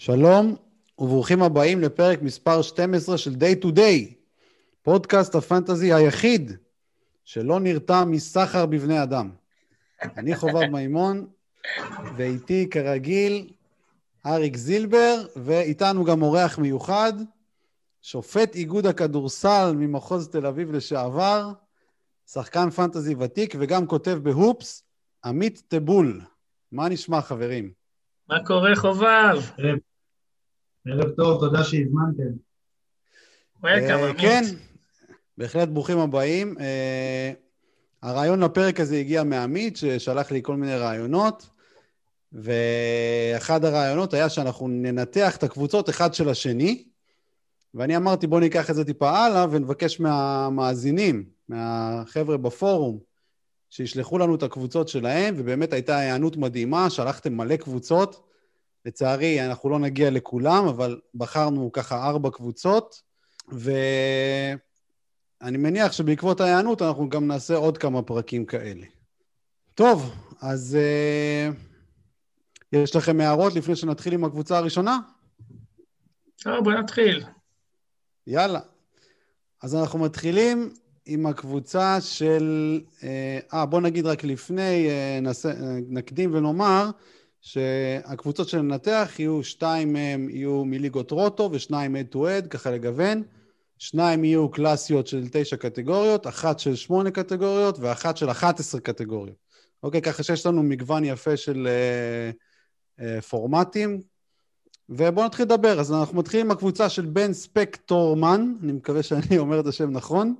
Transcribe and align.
שלום 0.00 0.56
וברוכים 0.98 1.42
הבאים 1.42 1.80
לפרק 1.80 2.22
מספר 2.22 2.62
12 2.62 3.18
של 3.18 3.30
Day 3.30 3.64
to 3.64 3.66
Day, 3.66 4.14
פודקאסט 4.82 5.34
הפנטזי 5.34 5.92
היחיד 5.92 6.52
שלא 7.24 7.60
נרתע 7.60 8.04
מסחר 8.04 8.66
בבני 8.66 9.02
אדם. 9.02 9.30
אני 10.02 10.36
חובב 10.36 10.66
מימון, 10.72 11.26
ואיתי 12.16 12.68
כרגיל 12.70 13.50
אריק 14.26 14.56
זילבר, 14.56 15.26
ואיתנו 15.36 16.04
גם 16.04 16.22
אורח 16.22 16.58
מיוחד, 16.58 17.12
שופט 18.02 18.54
איגוד 18.54 18.86
הכדורסל 18.86 19.72
ממחוז 19.76 20.28
תל 20.28 20.46
אביב 20.46 20.72
לשעבר, 20.72 21.52
שחקן 22.26 22.70
פנטזי 22.70 23.14
ותיק 23.18 23.54
וגם 23.58 23.86
כותב 23.86 24.18
בהופס, 24.22 24.82
עמית 25.24 25.62
טבול. 25.68 26.20
מה 26.72 26.88
נשמע, 26.88 27.22
חברים? 27.22 27.77
מה 28.28 28.44
קורה, 28.44 28.76
חובב? 28.76 29.38
ערב 30.86 31.10
טוב, 31.16 31.40
תודה 31.40 31.64
שהזמנתם. 31.64 32.22
אה, 33.64 34.14
כן, 34.18 34.42
בהחלט 35.38 35.68
ברוכים 35.68 35.98
הבאים. 35.98 36.54
אה, 36.60 37.32
הרעיון 38.02 38.42
לפרק 38.42 38.80
הזה 38.80 38.96
הגיע 38.96 39.22
מעמית, 39.24 39.76
ששלח 39.76 40.30
לי 40.30 40.40
כל 40.42 40.56
מיני 40.56 40.76
רעיונות, 40.76 41.48
ואחד 42.32 43.64
הרעיונות 43.64 44.14
היה 44.14 44.28
שאנחנו 44.28 44.68
ננתח 44.68 45.36
את 45.36 45.42
הקבוצות 45.42 45.88
אחד 45.88 46.14
של 46.14 46.28
השני, 46.28 46.84
ואני 47.74 47.96
אמרתי, 47.96 48.26
בואו 48.26 48.40
ניקח 48.40 48.70
את 48.70 48.74
זה 48.74 48.84
טיפה 48.84 49.10
הלאה 49.10 49.46
ונבקש 49.50 50.00
מהמאזינים, 50.00 51.24
מהחבר'ה 51.48 52.36
בפורום, 52.36 52.98
שישלחו 53.70 54.18
לנו 54.18 54.34
את 54.34 54.42
הקבוצות 54.42 54.88
שלהם, 54.88 55.34
ובאמת 55.38 55.72
הייתה 55.72 55.98
היענות 55.98 56.36
מדהימה, 56.36 56.90
שלחתם 56.90 57.34
מלא 57.36 57.56
קבוצות. 57.56 58.28
לצערי, 58.84 59.46
אנחנו 59.46 59.70
לא 59.70 59.78
נגיע 59.78 60.10
לכולם, 60.10 60.66
אבל 60.66 61.00
בחרנו 61.14 61.72
ככה 61.72 62.08
ארבע 62.08 62.30
קבוצות, 62.30 63.02
ואני 63.48 64.58
מניח 65.58 65.92
שבעקבות 65.92 66.40
ההיענות 66.40 66.82
אנחנו 66.82 67.08
גם 67.08 67.26
נעשה 67.26 67.56
עוד 67.56 67.78
כמה 67.78 68.02
פרקים 68.02 68.46
כאלה. 68.46 68.86
טוב, 69.74 70.14
אז 70.40 70.76
uh, 70.80 71.56
יש 72.72 72.96
לכם 72.96 73.20
הערות 73.20 73.54
לפני 73.54 73.76
שנתחיל 73.76 74.14
עם 74.14 74.24
הקבוצה 74.24 74.58
הראשונה? 74.58 74.98
טוב, 76.42 76.64
בוא 76.64 76.72
נתחיל. 76.72 77.24
יאללה. 78.26 78.60
אז 79.62 79.74
אנחנו 79.74 79.98
מתחילים 79.98 80.70
עם 81.08 81.26
הקבוצה 81.26 82.00
של... 82.00 82.80
אה, 83.02 83.62
uh, 83.62 83.66
בוא 83.66 83.80
נגיד 83.80 84.06
רק 84.06 84.24
לפני, 84.24 84.88
uh, 84.88 85.22
נעשה, 85.22 85.52
uh, 85.52 85.54
נקדים 85.88 86.34
ונאמר, 86.34 86.90
שהקבוצות 87.40 88.48
שננתח 88.48 89.14
יהיו, 89.18 89.44
שתיים 89.44 89.92
מהם 89.92 90.28
יהיו 90.30 90.64
מליגות 90.64 91.10
רוטו 91.10 91.48
ושניים 91.52 91.96
אד 91.96 92.06
טו 92.06 92.28
אד, 92.28 92.46
ככה 92.46 92.70
לגוון. 92.70 93.22
שניים 93.78 94.24
יהיו 94.24 94.48
קלאסיות 94.48 95.06
של 95.06 95.24
תשע 95.32 95.56
קטגוריות, 95.56 96.26
אחת 96.26 96.58
של 96.58 96.74
שמונה 96.74 97.10
קטגוריות 97.10 97.78
ואחת 97.78 98.16
של 98.16 98.30
אחת 98.30 98.60
עשרה 98.60 98.80
קטגוריות. 98.80 99.36
אוקיי, 99.82 100.02
ככה 100.02 100.22
שיש 100.22 100.46
לנו 100.46 100.62
מגוון 100.62 101.04
יפה 101.04 101.36
של 101.36 101.68
uh, 101.68 103.00
uh, 103.00 103.22
פורמטים. 103.22 104.00
ובואו 104.88 105.26
נתחיל 105.26 105.44
לדבר. 105.44 105.80
אז 105.80 105.92
אנחנו 105.92 106.18
מתחילים 106.18 106.46
עם 106.46 106.52
הקבוצה 106.52 106.88
של 106.88 107.04
בן 107.04 107.32
ספקטורמן, 107.32 108.54
אני 108.62 108.72
מקווה 108.72 109.02
שאני 109.02 109.38
אומר 109.38 109.60
את 109.60 109.66
השם 109.66 109.90
נכון. 109.90 110.34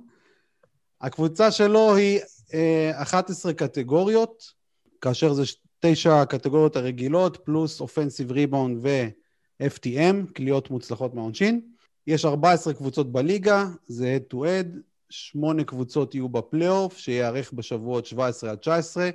הקבוצה 1.01 1.51
שלו 1.51 1.95
היא 1.95 2.19
uh, 2.19 2.53
11 3.01 3.53
קטגוריות, 3.53 4.53
כאשר 5.01 5.33
זה 5.33 5.43
תשע 5.79 6.21
הקטגוריות 6.21 6.75
הרגילות, 6.75 7.37
פלוס 7.37 7.81
offensive 7.81 8.31
rebound 8.31 8.77
ו-FTM, 8.81 10.33
קליעות 10.33 10.69
מוצלחות 10.69 11.13
מהעונשין. 11.13 11.61
יש 12.07 12.25
14 12.25 12.73
קבוצות 12.73 13.11
בליגה, 13.11 13.65
זה 13.87 14.15
הד 14.15 14.21
טו 14.21 14.45
הד, 14.45 14.79
שמונה 15.09 15.63
קבוצות 15.63 16.15
יהיו 16.15 16.29
בפלייאוף, 16.29 16.97
שייערך 16.97 17.53
בשבועות 17.53 18.05
17 18.05 18.51
עד 18.51 18.57
19. 18.57 19.09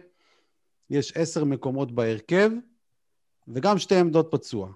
יש 0.90 1.12
עשר 1.16 1.44
מקומות 1.44 1.92
בהרכב, 1.92 2.50
וגם 3.48 3.78
שתי 3.78 3.96
עמדות 3.96 4.28
פצוע. 4.30 4.72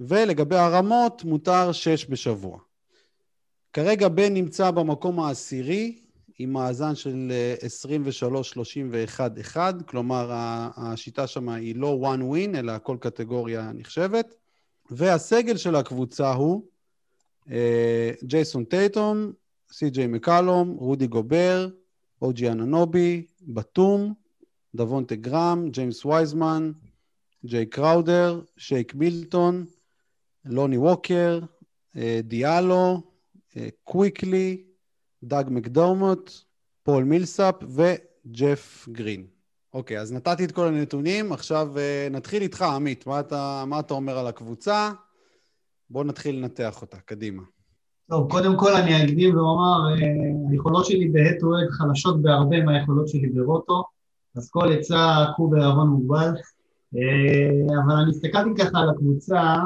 ולגבי 0.00 0.56
הרמות, 0.56 1.24
מותר 1.24 1.72
שש 1.72 2.06
בשבוע. 2.10 2.58
כרגע 3.72 4.08
בן 4.08 4.34
נמצא 4.34 4.70
במקום 4.70 5.20
העשירי, 5.20 5.98
עם 6.38 6.52
מאזן 6.52 6.94
של 6.94 7.32
23-31-1, 9.54 9.58
אה, 9.58 9.72
כלומר 9.86 10.28
השיטה 10.76 11.26
שם 11.26 11.48
היא 11.48 11.76
לא 11.76 12.14
one 12.14 12.20
win, 12.20 12.58
אלא 12.58 12.72
כל 12.82 12.96
קטגוריה 13.00 13.70
נחשבת. 13.74 14.34
והסגל 14.90 15.56
של 15.56 15.76
הקבוצה 15.76 16.32
הוא 16.32 16.62
אה, 17.50 18.10
ג'ייסון 18.24 18.64
טייטום, 18.64 19.32
סי.ג'יי 19.72 20.06
מקלום, 20.06 20.70
רודי 20.70 21.06
גובר, 21.06 21.68
אוג'י 22.22 22.48
אננובי, 22.48 23.26
באטום, 23.42 24.14
דבונטה 24.74 25.14
גרם, 25.14 25.68
ג'יימס 25.70 26.04
וייזמן, 26.04 26.72
ג'יי 27.44 27.66
קראודר, 27.66 28.40
שייק 28.56 28.94
מילטון, 28.94 29.64
לוני 30.44 30.78
ווקר, 30.78 31.40
אה, 31.96 32.20
דיאלו, 32.22 33.00
קוויקלי, 33.84 34.62
דאג 35.24 35.46
מקדורמוט, 35.50 36.32
פול 36.82 37.04
מילסאפ 37.04 37.54
וג'ף 37.68 38.88
גרין. 38.92 39.26
אוקיי, 39.74 40.00
אז 40.00 40.12
נתתי 40.12 40.44
את 40.44 40.52
כל 40.52 40.66
הנתונים, 40.66 41.32
עכשיו 41.32 41.68
uh, 41.74 42.12
נתחיל 42.12 42.42
איתך, 42.42 42.62
עמית. 42.62 43.06
מה 43.06 43.20
אתה, 43.20 43.64
מה 43.66 43.80
אתה 43.80 43.94
אומר 43.94 44.18
על 44.18 44.26
הקבוצה? 44.26 44.90
בוא 45.90 46.04
נתחיל 46.04 46.36
לנתח 46.36 46.82
אותה, 46.82 46.96
קדימה. 46.96 47.42
טוב, 48.10 48.30
קודם 48.30 48.56
כל 48.58 48.72
אני 48.72 49.04
אקדים 49.04 49.36
ואומר, 49.36 49.94
uh, 49.94 50.52
היכולות 50.52 50.86
שלי 50.86 51.08
בהט 51.08 51.38
טו 51.40 51.46
הד 51.56 51.70
חלשות 51.70 52.22
בהרבה 52.22 52.64
מהיכולות 52.64 53.08
שלי 53.08 53.28
ברוטו, 53.28 53.84
אז 54.36 54.50
כל 54.50 54.72
עצה 54.72 55.24
קחו 55.32 55.48
בערבון 55.48 55.88
מוגבל. 55.88 56.30
Uh, 56.94 57.72
אבל 57.84 57.94
אני 58.02 58.10
הסתכלתי 58.10 58.50
ככה 58.58 58.78
על 58.78 58.90
הקבוצה, 58.90 59.56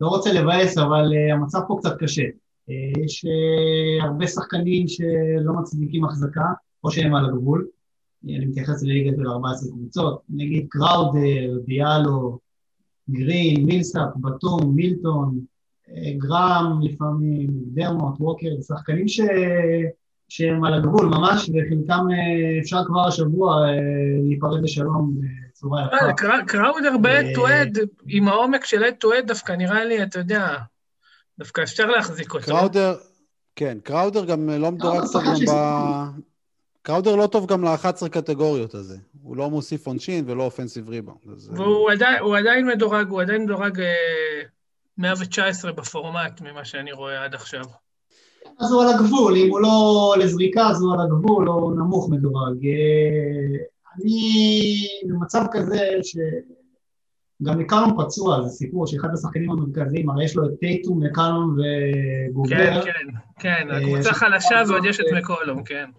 לא 0.00 0.08
רוצה 0.08 0.32
לבאס, 0.32 0.78
אבל 0.78 1.12
המצב 1.32 1.58
פה 1.68 1.76
קצת 1.80 1.98
קשה. 1.98 2.24
אה, 2.70 3.02
יש 3.04 3.24
אה, 3.24 4.04
הרבה 4.06 4.26
שחקנים 4.26 4.88
שלא 4.88 5.52
מצדיקים 5.60 6.04
החזקה, 6.04 6.46
או 6.84 6.90
שהם 6.90 7.14
על 7.14 7.24
הגבול. 7.24 7.66
אני 8.24 8.46
מתייחס 8.46 8.82
לליגה 8.82 9.16
של 9.16 9.28
14 9.28 9.70
קבוצות, 9.70 10.22
נגיד 10.28 10.66
קראודר, 10.68 11.58
דיאלו, 11.66 12.38
גרין, 13.10 13.64
מילסאפ, 13.64 14.08
בתום, 14.20 14.74
מילטון, 14.74 15.40
אה, 15.88 16.12
גרם 16.16 16.80
לפעמים, 16.82 17.50
דרמוט, 17.52 18.14
ווקר, 18.20 18.48
שחקנים 18.68 19.08
ש... 19.08 19.20
שהם 20.28 20.64
על 20.64 20.74
הגבול 20.74 21.06
ממש, 21.06 21.50
וחלקם 21.50 22.06
אפשר 22.60 22.84
כבר 22.86 23.06
השבוע 23.08 23.66
להיפרד 24.22 24.62
בשלום 24.62 25.16
בצורה 25.48 25.86
יפה. 25.86 26.42
קראודר 26.46 26.98
בעת 27.02 27.26
טועד, 27.34 27.78
עם 28.06 28.28
העומק 28.28 28.64
של 28.64 28.84
עת 28.84 29.00
טועד 29.00 29.26
דווקא 29.26 29.52
נראה 29.52 29.84
לי, 29.84 30.02
אתה 30.02 30.18
יודע, 30.18 30.56
דווקא 31.40 31.62
אפשר 31.62 31.86
להחזיק 31.86 32.34
אותו. 32.34 32.46
קראודר, 32.46 32.96
כן, 33.56 33.78
קראודר 33.82 34.24
גם 34.24 34.50
לא 34.50 34.70
מדורג 34.70 35.04
טוב 35.12 35.22
גם 35.24 35.34
ב... 35.48 35.52
קראודר 36.82 37.16
לא 37.16 37.26
טוב 37.26 37.46
גם 37.46 37.64
ל-11 37.64 38.08
קטגוריות 38.08 38.74
הזה. 38.74 38.96
הוא 39.22 39.36
לא 39.36 39.50
מוסיף 39.50 39.86
עונשין 39.86 40.24
ולא 40.30 40.42
אופנסיב 40.42 40.88
ריבאונד. 40.88 41.18
והוא 41.56 41.90
עדיין, 41.90 42.22
עדיין 42.38 42.66
מדורג, 42.66 43.08
הוא 43.08 43.20
עדיין 43.20 43.44
מדורג 43.44 43.82
119 44.98 45.70
אה, 45.70 45.76
בפורמט 45.76 46.40
ממה 46.40 46.64
שאני 46.64 46.92
רואה 46.92 47.24
עד 47.24 47.34
עכשיו. 47.34 47.64
אז 48.60 48.72
הוא 48.72 48.82
על 48.82 48.88
הגבול, 48.88 49.36
אם 49.36 49.50
הוא 49.50 49.60
לא 49.60 50.14
לזריקה 50.18 50.68
אז 50.68 50.82
הוא 50.82 50.94
על 50.94 51.00
הגבול, 51.00 51.48
או 51.48 51.70
נמוך 51.70 52.08
מדורג. 52.10 52.66
אה, 52.66 53.64
אני 53.96 54.86
במצב 55.08 55.44
כזה 55.52 55.78
ש... 56.02 56.16
גם 57.42 57.58
מקלום 57.58 57.96
פצוע, 57.98 58.42
זה 58.42 58.48
סיפור 58.48 58.86
שאחד 58.86 59.08
השחקנים 59.12 59.50
המרכזיים, 59.50 60.10
הרי 60.10 60.24
יש 60.24 60.36
לו 60.36 60.46
את 60.46 60.50
טייטום, 60.60 61.02
מקלום 61.04 61.56
וגובר. 62.30 62.56
כן, 62.56 62.80
כן, 62.84 63.16
כן, 63.38 63.70
אה, 63.70 63.78
הקבוצה 63.78 64.12
חלשה 64.12 64.62
ועוד 64.68 64.84
יש 64.84 65.00
את 65.00 65.04
מקולום, 65.16 65.64
כן. 65.64 65.90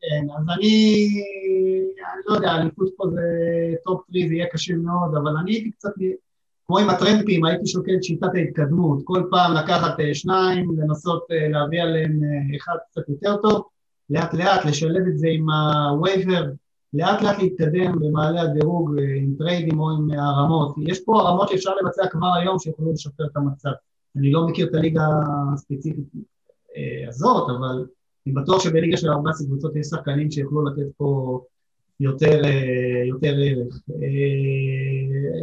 כן, 0.00 0.26
אז 0.38 0.44
אני, 0.58 1.06
אני 2.14 2.22
לא 2.26 2.34
יודע, 2.34 2.50
הליכוד 2.50 2.88
פה 2.96 3.04
זה 3.10 3.20
top 3.84 4.06
three, 4.06 4.28
זה 4.28 4.34
יהיה 4.34 4.46
קשה 4.52 4.74
מאוד, 4.74 5.14
אבל 5.14 5.36
אני 5.36 5.52
הייתי 5.52 5.70
קצת, 5.70 5.90
כמו 6.66 6.78
עם 6.78 6.90
הטראמפים, 6.90 7.44
הייתי 7.44 7.66
שוקל 7.66 7.92
את 7.96 8.04
שיטת 8.04 8.28
ההתקדמות, 8.34 9.00
כל 9.04 9.22
פעם 9.30 9.54
לקחת 9.54 10.00
אה, 10.00 10.14
שניים, 10.14 10.78
לנסות 10.78 11.26
אה, 11.30 11.48
להביא 11.48 11.82
עליהם 11.82 12.20
אחד 12.56 12.76
קצת 12.90 13.08
יותר 13.08 13.36
טוב, 13.36 13.62
לאט 14.10 14.34
לאט 14.34 14.64
לשלב 14.64 15.06
את 15.08 15.18
זה 15.18 15.28
עם 15.30 15.46
ה 15.50 15.62
waiver, 15.62 16.44
לאט 16.94 17.22
לאט 17.22 17.38
להתקדם 17.38 17.98
במעלה 18.00 18.42
הדירוג 18.42 18.98
אה, 18.98 19.04
עם 19.16 19.34
טריידים 19.38 19.80
או 19.80 19.90
עם 19.90 20.10
הרמות. 20.10 20.74
יש 20.78 21.00
פה 21.04 21.20
הרמות 21.20 21.48
שאפשר 21.48 21.70
לבצע 21.82 22.06
כבר 22.10 22.34
היום 22.40 22.58
שיוכלו 22.58 22.92
לשפר 22.92 23.24
את 23.24 23.36
המצב. 23.36 23.70
אני 24.16 24.32
לא 24.32 24.46
מכיר 24.48 24.66
את 24.66 24.74
הליגה 24.74 25.02
הספציפית 25.54 26.04
אה, 26.76 27.08
הזאת, 27.08 27.50
אבל 27.58 27.86
אני 28.26 28.34
בטוח 28.34 28.64
שבליגה 28.64 28.96
של 28.96 29.08
14 29.10 29.46
קבוצות 29.46 29.76
יש 29.76 29.86
שחקנים 29.86 30.30
שיוכלו 30.30 30.64
לתת 30.64 30.86
פה 30.96 31.40
יותר, 32.00 32.44
אה, 32.44 33.02
יותר 33.06 33.34
ערך. 33.44 33.80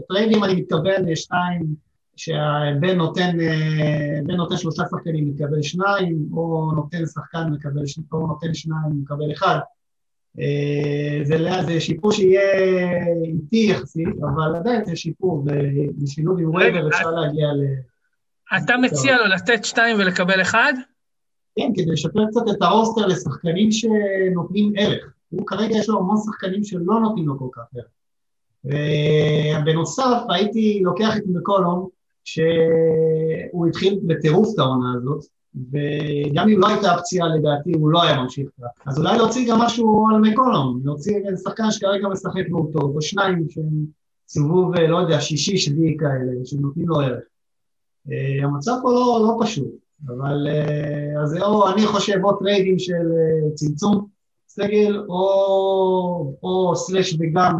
טריידים 0.07 0.43
אני 0.43 0.55
מתכוון 0.55 1.05
לשתיים, 1.05 1.87
שהבן 2.17 2.97
נותן, 2.97 3.39
אה, 3.39 4.19
בן 4.23 4.35
נותן 4.35 4.57
שלושה 4.57 4.83
שחקנים, 4.91 5.29
מקבל 5.29 5.61
שניים, 5.61 6.29
או 6.33 6.71
נותן 6.75 7.05
שחקן, 7.05 7.49
מקבל, 7.51 7.81
או 8.11 8.27
נותן 8.27 8.53
שניים, 8.53 9.01
מקבל 9.01 9.31
אחד. 9.31 9.59
אה, 10.39 11.23
זה, 11.23 11.37
זה 11.65 11.81
שיפור 11.81 12.11
שיהיה 12.11 12.41
איטי 13.23 13.67
יחסית, 13.69 14.07
אבל 14.21 14.55
עדיין 14.55 14.85
זה 14.85 14.95
שיפור, 14.95 15.45
ובשילוב 15.45 16.39
עם 16.39 16.55
waiver 16.55 16.87
אפשר 16.87 17.11
להגיע 17.11 17.47
ל... 17.47 17.63
אתה 18.57 18.77
מציע 18.77 19.17
לו 19.17 19.25
לתת 19.25 19.65
שתיים 19.65 19.97
ולקבל 19.99 20.41
אחד? 20.41 20.73
כן, 21.55 21.71
כדי 21.75 21.91
לשפר 21.91 22.25
קצת 22.31 22.41
את 22.51 22.61
הרוסטר 22.61 23.05
לשחקנים 23.05 23.71
שנותנים 23.71 24.73
ערך. 24.77 25.13
הוא 25.29 25.47
כרגע 25.47 25.77
יש 25.77 25.89
לו 25.89 25.99
המון 25.99 26.17
שחקנים 26.25 26.63
שלא 26.63 26.99
נותנים 26.99 27.27
לו 27.27 27.39
כל 27.39 27.47
כך 27.51 27.63
ערך. 27.75 27.87
ובנוסף, 29.61 30.23
הייתי 30.29 30.79
לוקח 30.83 31.17
את 31.17 31.23
מקולום, 31.27 31.89
שהוא 32.23 33.67
התחיל 33.67 33.99
בטירוף 34.07 34.53
את 34.53 34.59
העונה 34.59 34.93
הזאת, 34.97 35.25
וגם 35.71 36.49
אם 36.49 36.59
לא 36.59 36.67
הייתה 36.67 36.95
פציעה 36.97 37.27
לדעתי, 37.27 37.71
הוא 37.73 37.89
לא 37.89 38.03
היה 38.03 38.21
ממשיך 38.21 38.49
ככה. 38.57 38.89
אז 38.89 38.99
אולי 38.99 39.17
להוציא 39.17 39.51
גם 39.51 39.59
משהו 39.59 40.07
על 40.09 40.21
מקולום, 40.21 40.81
להוציא 40.83 41.13
שחקן 41.43 41.71
שכרגע 41.71 42.07
משחק 42.07 42.43
והוא 42.49 42.73
טוב, 42.73 42.95
או 42.95 43.01
שניים 43.01 43.49
שהם 43.49 43.85
סיבוב, 44.27 44.75
לא 44.75 44.97
יודע, 44.97 45.21
שישי, 45.21 45.57
שביעי 45.57 45.97
כאלה, 45.99 46.45
שנותנים 46.45 46.87
לו 46.87 46.99
ערך. 46.99 47.23
אה, 48.11 48.43
המצב 48.43 48.71
פה 48.81 48.91
לא, 48.91 49.19
לא 49.23 49.45
פשוט, 49.45 49.71
אבל 50.07 50.47
אה, 50.47 51.21
אז 51.23 51.37
או 51.41 51.69
אני 51.69 51.85
חושב 51.85 52.19
או 52.23 52.33
טריידים 52.39 52.79
של 52.79 52.93
אה, 52.93 53.55
צמצום 53.55 54.07
סגל, 54.47 55.03
או, 55.09 56.33
או 56.43 56.75
slash 56.75 57.17
וגם 57.19 57.53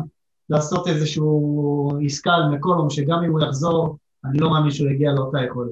לעשות 0.49 0.87
איזשהו 0.87 1.89
עסקה 2.05 2.31
על 2.31 2.49
מקולום, 2.55 2.89
שגם 2.89 3.23
אם 3.23 3.31
הוא 3.31 3.41
יחזור, 3.41 3.97
אני 4.25 4.39
לא 4.39 4.49
מאמין 4.49 4.71
שהוא 4.71 4.89
יגיע 4.89 5.11
לאותה 5.11 5.37
יכולת. 5.47 5.71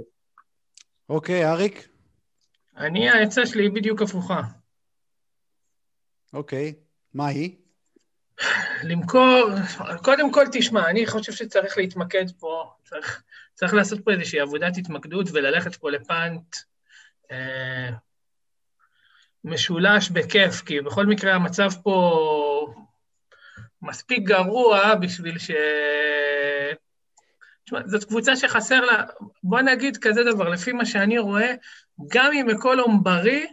אוקיי, 1.10 1.52
אריק? 1.52 1.95
אני, 2.78 3.10
העצה 3.10 3.46
שלי 3.46 3.64
היא 3.64 3.72
בדיוק 3.72 4.02
הפוכה. 4.02 4.42
אוקיי, 6.34 6.74
מה 7.14 7.28
היא? 7.28 7.56
למכור, 8.84 9.50
קודם 10.04 10.32
כל 10.32 10.46
תשמע, 10.52 10.90
אני 10.90 11.06
חושב 11.06 11.32
שצריך 11.32 11.78
להתמקד 11.78 12.26
פה, 12.40 12.72
צריך, 12.84 13.24
צריך 13.54 13.74
לעשות 13.74 14.00
פה 14.04 14.12
איזושהי 14.12 14.40
עבודת 14.40 14.78
התמקדות 14.78 15.28
וללכת 15.34 15.76
פה 15.76 15.92
לפאנט 15.92 16.56
אה, 17.32 17.90
משולש 19.44 20.10
בכיף, 20.10 20.62
כי 20.62 20.82
בכל 20.82 21.06
מקרה 21.06 21.34
המצב 21.34 21.70
פה 21.84 22.74
מספיק 23.82 24.24
גרוע 24.24 24.96
בשביל 24.96 25.40
ש... 25.40 25.52
תשמע, 27.66 27.80
זאת 27.86 28.04
קבוצה 28.04 28.36
שחסר 28.36 28.82
לה, 28.82 29.04
בוא 29.44 29.62
נגיד 29.62 29.98
כזה 29.98 30.24
דבר, 30.24 30.50
לפי 30.50 30.72
מה 30.72 30.86
שאני 30.86 31.18
רואה, 31.18 31.54
גם 32.08 32.32
אם 32.34 32.48
מקולום 32.48 33.04
בריא, 33.04 33.46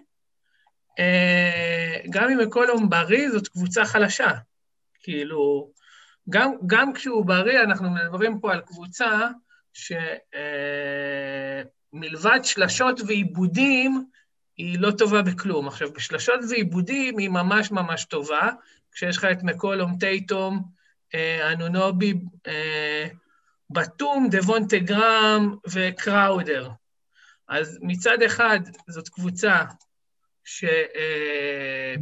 אה, 0.98 1.98
גם 2.10 2.30
אם 2.30 2.38
מקולום 2.38 2.90
בריא, 2.90 3.30
זאת 3.30 3.48
קבוצה 3.48 3.84
חלשה. 3.84 4.30
כאילו, 5.02 5.70
גם, 6.30 6.52
גם 6.66 6.92
כשהוא 6.92 7.26
בריא, 7.26 7.60
אנחנו 7.60 7.90
מדברים 7.90 8.40
פה 8.40 8.52
על 8.52 8.60
קבוצה 8.60 9.28
שמלבד 9.72 10.00
אה, 12.38 12.44
שלשות 12.44 13.00
ועיבודים, 13.06 14.06
היא 14.56 14.78
לא 14.78 14.90
טובה 14.90 15.22
בכלום. 15.22 15.68
עכשיו, 15.68 15.92
בשלשות 15.92 16.40
ועיבודים 16.50 17.18
היא 17.18 17.28
ממש 17.28 17.70
ממש 17.70 18.04
טובה, 18.04 18.50
כשיש 18.92 19.16
לך 19.16 19.24
את 19.24 19.42
מקולום, 19.42 19.96
טייטום, 20.00 20.62
אה, 21.14 21.52
אנונובי, 21.52 22.14
בתום, 23.70 24.28
דבונטה 24.30 24.78
גראם 24.78 25.54
וקראודר. 25.68 26.70
אז 27.52 27.78
מצד 27.82 28.22
אחד 28.22 28.60
זאת 28.88 29.08
קבוצה 29.08 29.62
ש... 30.44 30.64
אה, 30.64 31.94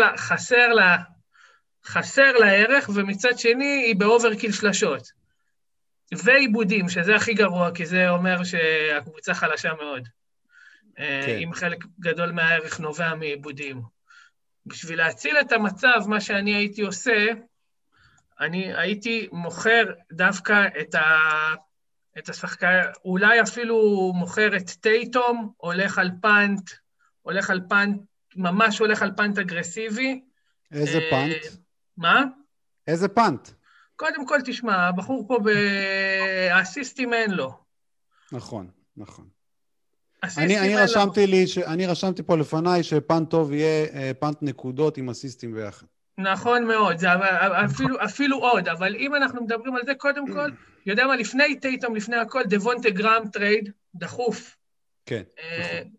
לה, 0.00 0.16
חסר 0.16 0.68
לה, 0.68 0.96
חסר 1.84 2.32
לה 2.32 2.52
ערך, 2.52 2.90
ומצד 2.94 3.38
שני 3.38 3.82
היא 3.86 3.96
ב 3.96 4.02
overkill 4.02 4.52
שלשות. 4.52 5.08
ואיבודים, 6.12 6.88
שזה 6.88 7.16
הכי 7.16 7.34
גרוע, 7.34 7.74
כי 7.74 7.86
זה 7.86 8.10
אומר 8.10 8.44
שהקבוצה 8.44 9.34
חלשה 9.34 9.72
מאוד. 9.74 10.08
אה, 10.98 11.22
כן. 11.26 11.38
אם 11.38 11.52
חלק 11.54 11.84
גדול 12.00 12.32
מהערך 12.32 12.80
נובע 12.80 13.14
מאיבודים. 13.14 13.82
בשביל 14.66 14.98
להציל 14.98 15.36
את 15.40 15.52
המצב, 15.52 16.00
מה 16.06 16.20
שאני 16.20 16.54
הייתי 16.54 16.82
עושה, 16.82 17.26
אני 18.40 18.74
הייתי 18.76 19.28
מוכר 19.32 19.84
דווקא 20.12 20.66
את, 20.80 20.94
ה, 20.94 21.04
את 22.18 22.28
השחקן, 22.28 22.80
אולי 23.04 23.42
אפילו 23.42 24.12
מוכר 24.14 24.56
את 24.56 24.70
טייטום, 24.70 25.52
הולך 25.56 25.98
על 25.98 26.10
punt, 26.20 26.70
הולך 27.22 27.50
על 27.50 27.60
punt, 27.68 28.02
ממש 28.36 28.78
הולך 28.78 29.02
על 29.02 29.12
punt 29.16 29.38
אגרסיבי. 29.38 30.20
איזה 30.72 30.98
אה, 30.98 31.10
punt? 31.10 31.36
מה? 31.96 32.24
איזה 32.86 33.08
punt? 33.08 33.48
קודם 33.96 34.26
כל, 34.26 34.38
תשמע, 34.44 34.88
הבחור 34.88 35.28
פה 35.28 35.38
באסיסטים 35.38 37.14
אין 37.14 37.30
לו. 37.30 37.58
נכון, 38.32 38.70
נכון. 38.96 39.28
אני, 40.38 40.58
אני, 40.58 40.76
רשמתי 40.76 41.26
לי, 41.26 41.46
ש, 41.46 41.58
אני 41.58 41.86
רשמתי 41.86 42.22
פה 42.22 42.36
לפניי 42.36 42.82
ש 42.82 42.98
punt 42.98 43.30
טוב 43.30 43.52
יהיה 43.52 43.86
אה, 43.94 44.10
punt 44.18 44.36
נקודות 44.42 44.96
עם 44.96 45.10
אסיסטים 45.10 45.54
ביחד. 45.54 45.86
נכון 46.18 46.64
מאוד, 46.64 46.98
זה 46.98 47.08
אפילו, 47.64 48.04
אפילו 48.04 48.38
עוד, 48.38 48.68
אבל 48.68 48.94
אם 48.94 49.14
אנחנו 49.14 49.44
מדברים 49.44 49.76
על 49.76 49.82
זה, 49.86 49.94
קודם 49.94 50.32
כל, 50.32 50.50
יודע 50.86 51.06
מה, 51.06 51.16
לפני 51.16 51.60
טייטום, 51.60 51.96
לפני 51.96 52.16
הכל, 52.16 52.42
דבונטה 52.44 52.90
גראם 52.90 53.28
טרייד, 53.28 53.70
דחוף. 53.94 54.56
כן, 55.06 55.22
אה, 55.38 55.80
נכון. 55.80 55.92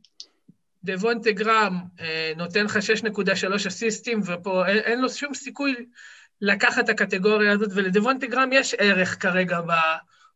דבונטה 0.84 1.32
גראם 1.32 1.74
אה, 2.00 2.32
נותן 2.36 2.66
לך 2.66 2.80
6.3 3.06 3.68
אסיסטים, 3.68 4.22
ופה 4.26 4.68
אין, 4.68 4.78
אין 4.78 5.02
לו 5.02 5.10
שום 5.10 5.34
סיכוי 5.34 5.76
לקחת 6.42 6.84
את 6.84 6.90
הקטגוריה 6.90 7.52
הזאת, 7.52 7.70
ולדבונטה 7.76 8.28
גראם 8.28 8.50
יש 8.54 8.74
ערך 8.74 9.22
כרגע 9.22 9.60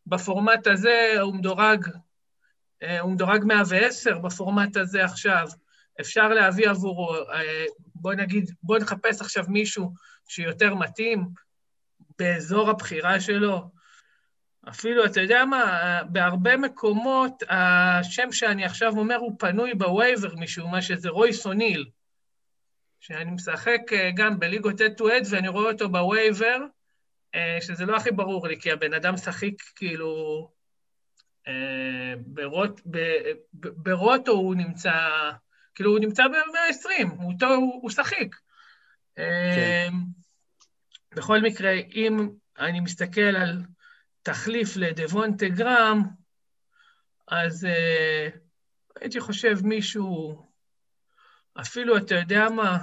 בפורמט 0.07 0.67
הזה, 0.67 1.13
הוא 1.21 1.35
מדורג, 1.35 1.87
אה, 2.83 2.99
הוא 2.99 3.11
מדורג 3.11 3.43
110 3.43 4.17
בפורמט 4.17 4.77
הזה 4.77 5.03
עכשיו. 5.03 5.47
אפשר 6.01 6.27
להביא 6.27 6.69
עבורו, 6.69 7.15
בוא 7.95 8.13
נגיד, 8.13 8.51
בוא 8.63 8.77
נחפש 8.77 9.21
עכשיו 9.21 9.43
מישהו 9.47 9.93
שיותר 10.27 10.75
מתאים 10.75 11.27
באזור 12.19 12.69
הבחירה 12.69 13.19
שלו. 13.19 13.80
אפילו, 14.69 15.05
אתה 15.05 15.21
יודע 15.21 15.45
מה, 15.45 15.99
בהרבה 16.09 16.57
מקומות 16.57 17.43
השם 17.49 18.31
שאני 18.31 18.65
עכשיו 18.65 18.97
אומר 18.97 19.15
הוא 19.15 19.35
פנוי 19.39 19.73
ב 19.73 19.82
waiver 19.82 20.35
משום 20.35 20.71
מה 20.71 20.81
שזה 20.81 21.09
רויס 21.09 21.45
אוניל, 21.45 21.85
שאני 22.99 23.31
משחק 23.31 23.81
אה, 23.93 24.09
גם 24.15 24.39
בליגות 24.39 24.81
אד 24.81 24.93
טו 24.93 25.09
אד 25.09 25.23
ואני 25.29 25.47
רואה 25.47 25.71
אותו 25.71 25.89
ב 25.89 25.98
waiver, 25.98 26.57
אה, 27.35 27.57
שזה 27.61 27.85
לא 27.85 27.97
הכי 27.97 28.11
ברור 28.11 28.47
לי, 28.47 28.59
כי 28.59 28.71
הבן 28.71 28.93
אדם 28.93 29.17
שחיק 29.17 29.61
כאילו... 29.75 30.61
ברוט, 32.25 32.81
ברוטו 33.53 34.31
הוא 34.31 34.55
נמצא 34.55 34.91
כאילו, 35.75 35.91
הוא 35.91 35.99
נמצא 35.99 36.23
ב-120, 36.27 37.07
הוא, 37.17 37.33
הוא, 37.41 37.79
הוא 37.81 37.89
שחיק. 37.89 38.35
כן. 39.15 39.21
אמ, 39.89 39.93
בכל 41.15 41.41
מקרה, 41.41 41.71
אם 41.95 42.29
אני 42.59 42.79
מסתכל 42.79 43.21
על 43.21 43.61
תחליף 44.23 44.77
לדבונטה 44.77 45.47
גרם, 45.47 46.03
אז 47.27 47.67
uh, 47.67 48.37
הייתי 48.99 49.19
חושב 49.19 49.57
מישהו, 49.63 50.41
אפילו, 51.61 51.97
אתה 51.97 52.15
יודע 52.15 52.49
מה, 52.49 52.77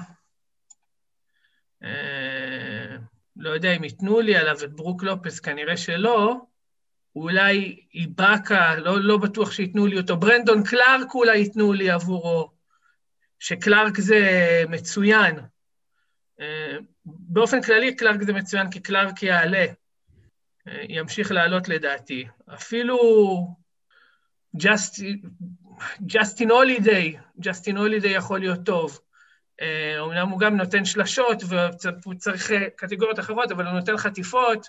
uh, 1.83 1.87
לא 3.37 3.51
יודע 3.51 3.73
אם 3.77 3.85
ייתנו 3.85 4.21
לי 4.21 4.37
עליו 4.37 4.57
את 4.65 4.73
ברוק 4.73 5.03
לופס, 5.03 5.41
כנראה 5.41 5.77
שלא, 5.77 6.37
אולי 7.17 7.87
איבאקה, 7.95 8.77
לא, 8.77 9.01
לא 9.01 9.17
בטוח 9.17 9.53
שייתנו 9.53 9.87
לי 9.87 9.99
אותו, 9.99 10.17
ברנדון 10.17 10.63
קלארק 10.65 11.15
אולי 11.15 11.39
ייתנו 11.39 11.73
לי 11.73 11.91
עבורו. 11.91 12.59
שקלארק 13.39 14.01
זה 14.01 14.21
מצוין. 14.69 15.39
אה, 16.41 16.77
באופן 17.05 17.63
כללי 17.63 17.97
קלארק 17.97 18.23
זה 18.23 18.33
מצוין, 18.33 18.71
כי 18.71 18.81
קלארק 18.81 19.23
יעלה, 19.23 19.67
ימשיך 20.89 21.31
לעלות 21.31 21.69
לדעתי. 21.69 22.27
אפילו 22.55 22.99
ג'סטין 26.07 26.51
הולידיי, 26.51 27.17
ג'סטין 27.41 27.77
הולידיי 27.77 28.13
יכול 28.13 28.41
להיות 28.41 28.61
טוב. 28.65 29.01
אומנם 29.99 30.17
אה, 30.17 30.23
הוא 30.23 30.41
גם 30.41 30.57
נותן 30.57 30.85
שלשות 30.85 31.43
והוא 31.49 32.15
צריך 32.15 32.53
קטגוריות 32.77 33.19
אחרות, 33.19 33.51
אבל 33.51 33.67
הוא 33.67 33.75
נותן 33.75 33.97
חטיפות. 33.97 34.67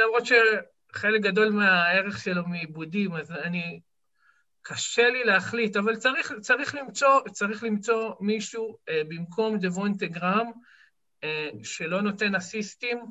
למרות 0.00 0.26
שחלק 0.26 1.20
גדול 1.20 1.50
מהערך 1.50 2.18
שלו 2.18 2.46
מעיבודים, 2.46 3.16
אז 3.16 3.32
אני 3.32 3.80
קשה 4.62 5.10
לי 5.10 5.24
להחליט, 5.24 5.76
אבל 5.76 5.96
צריך, 5.96 6.32
צריך, 6.40 6.74
למצוא, 6.74 7.20
צריך 7.32 7.62
למצוא 7.62 8.14
מישהו 8.20 8.76
אה, 8.88 9.02
במקום 9.08 9.58
דבונטה 9.58 10.06
גרם, 10.06 10.50
אה, 11.24 11.48
שלא 11.62 12.02
נותן 12.02 12.34
אסיסטים, 12.34 12.98
אה, 12.98 13.04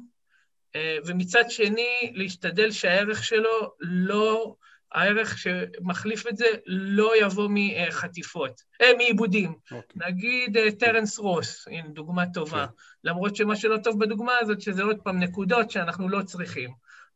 ומצד 1.05 1.43
שני, 1.49 2.11
להשתדל 2.13 2.71
שהערך 2.71 3.23
שלו 3.23 3.73
לא, 3.79 4.55
הערך 4.91 5.37
שמחליף 5.37 6.27
את 6.27 6.37
זה 6.37 6.45
לא 6.65 7.11
יבוא 7.21 7.49
מחטיפות, 7.51 8.61
אה, 8.81 8.87
מעיבודים. 8.97 9.51
Okay. 9.51 9.75
אוקיי. 9.75 10.07
נגיד 10.07 10.57
אה, 10.57 10.71
טרנס 10.71 11.19
רוס, 11.19 11.67
הנה 11.67 11.87
דוגמה 11.87 12.23
טובה. 12.33 12.63
Okay. 12.63 12.67
כן. 12.67 12.73
למרות 13.03 13.35
שמה 13.35 13.55
שלא 13.55 13.77
טוב 13.77 13.99
בדוגמה 13.99 14.33
הזאת, 14.41 14.61
שזה 14.61 14.83
עוד 14.83 14.97
פעם 15.03 15.19
נקודות 15.19 15.71
שאנחנו 15.71 16.09
לא 16.09 16.23
צריכים. 16.23 16.69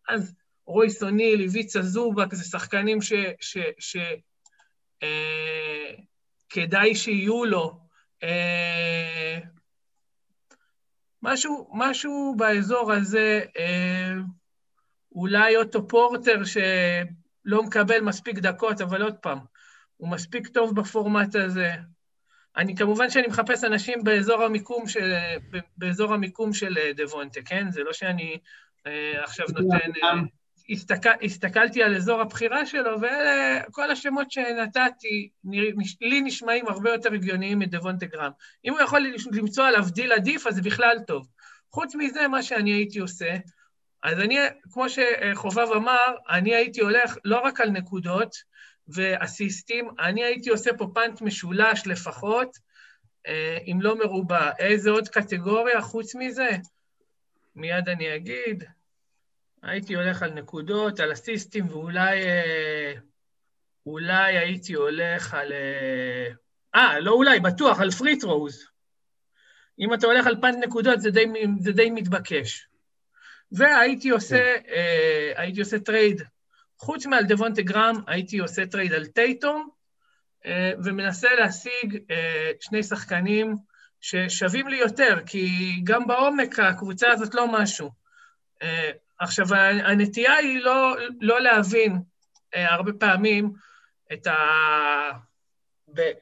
אז 0.09 0.35
רויס 0.65 1.03
אוניל, 1.03 1.41
איביצה 1.41 1.81
זובק, 1.81 2.33
זה 2.33 2.43
שחקנים 2.43 3.01
ש... 3.01 3.13
ש, 3.39 3.57
ש 3.79 3.97
אה, 5.03 5.93
כדאי 6.49 6.95
שיהיו 6.95 7.45
לו. 7.45 7.79
אה, 8.23 9.39
משהו, 11.23 11.69
משהו 11.73 12.35
באזור 12.37 12.91
הזה, 12.91 13.41
אה, 13.57 14.13
אולי 15.11 15.55
אוטו 15.55 15.87
פורטר 15.87 16.43
שלא 16.43 17.63
מקבל 17.63 18.01
מספיק 18.01 18.39
דקות, 18.39 18.81
אבל 18.81 19.01
עוד 19.01 19.15
פעם, 19.15 19.39
הוא 19.97 20.09
מספיק 20.09 20.47
טוב 20.47 20.75
בפורמט 20.75 21.35
הזה. 21.35 21.71
אני, 22.57 22.75
כמובן 22.75 23.09
שאני 23.09 23.27
מחפש 23.27 23.63
אנשים 23.63 24.03
באזור 24.03 24.43
המיקום 24.43 24.87
של, 24.87 25.13
באזור 25.77 26.13
המיקום 26.13 26.53
של 26.53 26.77
דבונטה, 26.95 27.41
כן? 27.45 27.71
זה 27.71 27.83
לא 27.83 27.93
שאני 27.93 28.37
אה, 28.87 29.23
עכשיו 29.23 29.45
נותן... 29.49 29.91
אה, 30.03 30.40
הסתכל, 30.69 31.09
הסתכלתי 31.23 31.83
על 31.83 31.95
אזור 31.95 32.21
הבחירה 32.21 32.65
שלו, 32.65 32.97
וכל 33.01 33.91
השמות 33.91 34.31
שנתתי, 34.31 35.29
לי 36.01 36.21
נשמעים 36.21 36.67
הרבה 36.67 36.91
יותר 36.91 37.13
הגיוניים 37.13 37.59
מדבונטה 37.59 38.05
גרם. 38.05 38.31
אם 38.65 38.71
הוא 38.71 38.81
יכול 38.81 39.13
למצוא 39.31 39.65
עליו 39.65 39.85
דיל 39.93 40.11
עדיף, 40.11 40.47
אז 40.47 40.55
זה 40.55 40.61
בכלל 40.61 40.97
טוב. 41.07 41.27
חוץ 41.71 41.95
מזה, 41.95 42.27
מה 42.27 42.43
שאני 42.43 42.71
הייתי 42.71 42.99
עושה, 42.99 43.35
אז 44.03 44.19
אני, 44.19 44.37
כמו 44.71 44.85
שחובב 44.89 45.67
אמר, 45.75 46.15
אני 46.29 46.55
הייתי 46.55 46.81
הולך 46.81 47.17
לא 47.25 47.39
רק 47.39 47.61
על 47.61 47.69
נקודות 47.69 48.35
ואסיסטים, 48.87 49.89
אני 49.99 50.23
הייתי 50.23 50.49
עושה 50.49 50.71
פה 50.77 50.87
punt 50.93 51.21
משולש 51.21 51.87
לפחות, 51.87 52.57
אה, 53.27 53.57
אם 53.67 53.77
לא 53.81 53.97
מרובע. 53.99 54.51
איזה 54.59 54.89
עוד 54.89 55.07
קטגוריה 55.07 55.81
חוץ 55.81 56.15
מזה? 56.15 56.49
מיד 57.55 57.89
אני 57.89 58.15
אגיד. 58.15 58.63
הייתי 59.63 59.95
הולך 59.95 60.23
על 60.23 60.33
נקודות, 60.33 60.99
על 60.99 61.13
אסיסטים, 61.13 61.67
ואולי 61.67 62.23
אה, 62.23 62.93
אולי 63.85 64.37
הייתי 64.37 64.73
הולך 64.73 65.33
על... 65.33 65.53
אה, 65.53 66.27
אה 66.75 66.99
לא 66.99 67.11
אולי, 67.11 67.39
בטוח, 67.39 67.79
על 67.79 67.91
free 67.91 68.19
throws. 68.19 68.67
אם 69.79 69.93
אתה 69.93 70.07
הולך 70.07 70.27
על 70.27 70.41
punt 70.41 70.63
נקודות, 70.63 71.01
זה 71.01 71.11
די, 71.11 71.25
זה 71.59 71.71
די 71.71 71.89
מתבקש. 71.89 72.67
והייתי 73.51 74.09
עושה, 74.09 74.37
כן. 74.37 74.71
אה, 74.73 75.31
הייתי 75.35 75.59
עושה 75.59 75.79
טרייד. 75.79 76.21
חוץ 76.77 77.05
מעל 77.05 77.23
דבונטה 77.23 77.61
גראם, 77.61 77.95
הייתי 78.07 78.37
עושה 78.37 78.65
טרייד 78.65 78.93
על 78.93 79.05
טייטום, 79.05 79.69
אה, 80.45 80.71
ומנסה 80.83 81.35
להשיג 81.35 81.99
אה, 82.11 82.51
שני 82.59 82.83
שחקנים 82.83 83.55
ששווים 84.01 84.67
לי 84.67 84.77
יותר, 84.77 85.19
כי 85.25 85.49
גם 85.83 86.07
בעומק 86.07 86.59
הקבוצה 86.59 87.11
הזאת 87.11 87.35
לא 87.35 87.51
משהו. 87.51 87.91
אה, 88.61 88.91
עכשיו, 89.21 89.45
הנטייה 89.83 90.35
היא 90.35 90.59
לא, 90.59 90.95
לא 91.21 91.41
להבין 91.41 91.97
אה, 92.55 92.73
הרבה 92.73 92.93
פעמים 92.93 93.51
את 94.13 94.27
ה... 94.27 94.37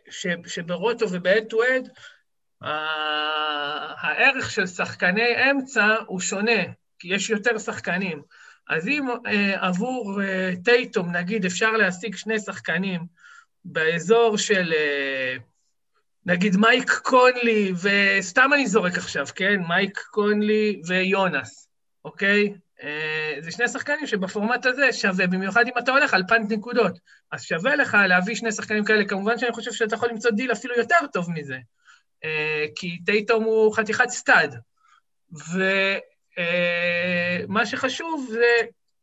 ש, 0.10 0.27
שברוטו 0.46 1.06
ובהד-טו-הד, 1.12 1.89
הערך 4.01 4.51
של 4.51 4.68
שחקני 4.68 5.51
אמצע 5.51 5.96
הוא 6.08 6.20
שונה, 6.20 6.62
כי 7.00 7.13
יש 7.13 7.29
יותר 7.29 7.58
שחקנים. 7.58 8.22
אז 8.70 8.88
אם 8.88 9.08
אה, 9.27 9.68
עבור 9.68 10.22
אה, 10.24 10.51
טייטום, 10.63 11.15
נגיד, 11.15 11.46
אפשר 11.46 11.72
להשיג 11.72 12.15
שני 12.15 12.39
שחקנים 12.39 13.01
באזור 13.65 14.38
של, 14.38 14.74
אה, 14.74 15.36
נגיד, 16.25 16.56
מייק 16.58 16.91
קונלי, 16.91 17.74
וסתם 17.82 18.50
אני 18.53 18.68
זורק 18.68 18.98
עכשיו, 18.98 19.25
כן? 19.36 19.62
מייק 19.68 20.00
קונלי 20.00 20.82
וולנצ'יונס, 20.88 21.67
אוקיי? 22.06 22.53
אה, 22.83 23.36
זה 23.39 23.51
שני 23.51 23.67
שחקנים 23.67 24.07
שבפורמט 24.07 24.65
הזה 24.65 24.93
שווה, 24.93 25.27
במיוחד 25.27 25.67
אם 25.67 25.77
אתה 25.77 25.91
הולך 25.91 26.13
על 26.13 26.24
punt 26.27 26.51
נקודות. 26.51 27.00
אז 27.31 27.43
שווה 27.43 27.75
לך 27.75 27.98
להביא 28.07 28.36
שני 28.36 28.51
שחקנים 28.51 28.86
כאלה, 28.86 29.05
כמובן 29.05 29.38
שאני 29.38 29.51
חושב 29.51 29.71
שאתה 29.71 29.95
יכול 29.95 30.09
למצוא 30.09 30.31
דיל 30.31 30.51
אפילו 30.51 30.75
יותר 30.75 31.07
טוב 31.13 31.31
מזה, 31.31 31.57
אה, 32.24 32.65
כי 32.75 33.00
טייטום 33.05 33.43
הוא 33.43 33.75
חתיכת 33.75 34.09
stud. 34.09 34.55
ומה 35.31 35.59
אה, 37.59 37.65
שחשוב 37.65 38.27
זה, 38.31 38.53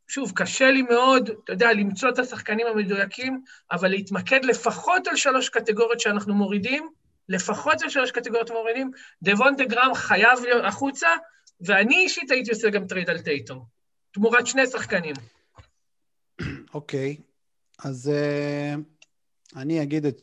שוב, 0.09 0.33
קשה 0.35 0.71
לי 0.71 0.83
מאוד, 0.83 1.31
אתה 1.45 1.53
יודע, 1.53 1.73
למצוא 1.73 2.09
את 2.09 2.19
השחקנים 2.19 2.67
המדויקים, 2.67 3.41
אבל 3.73 3.89
להתמקד 3.89 4.45
לפחות 4.45 5.07
על 5.07 5.17
שלוש 5.17 5.49
קטגוריות 5.49 6.01
שאנחנו 6.01 6.35
מורידים, 6.35 6.89
לפחות 7.29 7.83
על 7.83 7.89
שלוש 7.89 8.11
קטגוריות 8.11 8.51
מורידים. 8.51 8.91
דבונטה 9.23 9.65
גראם 9.65 9.95
חייב 9.95 10.41
להיות 10.43 10.65
החוצה, 10.65 11.09
ואני 11.61 11.97
אישית 11.97 12.31
הייתי 12.31 12.51
עושה 12.51 12.71
גם 12.71 12.87
טרייד 12.87 13.11
על 13.11 13.21
טייטום, 13.21 13.65
תמורת 14.13 14.47
שני 14.47 14.67
שחקנים. 14.67 15.15
אוקיי. 16.75 17.17
אז 17.85 18.11
אה, 18.13 18.81
אני, 19.57 19.83
אגיד 19.83 20.07
את, 20.07 20.23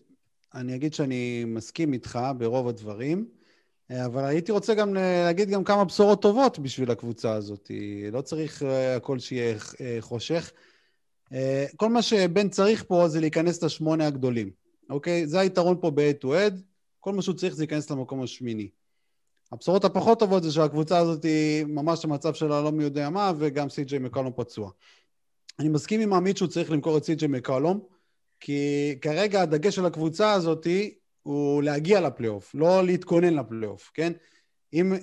אני 0.54 0.76
אגיד 0.76 0.94
שאני 0.94 1.44
מסכים 1.46 1.94
איתך 1.94 2.20
ברוב 2.38 2.68
הדברים, 2.68 3.28
uh, 3.92 3.96
אבל 4.06 4.26
הייתי 4.26 4.52
רוצה 4.52 4.74
גם 4.74 4.94
להגיד 4.94 5.50
גם 5.50 5.64
כמה 5.64 5.86
בשורות 5.86 6.22
טובות 6.22 6.60
בשביל 6.60 6.92
הקבוצה 6.92 7.34
הזאת. 7.34 7.72
לא 8.12 8.22
צריך 8.22 8.64
הכל 8.98 9.20
שיהיה 9.20 9.56
חושך. 10.00 10.52
כל 11.76 11.90
מה 11.90 12.02
שבן 12.02 12.50
צריך 12.50 12.84
פה 12.88 13.08
זה 13.08 13.20
להיכנס 13.20 13.64
לשמונה 13.64 14.08
הגדולים, 14.08 14.52
אוקיי? 14.90 15.28
זה 15.28 15.40
היתרון 15.40 15.78
פה 15.82 15.92
ב-head 15.92 16.24
to 16.24 16.28
head, 16.28 16.54
כל 17.00 17.14
מה 17.14 17.22
שהוא 17.22 17.36
צריך 17.36 17.54
זה 17.54 17.62
להיכנס 17.62 17.92
למקום 17.92 18.24
השמיני. 18.24 18.70
הבשורות 19.54 19.86
הפחות 19.86 20.20
טובות 20.20 20.44
זה 20.44 20.52
שהקבוצה 20.52 20.98
הזאת 20.98 21.24
היא 21.24 21.66
ממש 21.66 22.06
המצב 22.06 22.34
שלה 22.34 22.62
לא 22.62 22.72
מי 22.72 22.84
יודע 22.84 23.10
מה, 23.10 23.32
וגם 23.38 23.70
סי.ג'יי 23.70 24.00
מקלום 24.00 24.32
פצוע. 24.36 24.72
אני 25.60 25.70
מסכים 25.70 26.02
עם 26.02 26.14
עמית 26.14 26.38
שהוא 26.38 26.48
צריך 26.48 26.72
למכור 26.72 26.98
את 26.98 27.04
סי.ג'יי 27.04 27.28
מקלום, 27.28 27.80
כי 28.40 28.96
כרגע 29.02 29.42
הדגש 29.42 29.76
של 29.76 29.86
הקבוצה 29.86 30.32
הזאת 30.32 30.68
הוא 31.24 31.64
להגיע 31.64 32.02
לפלייאוף, 32.02 32.56
לא 32.56 32.84
להתכונן 32.86 33.34
לפלייאוף, 33.34 33.92
כן? 33.94 34.14
אם 34.74 34.94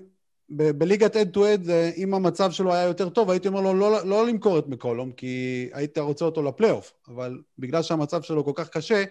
ב- 0.51 0.71
בליגת 0.71 1.17
אד 1.17 1.31
טו 1.31 1.55
אד, 1.55 1.71
אם 1.97 2.15
המצב 2.15 2.51
שלו 2.51 2.73
היה 2.73 2.85
יותר 2.85 3.09
טוב, 3.09 3.31
הייתי 3.31 3.49
אומר 3.49 3.61
לו 3.61 3.75
לא, 3.75 4.05
לא, 4.05 4.27
למכור 4.27 4.59
את 4.59 4.67
מקולום, 4.67 5.13
כי 5.13 5.69
היית 5.73 5.99
רוצה 5.99 6.25
אותו 6.25 6.43
לפלייאוף, 6.43 6.93
אבל 7.09 7.41
בגלל 7.59 7.83
שהמצב 7.83 8.23
שלו 8.23 8.45
כל 8.45 8.53
כך 8.55 8.69
קשה, 8.69 9.05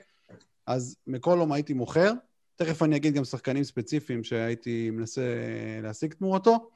אז 0.67 0.96
מקולום 1.08 1.51
הייתי 1.51 1.74
מוכר. 1.74 2.12
תכף 2.62 2.84
אני 2.84 2.96
אגיד 2.96 3.13
גם 3.13 3.24
שחקנים 3.24 3.63
ספציפיים 3.63 4.24
שהייתי 4.24 4.89
מנסה 4.89 5.22
להשיג 5.84 6.13
תמורתו. 6.13 6.70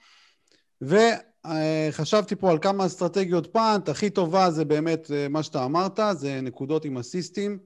וחשבתי 0.81 2.35
פה 2.35 2.51
על 2.51 2.57
כמה 2.61 2.85
אסטרטגיות 2.85 3.53
punt, 3.53 3.89
הכי 3.89 4.09
טובה 4.09 4.51
זה 4.51 4.65
באמת 4.65 5.11
אה, 5.11 5.27
מה 5.29 5.43
שאתה 5.43 5.65
אמרת, 5.65 5.99
זה 6.13 6.41
נקודות 6.41 6.85
עם 6.85 6.97
אסיסטים, 6.97 7.57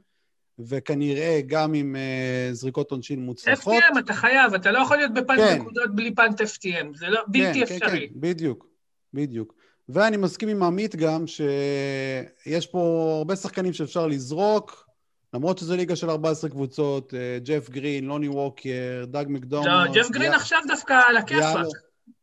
וכנראה 0.59 1.39
גם 1.47 1.73
עם 1.73 1.95
אה, 1.95 2.53
זריקות 2.53 2.91
עונשין 2.91 3.19
מוצלחות. 3.19 3.73
FTM 3.73 3.99
אתה 3.99 4.13
חייב, 4.13 4.53
אתה 4.53 4.71
לא 4.71 4.79
יכול 4.79 4.97
להיות 4.97 5.13
ב 5.13 5.18
punt 5.18 5.39
כן. 5.39 5.61
נקודות 5.61 5.95
בלי 5.95 6.15
punt 6.15 6.41
FTM, 6.41 6.97
זה 6.97 7.07
לא, 7.07 7.21
בלתי 7.27 7.53
כן, 7.53 7.61
אפשרי. 7.61 7.79
כן, 7.79 8.13
כן, 8.13 8.19
בדיוק, 8.19 8.67
בדיוק. 9.13 9.53
ואני 9.89 10.17
מסכים 10.17 10.49
עם 10.49 10.63
עמית 10.63 10.95
גם 10.95 11.27
שיש 11.27 12.67
פה 12.67 13.13
הרבה 13.17 13.35
שחקנים 13.35 13.73
שאפשר 13.73 14.07
לזרוק, 14.07 14.86
למרות 15.33 15.57
שזו 15.57 15.75
ליגה 15.75 15.95
של 15.95 16.09
14 16.09 16.49
קבוצות, 16.49 17.13
אה, 17.13 17.39
ג'ף 17.43 17.69
גרין, 17.69 18.05
לוני 18.05 18.27
ווקר, 18.27 19.05
דאג 19.07 19.27
מקדרמוט. 19.29 19.87
לא, 19.87 19.93
ג'ף 19.93 20.09
גרין 20.09 20.33
עכשיו 20.33 20.59
דווקא 20.67 20.93
על 21.07 21.17
הכיפאק 21.17 21.65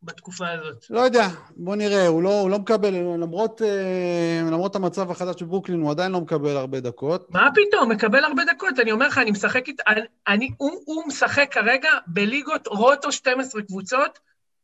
בתקופה 0.05 0.51
הזאת. 0.51 0.87
לא 0.91 1.01
יודע, 1.01 1.29
בוא 1.57 1.77
נראה, 1.77 2.07
הוא 2.07 2.23
לא, 2.23 2.41
הוא 2.41 2.51
לא 2.51 2.59
מקבל, 2.59 2.95
למרות, 2.95 3.63
אה, 3.63 4.43
למרות 4.47 4.77
המצב 4.77 5.11
החדש 5.11 5.43
בברוקלין, 5.43 5.81
הוא 5.81 5.91
עדיין 5.91 6.13
לא 6.13 6.21
מקבל 6.21 6.57
הרבה 6.57 6.81
דקות. 6.81 7.31
מה 7.31 7.49
פתאום, 7.55 7.91
מקבל 7.91 8.25
הרבה 8.25 8.43
דקות, 8.55 8.79
אני 8.81 8.93
אומר 8.93 9.09
לך, 9.09 9.19
אני 9.19 9.31
משחק 9.31 9.69
איתו, 9.69 9.83
אני, 10.29 10.51
הוא, 10.57 10.71
הוא 10.85 11.05
משחק 11.07 11.49
כרגע 11.51 11.89
בליגות 12.07 12.67
רוטו 12.67 13.13
12 13.13 13.63
קבוצות, 13.63 14.19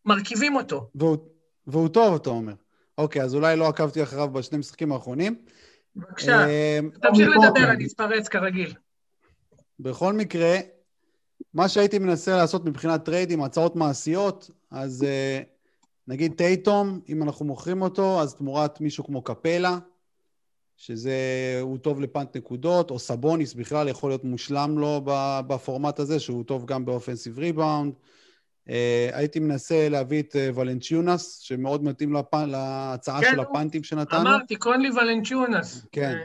מרכיבים 0.05 0.57
אותו. 0.57 0.91
והוא, 0.95 1.17
והוא 1.67 1.89
טוב, 1.89 2.15
אתה 2.15 2.31
אומר. 2.31 2.55
אוקיי, 2.99 3.23
אז 3.23 3.35
אולי 3.35 3.57
לא 3.57 3.69
עקבתי 3.69 4.03
אחריו 4.03 4.29
בשני 4.29 4.59
משחקים 4.59 4.93
האחרונים. 4.93 5.37
בבקשה, 5.97 6.49
אה, 6.49 6.79
תמשיך 7.03 7.29
לדבר, 7.29 7.71
אני 7.71 7.87
אתפרץ 7.87 8.29
כרגיל. 8.29 8.75
בכל 9.81 10.13
מקרה, 10.13 10.57
מה 11.55 11.69
שהייתי 11.69 11.99
מנסה 11.99 12.37
לעשות 12.37 12.65
מבחינת 12.65 13.05
טריידים, 13.05 13.43
הצעות 13.43 13.77
מעשיות, 13.77 14.51
אז 14.71 15.05
אה, 15.05 15.41
נגיד 16.09 16.33
טייטום, 16.37 17.01
אם 17.09 17.23
אנחנו 17.23 17.45
מוכרים 17.45 17.83
אותו, 17.83 18.21
אז 18.21 18.35
תמורת 18.35 18.81
מישהו 18.81 19.05
כמו 19.05 19.23
קפלה, 19.23 19.79
שזה, 20.77 21.15
הוא 21.61 21.79
טוב 21.79 22.01
ל 22.01 22.08
punt 22.08 22.37
נקודות, 22.37 22.91
או 22.91 22.99
סבוניס 22.99 23.55
בכלל 23.55 23.89
יכול 23.89 24.11
להיות 24.11 24.25
מושלם 24.25 24.79
לו 24.79 25.03
בפורמט 25.47 25.99
הזה, 25.99 26.21
שהוא 26.21 26.45
טוב 26.45 26.67
גם 26.67 26.85
ב 26.85 26.90
offensive 26.90 27.39
rebound. 27.39 27.95
אה, 28.69 29.11
הייתי 29.13 29.41
מנסה 29.41 29.89
להביא 29.89 30.23
את 30.23 30.37
אה, 30.37 30.51
ולנצ'יונס, 30.55 31.39
שמאוד 31.39 31.85
מתאים 31.85 32.13
לפ... 32.13 32.35
להצעה 32.35 33.21
כן, 33.21 33.31
של 33.31 33.41
הפאנטים 33.41 33.83
שנתנו. 33.83 34.21
אמרתי, 34.21 34.57
קונלי 34.57 34.91
ולנצ'יונס. 34.91 35.87
כן. 35.93 36.19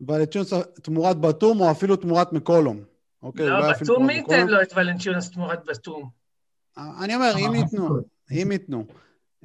ולנצ'יונס 0.00 0.52
תמורת 0.82 1.20
בתום, 1.20 1.60
או 1.60 1.70
אפילו 1.70 1.96
תמורת 1.96 2.32
מקולום. 2.32 2.80
אוקיי, 3.22 3.48
לא, 3.48 3.72
בתום 3.72 4.06
מי. 4.06 4.14
ייתן 4.14 4.46
לו 4.46 4.62
את 4.62 4.72
ולנצ'יונס 4.76 5.30
תמורת 5.30 5.64
בתום? 5.66 6.10
אני 6.76 7.14
אומר, 7.14 7.32
אם 7.38 7.52
אה, 7.52 7.56
ייתנו, 7.56 7.88
אם 8.32 8.52
ייתנו. 8.52 8.84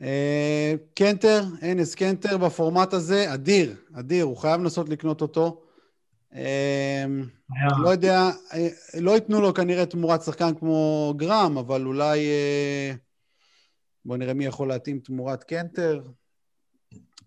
אה, 0.02 0.74
קנטר, 0.94 1.44
אנס 1.72 1.96
קנטר 1.96 2.38
בפורמט 2.38 2.94
הזה, 2.94 3.34
אדיר, 3.34 3.76
אדיר, 3.94 4.26
הוא 4.26 4.38
חייב 4.38 4.62
לנסות 4.62 4.90
לקנות 4.90 5.22
אותו. 5.22 5.62
אה, 6.36 7.06
היה- 7.56 7.84
לא 7.84 7.90
יודע, 7.90 8.30
אה, 8.54 8.68
לא 9.00 9.12
ייתנו 9.12 9.42
לו 9.42 9.54
כנראה 9.54 9.86
תמורת 9.86 10.22
שחקן 10.22 10.56
כמו 10.60 11.14
גרם, 11.18 11.58
אבל 11.58 11.86
אולי... 11.86 12.20
אה, 12.20 12.94
בואו 14.06 14.18
נראה 14.18 14.34
מי 14.34 14.46
יכול 14.46 14.68
להתאים 14.68 15.00
תמורת 15.00 15.44
קנטר. 15.44 16.02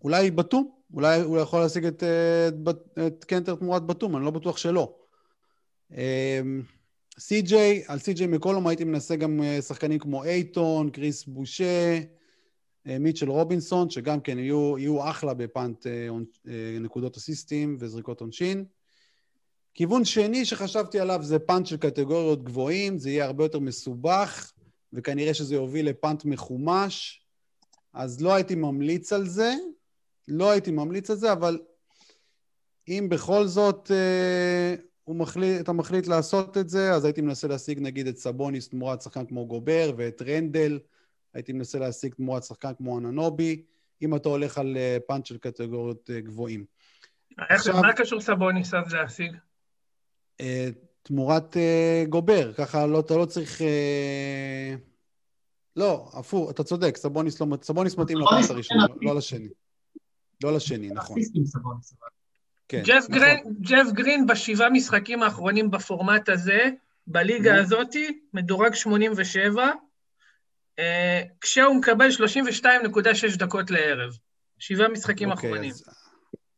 אולי 0.04 0.30
בתום, 0.30 0.70
אולי 0.94 1.20
הוא 1.20 1.38
יכול 1.38 1.60
להשיג 1.60 1.84
את, 1.84 2.02
אה, 2.02 2.48
את, 2.48 2.98
את 3.06 3.24
קנטר 3.24 3.54
תמורת 3.54 3.86
בתום, 3.86 4.16
אני 4.16 4.24
לא 4.24 4.30
בטוח 4.30 4.56
שלא. 4.56 4.94
אה, 5.96 6.40
סי.ג'יי, 7.18 7.82
על 7.88 7.98
סי.ג'יי 7.98 8.26
מקולום 8.26 8.66
הייתי 8.66 8.84
מנסה 8.84 9.16
גם 9.16 9.42
אה, 9.42 9.62
שחקנים 9.62 9.98
כמו 9.98 10.24
אייטון, 10.24 10.90
קריס 10.90 11.24
בושה, 11.24 11.98
אה, 12.86 12.98
מיטשל 12.98 13.30
רובינסון, 13.30 13.90
שגם 13.90 14.20
כן 14.20 14.38
יהיו, 14.38 14.78
יהיו 14.78 15.10
אחלה 15.10 15.34
בפאנט 15.34 15.86
אה, 15.86 16.08
אה, 16.48 16.78
נקודות 16.80 17.16
אסיסטים 17.16 17.76
וזריקות 17.80 18.20
עונשין. 18.20 18.64
כיוון 19.74 20.04
שני 20.04 20.44
שחשבתי 20.44 21.00
עליו 21.00 21.22
זה 21.22 21.38
פאנט 21.38 21.66
של 21.66 21.76
קטגוריות 21.76 22.44
גבוהים, 22.44 22.98
זה 22.98 23.10
יהיה 23.10 23.24
הרבה 23.24 23.44
יותר 23.44 23.58
מסובך, 23.58 24.52
וכנראה 24.92 25.34
שזה 25.34 25.54
יוביל 25.54 25.88
לפאנט 25.88 26.24
מחומש, 26.24 27.24
אז 27.92 28.20
לא 28.22 28.34
הייתי 28.34 28.54
ממליץ 28.54 29.12
על 29.12 29.26
זה, 29.26 29.52
לא 30.28 30.50
הייתי 30.50 30.70
ממליץ 30.70 31.10
על 31.10 31.16
זה, 31.16 31.32
אבל 31.32 31.60
אם 32.88 33.06
בכל 33.10 33.46
זאת 33.46 33.90
אה, 33.90 34.74
מחליט, 35.14 35.60
אתה 35.60 35.72
מחליט 35.72 36.06
לעשות 36.06 36.58
את 36.58 36.68
זה, 36.68 36.92
אז 36.92 37.04
הייתי 37.04 37.20
מנסה 37.20 37.48
להשיג 37.48 37.78
נגיד 37.80 38.06
את 38.06 38.16
סבוניס 38.16 38.68
תמורת 38.68 39.02
שחקן 39.02 39.26
כמו 39.26 39.46
גובר, 39.46 39.92
ואת 39.96 40.22
רנדל, 40.22 40.78
הייתי 41.34 41.52
מנסה 41.52 41.78
להשיג 41.78 42.14
תמורת 42.14 42.44
שחקן 42.44 42.74
כמו 42.74 42.98
אננובי, 42.98 43.62
אם 44.02 44.16
אתה 44.16 44.28
הולך 44.28 44.58
על 44.58 44.76
אה, 44.76 44.96
פאנט 45.06 45.26
של 45.26 45.38
קטגוריות 45.38 46.10
אה, 46.14 46.20
גבוהים. 46.20 46.64
איך- 47.40 47.50
עכשיו- 47.50 47.80
מה 47.82 47.92
קשור 47.92 48.20
סבוניס 48.20 48.74
אז 48.74 48.92
להשיג? 48.92 49.36
אה, 50.42 50.68
תמורת 51.02 51.56
אה, 51.56 52.04
גובר, 52.08 52.52
ככה 52.52 52.86
לא, 52.86 53.00
אתה 53.00 53.16
לא 53.16 53.24
צריך... 53.24 53.62
אה, 53.62 54.74
לא, 55.76 56.10
הפוך, 56.12 56.50
אתה 56.50 56.64
צודק, 56.64 56.96
סבוניס, 56.96 57.40
לא, 57.40 57.46
סבוניס 57.62 57.96
מתאים 57.96 58.18
לפס 58.18 58.50
הראשון, 58.50 58.76
מתאים 58.84 58.96
לא, 59.02 59.10
לא 59.12 59.16
לשני. 59.18 59.48
לא 60.44 60.52
לשני, 60.54 60.90
נכון. 60.90 61.18
כן, 62.68 62.82
ג'ף 62.84 63.04
נכון. 63.08 63.14
גרין, 63.18 63.38
ג'ף 63.60 63.92
גרין 63.92 64.26
בשבעה 64.26 64.70
משחקים 64.70 65.22
האחרונים 65.22 65.70
בפורמט 65.70 66.28
הזה, 66.28 66.58
בליגה 67.06 67.54
Mhm. 67.56 67.60
הזאתי, 67.60 68.20
מדורג 68.34 68.74
87, 68.74 69.68
אה, 70.78 71.22
כשהוא 71.40 71.76
מקבל 71.76 72.10
32.6 72.10 73.36
דקות 73.36 73.70
לערב. 73.70 74.12
שבעה 74.58 74.88
משחקים 74.88 75.30
אוקיי, 75.30 75.50
אחרונים. 75.50 75.70
אז- 75.70 75.84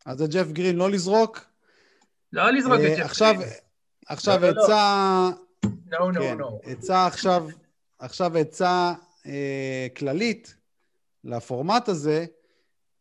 אז 0.06 0.18
זה 0.18 0.26
ג'ף 0.26 0.52
גרין 0.52 0.76
לא 0.76 0.90
לזרוק. 0.90 1.40
לא 2.32 2.50
לזרוק 2.50 2.80
אה, 2.80 2.92
את 2.92 2.98
ג'ף 2.98 3.04
עכשיו, 3.04 3.34
גרין. 3.38 3.48
עכשיו 4.08 4.40
לא, 4.40 4.48
לא, 4.48 4.54
לא. 4.54 4.62
עצה... 4.62 5.30
כן. 6.62 6.70
עצה 6.70 7.06
עכשיו, 7.06 7.46
עכשיו 7.98 8.36
עצה 8.36 8.92
אה, 9.26 9.86
כללית 9.96 10.54
לפורמט 11.24 11.88
הזה. 11.88 12.24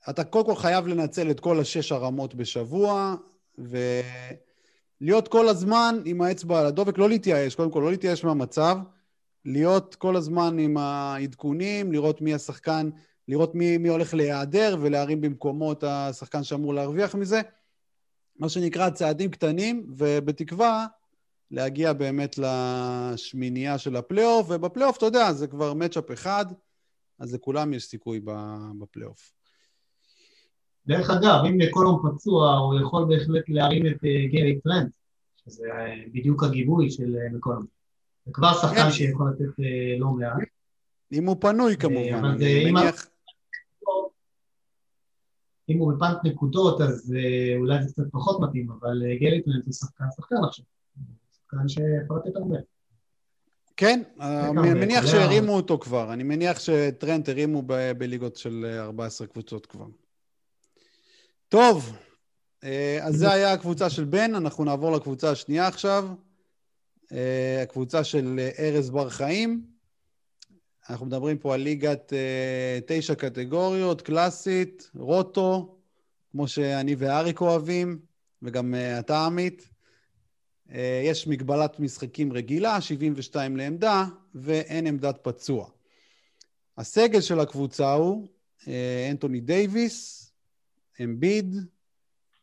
אתה 0.10 0.24
קודם 0.24 0.46
כל 0.46 0.56
חייב 0.56 0.88
לנצל 0.88 1.32
את 1.32 1.40
כל 1.40 1.60
השש 1.60 1.92
הרמות 1.92 2.36
בשבוע, 2.36 3.16
ולהיות 3.58 5.28
כל 5.28 5.50
הזמן 5.50 6.02
עם 6.06 6.22
האצבע 6.22 6.60
על 6.60 6.66
הדופק, 6.66 6.98
לא 6.98 7.10
להתייאש, 7.10 7.56
קודם 7.56 7.72
כל 7.72 7.80
לא 7.80 7.92
להתייאש 7.92 8.24
מהמצב, 8.24 8.78
להיות 9.46 9.96
כל 9.96 10.16
הזמן 10.16 10.60
עם 10.60 10.78
העדכונים, 10.78 11.92
לראות 11.92 12.22
מי 12.22 12.34
השחקן, 12.34 12.90
לראות 13.28 13.56
מי, 13.56 13.78
מי 13.78 13.90
הולך 13.90 14.14
להיעדר 14.14 14.78
ולהרים 14.82 15.22
במקומו 15.22 15.72
את 15.72 15.84
השחקן 15.88 16.44
שאמור 16.44 16.74
להרוויח 16.74 17.16
מזה. 17.16 17.42
מה 18.40 18.50
שנקרא 18.50 18.90
צעדים 18.90 19.32
קטנים, 19.32 19.86
ובתקווה 19.98 20.86
להגיע 21.52 21.94
באמת 21.94 22.36
לשמינייה 22.38 23.78
של 23.78 23.96
הפלייאוף, 23.96 24.48
ובפלייאוף, 24.50 24.98
אתה 24.98 25.06
יודע, 25.06 25.34
זה 25.34 25.48
כבר 25.48 25.74
matchup 25.74 26.12
אחד, 26.12 26.46
אז 27.20 27.34
לכולם 27.34 27.74
יש 27.74 27.84
סיכוי 27.84 28.22
בפלייאוף. 28.80 29.32
דרך 30.88 31.10
אגב, 31.10 31.46
אם 31.46 31.58
מקולום 31.72 32.02
פצוע, 32.04 32.58
הוא 32.58 32.80
יכול 32.80 33.06
בהחלט 33.10 33.44
להרים 33.48 33.86
את 33.86 34.04
אה, 34.06 34.28
גרי 34.32 34.60
טרנט, 34.64 34.92
שזה 35.46 35.68
אה, 35.72 35.96
בדיוק 36.14 36.44
הגיבוי 36.44 36.92
של 36.92 37.16
אה, 37.16 37.38
מקולום. 37.38 37.66
זה 38.26 38.32
כבר 38.34 38.54
שחקן 38.54 38.84
כן. 38.84 38.92
שיכול 38.92 39.32
לתת 39.32 39.64
לא 40.00 40.08
מעט. 40.08 40.38
אם 41.12 41.26
הוא 41.26 41.38
פנוי 41.40 41.78
כמובן, 41.78 42.26
אני 42.26 42.72
מניח... 42.72 43.08
אם 45.70 45.78
הוא 45.78 45.94
ב 45.94 45.99
punt 45.99 46.18
נקודות, 46.24 46.82
אז 46.82 47.14
אה, 47.18 47.58
אולי 47.58 47.84
זה 47.84 47.94
קצת 47.94 48.04
פחות 48.12 48.40
מתאים, 48.42 48.72
אבל 48.72 49.04
אה, 49.06 49.42
טרנט 49.46 49.66
הוא 49.66 49.74
שחקן 49.74 50.06
שחקן 50.18 50.36
עכשיו. 50.48 50.66
שחקן 51.34 51.68
שיכול 51.68 52.22
לתת 52.26 52.36
הרבה. 52.36 52.56
כן, 53.78 54.02
אני 54.20 54.36
הרבה, 54.48 54.74
מניח 54.74 55.00
כולל- 55.00 55.12
שהרימו 55.12 55.56
אותו 55.56 55.78
כבר, 55.80 56.14
אני 56.14 56.24
מניח 56.24 56.60
שטרנט 56.60 57.30
הרימו 57.30 57.62
בליגות 57.98 58.36
של 58.36 58.78
14 58.80 59.28
קבוצות 59.28 59.66
כבר. 59.66 59.86
טוב, 61.50 61.98
אה, 62.64 63.00
אז 63.02 63.16
זה 63.16 63.32
היה 63.32 63.54
הקבוצה 63.54 63.90
של 63.90 64.04
בן, 64.04 64.36
אנחנו 64.36 64.64
נעבור 64.64 64.92
לקבוצה 64.92 65.32
השנייה 65.32 65.68
עכשיו, 65.68 66.08
אה, 67.12 67.60
הקבוצה 67.64 68.04
של 68.04 68.40
אה, 68.40 68.50
ארז 68.60 68.90
בר 68.90 69.10
חיים. 69.10 69.73
אנחנו 70.90 71.06
מדברים 71.06 71.38
פה 71.38 71.54
על 71.54 71.62
ליגת 71.62 72.14
אה, 72.14 72.80
תשע 72.88 73.16
קטגוריות, 73.16 74.02
קלאסית, 74.02 74.92
רוטו, 74.96 75.78
כמו 76.32 76.48
שאני 76.48 76.96
ואריק 76.98 77.42
אוהבים, 77.42 78.00
וגם 78.42 78.76
אה, 78.76 79.00
אתה 79.00 79.26
עמית. 79.26 79.70
אה, 80.72 81.02
יש 81.06 81.28
מגבלת 81.28 81.80
משחקים 81.80 82.34
רגילה, 82.34 82.82
72 82.82 83.58
לעמדה, 83.58 84.06
ואין 84.36 84.88
עמדת 84.88 85.20
פצוע. 85.22 85.70
הסגל 86.78 87.22
של 87.22 87.40
הקבוצה 87.40 87.94
הוא 87.94 88.28
אה, 88.68 89.08
אנטוני 89.12 89.40
דייוויס, 89.40 90.32
אמביד, 91.04 91.56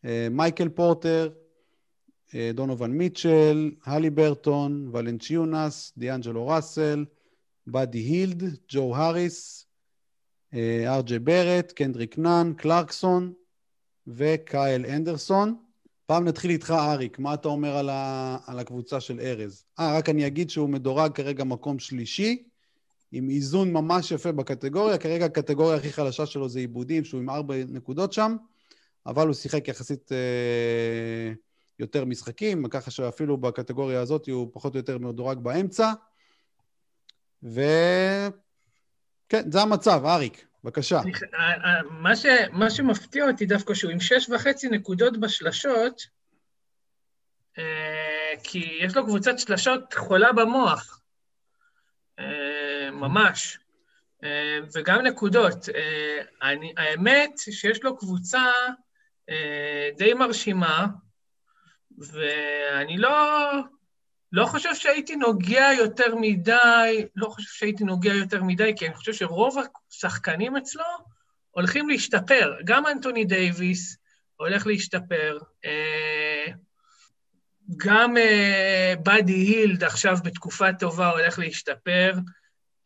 אה, 0.05 0.29
מייקל 0.31 0.69
פורטר, 0.69 1.31
דונובל 2.55 2.91
מיטשל, 2.91 3.71
הלי 3.85 4.11
ברטון, 4.11 4.91
ולנצ'יונס, 4.93 5.93
דיאנג'לו 5.99 6.47
ראסל, 6.47 7.05
באדי 7.73 7.99
הילד, 7.99 8.43
ג'ו 8.69 8.97
האריס, 8.97 9.67
אה, 10.55 10.97
ארג'י 10.97 11.19
ברט, 11.19 11.73
קנדריק 11.73 12.19
נאן, 12.19 12.53
קלרקסון 12.57 13.33
וקייל 14.07 14.87
אנדרסון. 14.87 15.57
פעם 16.07 16.25
נתחיל 16.25 16.51
איתך, 16.51 16.75
אריק, 16.79 17.19
מה 17.19 17.35
אתה 17.35 17.49
אומר 17.49 17.77
על, 17.77 17.89
ה... 17.89 18.39
על 18.47 18.59
הקבוצה 18.59 19.01
של 19.01 19.21
ארז? 19.21 19.65
אה, 19.79 19.99
רק 19.99 20.09
אני 20.09 20.27
אגיד 20.27 20.51
שהוא 20.51 20.69
מדורג 20.69 21.13
כרגע 21.13 21.45
מקום 21.45 21.79
שלישי, 21.79 22.45
עם 23.13 23.31
איזון 23.31 23.73
ממש 23.73 24.11
יפה 24.11 24.33
בקטגוריה. 24.33 24.99
כרגע 24.99 25.25
הקטגוריה 25.25 25.77
הכי 25.77 25.93
חלשה 25.93 26.27
שלו 26.27 26.49
זה 26.49 26.59
עיבודים, 26.59 27.05
שהוא 27.05 27.21
עם 27.21 27.31
ארבע 27.31 27.55
נקודות 27.69 28.13
שם, 28.13 28.37
אבל 29.07 29.27
הוא 29.27 29.35
שיחק 29.35 29.69
יחסית 29.69 30.13
אה, 30.13 31.33
יותר 31.79 32.05
משחקים, 32.05 32.69
ככה 32.69 32.91
שאפילו 32.91 33.37
בקטגוריה 33.37 34.01
הזאת 34.01 34.29
הוא 34.29 34.51
פחות 34.53 34.75
או 34.75 34.79
יותר 34.79 34.99
מדורג 34.99 35.39
באמצע. 35.39 35.93
וכן, 37.43 38.31
זה 39.51 39.63
המצב, 39.63 40.03
אריק, 40.07 40.47
בבקשה. 40.65 41.01
אה, 41.35 41.55
אה, 41.55 41.83
מה 41.83 42.17
ש- 42.17 42.27
מה 42.53 42.71
שמפתיע 42.71 43.29
אותי 43.29 43.47
דווקא 43.47 43.75
שהוא 43.75 43.91
עם 43.93 44.01
שש 44.01 44.29
וחצי 44.31 44.69
נקודות 44.69 45.21
בשלשות, 45.21 46.03
אה, 47.59 48.33
כי 48.43 48.79
יש 48.81 48.97
לו 48.97 49.05
קבוצת 49.05 49.39
שלשות 49.39 49.95
חולה 49.95 50.33
במוח, 50.33 50.97
ממש, 52.93 53.59
וגם 54.75 55.01
נקודות. 55.01 55.69
אני- 56.43 56.75
האמת 56.77 57.31
שיש 57.39 57.83
לו 57.83 57.97
קבוצה 57.99 58.45
די 59.97 60.15
מרשימה, 60.15 60.87
ואני 61.99 62.99
לא, 62.99 63.11
לא 64.33 64.47
חושב 64.47 64.75
שהייתי 64.75 65.17
נוגע 65.17 65.67
יותר 65.79 66.15
מדי, 66.21 67.07
לא 67.17 67.29
חושב 67.29 67.49
שהייתי 67.49 67.85
נוגע 67.85 68.15
יותר 68.15 68.43
מדי, 68.43 68.73
כי 68.77 68.87
אני 68.87 68.95
חושב 68.95 69.13
שרוב 69.13 69.57
השחקנים 69.91 70.57
אצלו 70.57 70.85
הולכים 71.51 71.89
להשתפר. 71.89 72.55
גם 72.65 72.87
אנטוני 72.87 73.25
דייוויס 73.25 73.97
הולך 74.37 74.67
להשתפר, 74.67 75.39
אה, 75.65 76.47
גם 77.77 78.17
אה, 78.17 78.95
באדי 79.03 79.33
הילד 79.33 79.85
עכשיו 79.85 80.17
בתקופה 80.25 80.73
טובה 80.73 81.11
הולך 81.11 81.39
להשתפר. 81.39 82.13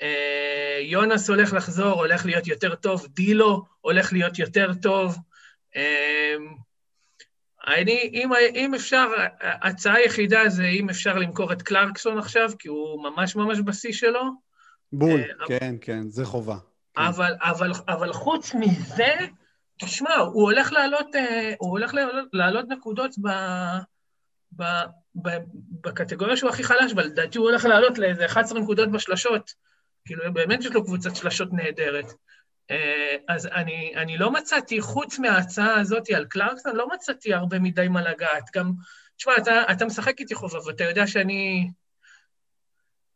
אה, 0.02 0.78
יונס 0.82 1.30
הולך 1.30 1.52
לחזור, 1.52 1.92
הולך 1.92 2.26
להיות 2.26 2.46
יותר 2.46 2.74
טוב, 2.74 3.06
דילו 3.06 3.64
הולך 3.80 4.12
להיות 4.12 4.38
יותר 4.38 4.70
טוב. 4.82 5.16
אה, 7.68 7.80
אני, 7.80 8.10
אם, 8.12 8.30
אם 8.54 8.74
אפשר, 8.74 9.08
ההצעה 9.40 9.94
היחידה 9.94 10.48
זה 10.48 10.64
אם 10.64 10.90
אפשר 10.90 11.18
למכור 11.18 11.52
את 11.52 11.62
קלרקסון 11.62 12.18
עכשיו, 12.18 12.50
כי 12.58 12.68
הוא 12.68 13.02
ממש 13.02 13.36
ממש 13.36 13.58
בשיא 13.64 13.92
שלו. 13.92 14.22
בול, 14.92 15.20
אה, 15.20 15.46
כן, 15.46 15.74
כן, 15.80 16.08
זה 16.08 16.24
חובה. 16.24 16.56
כן. 16.94 17.02
אבל, 17.02 17.34
אבל, 17.40 17.70
אבל 17.88 18.12
חוץ 18.12 18.54
מזה, 18.54 19.14
תשמע, 19.78 20.16
הוא 20.16 20.42
הולך 20.42 20.72
לעלות, 20.72 21.06
הוא 21.58 21.70
הולך 21.70 21.94
לעלות, 21.94 22.28
לעלות 22.32 22.68
נקודות 22.68 23.14
ב, 23.18 23.28
ב, 24.56 24.64
ב, 25.22 25.28
בקטגוריה 25.80 26.36
שהוא 26.36 26.50
הכי 26.50 26.64
חלש, 26.64 26.92
אבל 26.92 27.04
לדעתי 27.04 27.38
הוא 27.38 27.50
הולך 27.50 27.64
לעלות 27.64 27.98
לאיזה 27.98 28.26
11 28.26 28.60
נקודות 28.60 28.92
בשלשות. 28.92 29.50
כאילו, 30.04 30.32
באמת 30.32 30.60
יש 30.60 30.66
לו 30.66 30.84
קבוצת 30.84 31.16
שלשות 31.16 31.48
נהדרת. 31.52 32.06
אה, 32.70 33.16
אז 33.28 33.46
אני, 33.46 33.92
אני 33.96 34.18
לא 34.18 34.32
מצאתי, 34.32 34.80
חוץ 34.80 35.18
מההצעה 35.18 35.80
הזאת 35.80 36.10
על 36.10 36.24
קלרקסון, 36.24 36.76
לא 36.76 36.88
מצאתי 36.88 37.34
הרבה 37.34 37.58
מדי 37.58 37.88
מה 37.88 38.02
לגעת. 38.02 38.50
גם, 38.56 38.72
תשמע, 39.16 39.32
אתה, 39.38 39.62
אתה 39.72 39.84
משחק 39.84 40.20
איתי 40.20 40.34
חובב, 40.34 40.66
ואתה 40.66 40.84
יודע 40.84 41.06
שאני... 41.06 41.70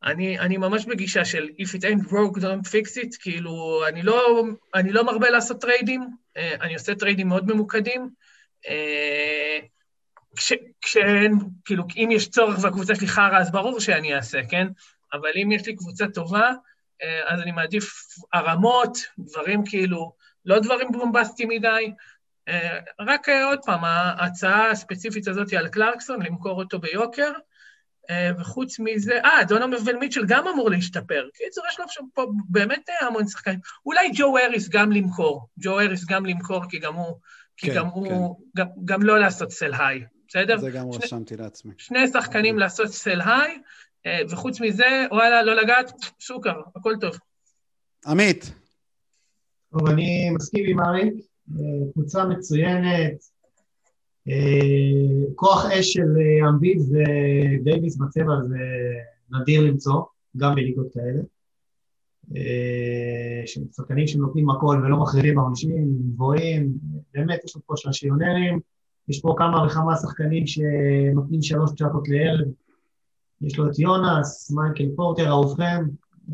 אני, 0.05 0.39
אני 0.39 0.57
ממש 0.57 0.85
בגישה 0.85 1.25
של 1.25 1.49
If 1.59 1.69
it 1.69 1.83
ain't 1.83 2.09
broke, 2.09 2.39
don't 2.39 2.69
fix 2.69 3.05
it, 3.05 3.17
כאילו, 3.21 3.83
אני 3.89 4.03
לא, 4.03 4.45
אני 4.75 4.93
לא 4.93 5.05
מרבה 5.05 5.31
לעשות 5.31 5.61
טריידים, 5.61 6.09
אה, 6.37 6.55
אני 6.61 6.75
עושה 6.75 6.95
טריידים 6.95 7.29
מאוד 7.29 7.53
ממוקדים. 7.53 8.11
אה, 8.69 9.59
כש, 10.37 10.53
כשאין, 10.81 11.39
כאילו, 11.65 11.85
אם 11.97 12.09
יש 12.13 12.29
צורך 12.29 12.59
והקבוצה 12.63 12.95
שלי 12.95 13.07
חרא, 13.07 13.39
אז 13.39 13.53
ברור 13.53 13.81
שאני 13.81 14.15
אעשה, 14.15 14.41
כן? 14.51 14.67
אבל 15.13 15.31
אם 15.43 15.53
יש 15.53 15.67
לי 15.67 15.77
קבוצה 15.77 16.07
טובה, 16.15 16.53
אז 17.27 17.41
אני 17.41 17.53
מעדיף 17.53 17.93
הרמות, 18.33 18.99
דברים 19.19 19.65
כאילו, 19.65 20.13
לא 20.45 20.59
דברים 20.59 20.93
בומבסטיים 20.93 21.49
מדי. 21.49 21.93
אה, 22.49 22.79
רק 23.01 23.29
אה, 23.29 23.45
עוד 23.45 23.59
פעם, 23.65 23.85
ההצעה 23.85 24.71
הספציפית 24.71 25.29
הזאת 25.29 25.53
על 25.53 25.69
קלרקסון, 25.69 26.23
למכור 26.23 26.63
אותו 26.63 26.79
ביוקר, 26.79 27.33
וחוץ 28.39 28.79
מזה, 28.79 29.21
אה, 29.25 29.45
דונובל 29.45 29.97
מיטשל 29.97 30.25
גם 30.29 30.49
אמור 30.49 30.71
להשתפר. 30.71 31.29
קיצור, 31.35 31.65
יש 31.69 31.79
לו 31.79 31.85
עכשיו 31.85 32.05
פה 32.15 32.27
באמת 32.49 32.89
המון 33.01 33.29
שחקנים. 33.29 33.59
אולי 33.87 34.11
ג'ו 34.15 34.39
אריס 34.39 34.69
גם 34.69 34.93
למכור. 34.93 35.49
ג'ו 35.59 35.81
אריס 35.81 36.05
גם 36.05 36.27
למכור, 36.27 36.63
כי 36.71 36.79
גם 36.79 36.95
הוא, 36.95 37.17
כי 37.57 37.67
כן, 37.67 37.75
גם 37.75 37.85
כן. 37.85 37.97
הוא, 37.97 38.41
גם, 38.57 38.67
גם 38.85 39.03
לא 39.03 39.19
לעשות 39.19 39.51
סל 39.51 39.75
היי, 39.79 40.05
בסדר? 40.29 40.59
זה 40.59 40.71
גם 40.71 40.93
שני, 40.93 41.05
רשמתי 41.05 41.37
לעצמי. 41.37 41.73
שני 41.79 42.09
שחקנים 42.09 42.59
לעשות 42.59 42.89
סל 42.89 43.21
היי, 43.21 43.31
אה, 43.31 43.57
וחוץ 44.29 44.61
מזה, 44.61 45.07
וואלה, 45.11 45.43
לא 45.43 45.55
לגעת, 45.63 45.93
סוכר, 46.21 46.61
הכל 46.77 46.95
טוב. 47.01 47.19
עמית. 48.07 48.53
טוב, 49.73 49.89
אני 49.89 50.31
מסכים 50.31 50.65
עם 50.69 50.81
אריק, 50.81 51.15
אה, 51.51 51.93
קבוצה 51.93 52.25
מצוינת, 52.25 53.15
אה, 54.29 55.33
כוח 55.35 55.67
אש 55.67 55.93
של 55.93 56.17
אמביט 56.49 56.79
ודייוויס 56.79 57.97
בצבע 57.97 58.35
זה 58.49 58.59
נדיר 59.31 59.61
למצוא, 59.61 60.03
גם 60.37 60.55
בליגות 60.55 60.87
כאלה. 60.95 61.23
שחקנים 63.77 64.07
שנותנים 64.07 64.51
הכל 64.51 64.81
ולא 64.85 64.97
מחריבים 64.97 65.35
בעונשים, 65.35 65.89
גבוהים, 66.15 66.73
באמת 67.15 67.41
יש 67.45 67.57
פה 67.67 67.75
שלשיונרים, 67.77 68.61
יש 69.09 69.21
פה 69.21 69.35
כמה 69.39 69.67
וכמה 69.67 69.97
שחקנים 69.97 70.47
שנותנים 70.47 71.43
שלוש 71.43 71.71
צ'קות 71.71 72.09
לערב, 72.09 72.47
יש 73.43 73.59
לו 73.59 73.71
את 73.71 73.79
יונס, 73.79 74.51
מייקל 74.51 74.89
פורטר, 74.97 75.29
אהובכם. 75.29 75.85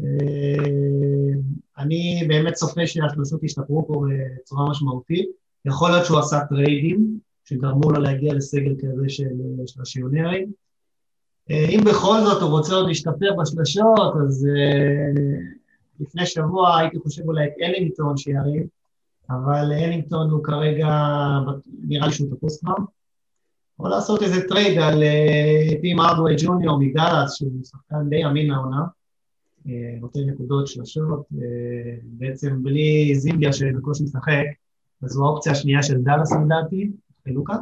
אה, 0.05 1.35
אני 1.79 2.25
באמת 2.29 2.53
צופה 2.53 2.87
שהשלושות 2.87 3.43
ישתפרו 3.43 3.87
פה 3.87 4.05
בצורה 4.41 4.71
משמעותית. 4.71 5.29
יכול 5.65 5.91
להיות 5.91 6.05
שהוא 6.05 6.19
עשה 6.19 6.41
טריידים, 6.49 7.19
שגרמו 7.45 7.91
לו 7.91 8.01
להגיע 8.01 8.35
לסגל 8.35 8.75
כזה 8.79 9.09
של 9.09 9.35
שלשיונרים. 9.67 10.53
אה, 11.51 11.67
אם 11.69 11.81
בכל 11.85 12.21
זאת 12.21 12.43
הוא 12.43 12.51
רוצה 12.51 12.75
עוד 12.75 12.87
להשתפר 12.89 13.33
בשלשות, 13.43 14.15
אז 14.27 14.47
אה, 14.57 15.23
לפני 16.01 16.27
שבוע 16.27 16.79
הייתי 16.79 16.99
חושב 16.99 17.23
אולי 17.27 17.47
את 17.47 17.53
אלינגטון 17.63 18.17
שירים, 18.17 18.67
אבל 19.31 19.73
אלינגטון 19.73 20.31
הוא 20.31 20.45
כרגע, 20.45 20.89
נראה 21.89 22.07
לי 22.07 22.13
שהוא 22.13 22.37
תפוס 22.37 22.61
כבר. 22.61 22.75
או 23.79 23.89
לעשות 23.89 24.23
איזה 24.23 24.49
טרייד 24.49 24.79
על 24.79 25.03
אה, 25.03 25.81
טים 25.81 26.01
הארדווי 26.01 26.35
ג'וניור 26.39 26.79
מדאלאס, 26.79 27.35
שהוא 27.35 27.65
שחקן 27.65 28.09
די 28.09 28.25
אמין 28.25 28.51
לעונה, 28.51 28.83
אה, 29.69 29.73
נותן 30.01 30.21
נקודות 30.21 30.67
שלושות, 30.67 31.25
אה, 31.43 31.97
בעצם 32.03 32.63
בלי 32.63 33.15
זינגר 33.15 33.53
שבקושי 33.53 34.03
משחק, 34.05 34.45
אז 35.03 35.17
הוא 35.17 35.27
האופציה 35.27 35.53
השנייה 35.53 35.83
של 35.83 36.01
דאלאס 36.03 36.33
לדעתי, 36.33 36.91
חלוקה. 37.29 37.57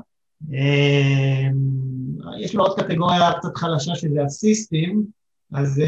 יש 2.40 2.54
לו 2.54 2.64
עוד 2.64 2.80
קטגוריה 2.80 3.32
קצת 3.38 3.56
חלשה 3.56 3.94
שזה 3.94 4.26
אסיסטים, 4.26 5.04
אז 5.52 5.82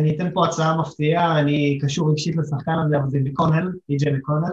אני 0.00 0.16
אתן 0.16 0.30
פה 0.34 0.46
הצעה 0.46 0.80
מפתיעה, 0.80 1.40
אני 1.40 1.78
קשור 1.82 2.10
רגשית 2.10 2.36
לשחקן 2.36 2.74
הזה, 2.86 2.96
אבל 2.96 3.10
זה 3.10 3.18
מקונל, 3.24 3.72
טי.ג'יי 3.88 4.12
מקונל. 4.12 4.50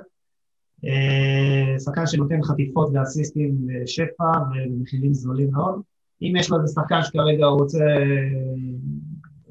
אה, 0.86 1.80
שחקן 1.80 2.08
שנותן 2.08 2.44
חטיפות 2.44 2.90
ואסיסטים 2.94 3.68
בשפע 3.68 4.32
ובמחירים 4.52 5.13
זולים 5.13 5.52
מאוד. 5.52 5.82
אם 6.22 6.34
יש 6.36 6.50
לו 6.50 6.62
איזה 6.62 6.74
שחקן 6.74 7.04
שכרגע 7.04 7.46
הוא 7.46 7.60
רוצה, 7.60 7.86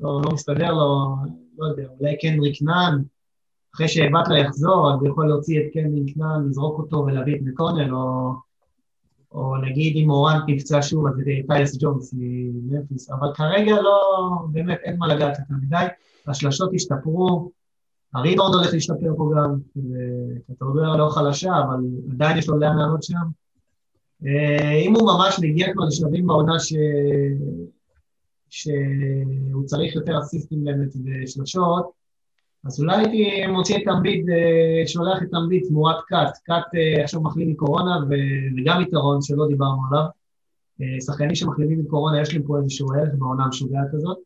לא, 0.01 0.21
לא 0.25 0.33
מסתדר 0.33 0.73
לו, 0.73 1.17
לא 1.59 1.67
יודע, 1.67 1.89
אולי 2.01 2.19
קנדריק 2.19 2.63
נאן, 2.63 3.03
אחרי 3.75 3.89
שבטלה 3.89 4.39
יחזור, 4.39 4.93
אז 4.95 5.01
הוא 5.01 5.09
יכול 5.09 5.29
להוציא 5.29 5.61
את 5.61 5.65
קנדריק 5.73 6.17
נאן, 6.17 6.47
לזרוק 6.49 6.79
אותו 6.79 6.97
ולהביא 6.97 7.37
את 7.37 7.41
מקונל, 7.45 7.95
או, 7.95 8.33
או 9.33 9.57
נגיד 9.57 9.97
אם 9.97 10.11
אורן 10.11 10.41
נפצע 10.49 10.83
שוב, 10.83 11.07
אז 11.07 11.15
זה 11.15 11.23
טיילס 11.47 11.77
ג'ונס 11.81 12.15
ממפיס, 12.69 13.11
אבל 13.11 13.29
כרגע 13.35 13.75
לא, 13.81 13.99
באמת 14.53 14.79
אין 14.83 14.97
מה 14.99 15.07
לגעת 15.07 15.39
יותר 15.39 15.55
מדי, 15.63 15.87
השלשות 16.27 16.71
השתפרו, 16.75 17.51
הריבאונד 18.17 18.55
הולך 18.55 18.73
להשתפר 18.73 19.15
פה 19.17 19.31
גם, 19.37 19.59
אתה 20.53 20.65
אומר 20.65 20.97
לא 20.97 21.09
חלשה, 21.09 21.53
אבל 21.59 21.85
עדיין 22.13 22.39
יש 22.39 22.49
לו 22.49 22.59
לאן 22.59 22.77
לענות 22.77 23.03
שם. 23.03 23.27
אה, 24.27 24.73
אם 24.73 24.95
הוא 24.95 25.03
ממש 25.03 25.39
מגיע 25.43 25.73
כבר 25.73 25.85
לשלבים 25.85 26.27
בעונה 26.27 26.59
ש... 26.59 26.75
שהוא 28.51 29.65
צריך 29.65 29.95
יותר 29.95 30.19
אסיסטים 30.19 30.65
באמת 30.65 30.89
ושלשות, 31.05 31.91
אז 32.65 32.81
אולי 32.81 32.97
הייתי 32.97 33.47
מוציא 33.47 33.77
את 33.77 33.83
אמביט, 33.97 34.29
אה, 34.29 34.87
שולח 34.87 35.23
את 35.23 35.29
אמביט 35.35 35.69
תמורת 35.69 35.97
קאט. 36.07 36.39
קאט 36.45 36.65
אה, 36.75 37.05
עכשיו 37.05 37.21
מחלים 37.21 37.51
מקורונה 37.51 37.99
וגם 38.57 38.83
יתרון 38.83 39.23
שלא 39.23 39.47
דיברנו 39.49 39.83
עליו. 39.91 40.05
שחקנים 41.07 41.35
שמחלימים 41.35 41.79
מקורונה, 41.81 42.21
יש 42.21 42.35
להם 42.35 42.43
פה 42.43 42.59
איזשהו 42.59 42.93
ערך 42.93 43.15
בעונה 43.19 43.45
המשוגעת 43.45 43.95
הזאת. 43.95 44.19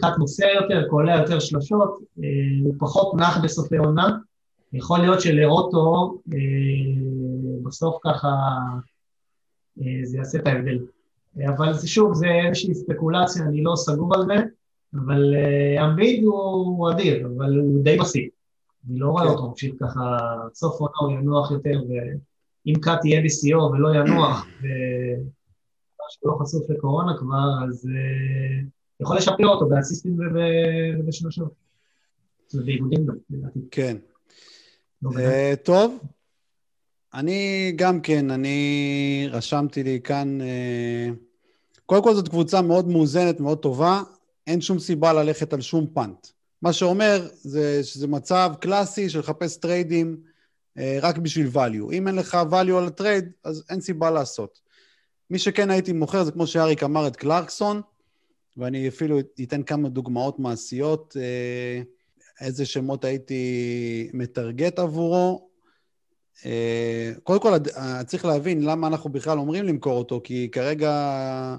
קאט 0.00 0.18
מוסר 0.18 0.46
יותר, 0.62 0.88
קולע 0.90 1.16
יותר 1.16 1.40
שלושות, 1.40 1.98
אה, 2.22 2.28
הוא 2.64 2.74
פחות 2.78 3.14
נח 3.14 3.38
בסופי 3.44 3.76
עונה. 3.76 4.18
יכול 4.72 4.98
להיות 4.98 5.20
שלרוטו 5.20 6.14
אה, 6.32 6.38
בסוף 7.62 7.96
ככה 8.04 8.28
אה, 9.80 10.00
זה 10.02 10.16
יעשה 10.16 10.38
את 10.38 10.46
ההבדל. 10.46 10.78
אבל 11.48 11.72
זה 11.72 11.88
שוב, 11.88 12.14
זה 12.14 12.26
איזושהי 12.26 12.74
ספקולציה, 12.74 13.44
אני 13.44 13.62
לא 13.62 13.72
סגור 13.76 14.14
על 14.14 14.26
זה, 14.26 14.34
אבל 14.94 15.34
אמביד 15.84 16.24
הוא 16.24 16.90
אדיר, 16.90 17.26
אבל 17.26 17.56
הוא 17.56 17.84
די 17.84 17.96
בשיא. 17.98 18.28
אני 18.88 18.98
לא 18.98 19.08
רואה 19.08 19.24
כן. 19.24 19.30
אותו 19.30 19.48
ממשיך 19.48 19.74
ככה, 19.80 20.18
סוף 20.54 20.80
עונה 20.80 20.94
הוא 21.00 21.20
ינוח 21.20 21.50
יותר, 21.50 21.82
ואם 21.88 22.74
קאט 22.80 23.04
יהיה 23.04 23.22
בשיאו 23.24 23.70
ולא 23.72 23.94
ינוח, 23.94 24.46
ושהוא 24.60 26.32
לא 26.32 26.36
חשוף 26.40 26.70
לקורונה 26.70 27.18
כבר, 27.18 27.64
אז 27.68 27.88
יכול 29.00 29.16
לשפר 29.16 29.46
אותו 29.46 29.68
באסיסטים 29.68 30.16
ובשלושות. 31.00 31.64
ובאיבודים 32.54 33.06
גם, 33.06 33.14
לדעתי. 33.30 33.58
כן. 33.70 33.96
לא 35.02 35.10
אה, 35.18 35.54
טוב, 35.62 35.98
אני 37.14 37.72
גם 37.76 38.00
כן, 38.00 38.30
אני 38.30 39.28
רשמתי 39.30 39.82
לי 39.82 40.00
כאן... 40.04 40.40
אה, 40.40 41.08
קודם 41.86 42.02
כל 42.02 42.14
זאת 42.14 42.28
קבוצה 42.28 42.62
מאוד 42.62 42.88
מאוזנת, 42.88 43.40
מאוד 43.40 43.58
טובה, 43.58 44.02
אין 44.46 44.60
שום 44.60 44.78
סיבה 44.78 45.12
ללכת 45.12 45.52
על 45.52 45.60
שום 45.60 45.86
punt. 45.86 46.26
מה 46.62 46.72
שאומר 46.72 47.28
זה 47.34 47.84
שזה 47.84 48.06
מצב 48.06 48.52
קלאסי 48.60 49.10
של 49.10 49.18
לחפש 49.18 49.56
טריידים 49.56 50.16
אה, 50.78 50.98
רק 51.02 51.18
בשביל 51.18 51.50
value. 51.54 51.92
אם 51.92 52.08
אין 52.08 52.16
לך 52.16 52.38
value 52.50 52.76
על 52.78 52.86
הטרייד, 52.86 53.30
אז 53.44 53.64
אין 53.70 53.80
סיבה 53.80 54.10
לעשות. 54.10 54.60
מי 55.30 55.38
שכן 55.38 55.70
הייתי 55.70 55.92
מוכר 55.92 56.24
זה 56.24 56.32
כמו 56.32 56.46
שאריק 56.46 56.82
אמר 56.82 57.06
את 57.06 57.16
קלרקסון, 57.16 57.80
ואני 58.56 58.88
אפילו 58.88 59.18
אתן 59.42 59.62
כמה 59.62 59.88
דוגמאות 59.88 60.38
מעשיות, 60.38 61.16
אה, 61.20 61.82
איזה 62.40 62.66
שמות 62.66 63.04
הייתי 63.04 64.10
מטרגט 64.12 64.78
עבורו. 64.78 65.48
אה, 66.46 67.12
קודם 67.22 67.40
כל, 67.40 67.58
צריך 68.06 68.24
להבין 68.24 68.62
למה 68.62 68.86
אנחנו 68.86 69.10
בכלל 69.10 69.38
אומרים 69.38 69.64
למכור 69.64 69.98
אותו, 69.98 70.20
כי 70.24 70.48
כרגע 70.52 71.56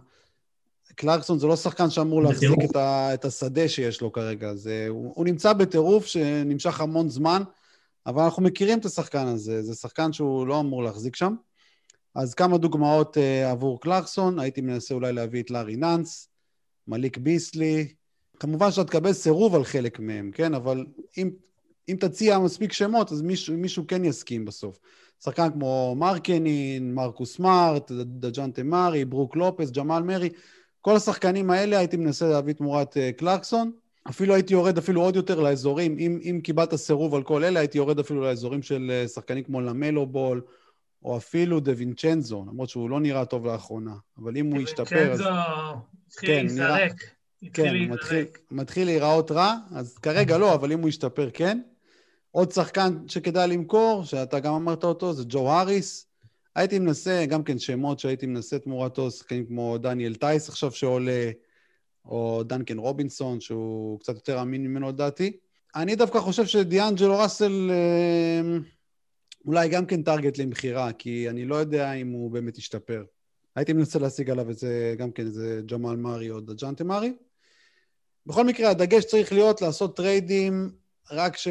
קלרקסון 0.95 1.39
זה 1.39 1.47
לא 1.47 1.55
שחקן 1.55 1.89
שאמור 1.89 2.23
להחזיק 2.23 2.60
את, 2.69 2.75
ה, 2.75 3.13
את 3.13 3.25
השדה 3.25 3.67
שיש 3.67 4.01
לו 4.01 4.12
כרגע. 4.12 4.55
זה, 4.55 4.86
הוא, 4.89 5.13
הוא 5.15 5.25
נמצא 5.25 5.53
בטירוף 5.53 6.05
שנמשך 6.05 6.81
המון 6.81 7.10
זמן, 7.10 7.43
אבל 8.05 8.23
אנחנו 8.23 8.43
מכירים 8.43 8.79
את 8.79 8.86
השחקן 8.86 9.27
הזה. 9.27 9.63
זה 9.63 9.75
שחקן 9.75 10.13
שהוא 10.13 10.47
לא 10.47 10.60
אמור 10.60 10.84
להחזיק 10.84 11.15
שם. 11.15 11.36
אז 12.15 12.34
כמה 12.34 12.58
דוגמאות 12.58 13.17
uh, 13.17 13.51
עבור 13.51 13.81
קלרקסון, 13.81 14.39
הייתי 14.39 14.62
מנסה 14.62 14.93
אולי 14.93 15.13
להביא 15.13 15.43
את 15.43 15.51
לארי 15.51 15.75
נאנס, 15.75 16.29
מליק 16.88 17.17
ביסלי. 17.17 17.88
כמובן 18.39 18.71
שאתה 18.71 18.84
תקבל 18.84 19.13
סירוב 19.13 19.56
על 19.56 19.63
חלק 19.63 20.00
מהם, 20.00 20.32
כן? 20.32 20.54
אבל 20.54 20.86
אם, 21.17 21.30
אם 21.89 21.95
תציע 22.00 22.39
מספיק 22.39 22.74
שמות, 22.74 23.12
אז 23.12 23.21
מישהו, 23.21 23.58
מישהו 23.58 23.88
כן 23.88 24.06
יסכים 24.06 24.45
בסוף. 24.45 24.80
שחקן 25.24 25.52
כמו 25.52 25.95
מרקנין, 25.98 26.93
מרקוס 26.93 27.39
מארט, 27.39 27.91
דג'אן 27.91 28.52
תמרי, 28.52 29.06
ברוק 29.06 29.36
לופס, 29.36 29.71
ג'מאל 29.71 30.04
מרי, 30.04 30.30
כל 30.82 30.95
השחקנים 30.95 31.50
האלה 31.50 31.78
הייתי 31.78 31.98
מנסה 31.98 32.28
להביא 32.28 32.54
תמורת 32.54 32.93
uh, 32.93 33.17
קלרקסון. 33.17 33.71
אפילו 34.10 34.34
הייתי 34.34 34.54
יורד 34.54 34.78
אפילו 34.78 35.02
עוד 35.02 35.15
יותר 35.15 35.39
לאזורים, 35.39 36.00
אם, 36.00 36.19
אם 36.24 36.39
קיבלת 36.43 36.76
סירוב 36.76 37.15
על 37.15 37.24
כל 37.24 37.43
אלה, 37.43 37.60
הייתי 37.60 37.78
יורד 37.78 38.00
אפילו 38.00 38.21
לאזורים 38.21 38.62
של 38.62 38.91
uh, 39.06 39.08
שחקנים 39.08 39.43
כמו 39.43 39.62
למלו 39.62 40.06
בול, 40.06 40.41
או 41.06 41.18
אפילו 41.18 41.60
דה 41.60 41.72
וינצ'נזו, 41.78 42.46
למרות 42.48 42.70
שהוא 42.70 42.89
לא 42.89 43.00
נראה 43.00 43.26
טוב 43.26 43.46
לאחרונה, 43.46 43.94
אבל 44.18 44.38
אם 44.38 44.46
הוא 44.46 44.62
ישתפר, 44.62 45.12
אז... 45.12 45.22
וינצ'נזו 45.22 45.30
התחיל 46.08 46.30
כן, 46.30 46.46
להיזרק. 46.46 47.04
כן, 47.54 47.76
מתחיל, 47.89 48.26
מתחיל 48.52 48.86
להיראות 48.86 49.32
רע, 49.32 49.56
אז 49.72 49.98
כרגע 49.98 50.38
לא, 50.38 50.54
אבל 50.54 50.72
אם 50.72 50.80
הוא 50.80 50.89
ישתפר, 50.89 51.30
כן. 51.34 51.62
עוד 52.32 52.52
שחקן 52.52 52.98
שכדאי 53.08 53.48
למכור, 53.48 54.04
שאתה 54.04 54.39
גם 54.39 54.54
אמרת 54.54 54.84
אותו, 54.84 55.13
זה 55.13 55.24
ג'ו 55.28 55.52
האריס. 55.52 56.08
הייתי 56.56 56.80
מנסה, 56.80 57.26
גם 57.26 57.44
כן 57.44 57.60
שמות 57.60 58.00
שהייתי 58.00 58.26
מנסה 58.26 58.60
תמורתו, 58.60 59.12
שחקנים 59.12 59.46
כמו 59.46 59.78
דניאל 59.78 60.15
טייס 60.15 60.50
עכשיו 60.50 60.72
שעולה, 60.72 61.32
או 62.06 62.44
דנקן 62.44 62.78
רובינסון, 62.78 63.41
שהוא 63.41 64.00
קצת 64.00 64.15
יותר 64.15 64.41
אמין 64.41 64.63
ממנו 64.63 64.89
לדעתי. 64.89 65.38
אני 65.76 65.96
דווקא 65.96 66.20
חושב 66.20 66.46
שדיאנג'לו 66.46 67.20
ראסל 67.20 67.72
אה, 67.72 68.58
אולי 69.45 69.69
גם 69.69 69.86
כן 69.86 70.03
target 70.04 70.38
למכירה, 70.38 70.93
כי 70.93 71.29
אני 71.29 71.45
לא 71.45 71.55
יודע 71.55 71.93
אם 71.93 72.12
הוא 72.12 72.31
באמת 72.31 72.58
ישתפר. 72.58 73.03
הייתי 73.55 73.73
מנסה 73.73 73.99
להשיג 73.99 74.29
עליו 74.29 74.49
איזה, 74.49 74.95
גם 74.97 75.12
כן 75.12 75.25
איזה 75.25 75.62
ג'מאל 75.65 75.95
מארי 75.95 76.31
או 76.31 76.39
דג'ונטה 76.39 76.84
מארי. 76.84 77.13
בכל 78.25 78.45
מקרה, 78.45 78.69
הדגש 78.69 79.05
צריך 79.05 79.34
להיות 79.34 79.62
לעשות 79.62 79.97
טריידים 79.97 80.71
רק, 81.12 81.38
ש... 81.38 81.47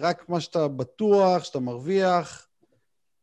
רק 0.00 0.28
מה 0.28 0.40
שאתה 0.40 0.68
בטוח, 0.68 1.44
שאתה 1.44 1.60
מרוויח, 1.60 2.48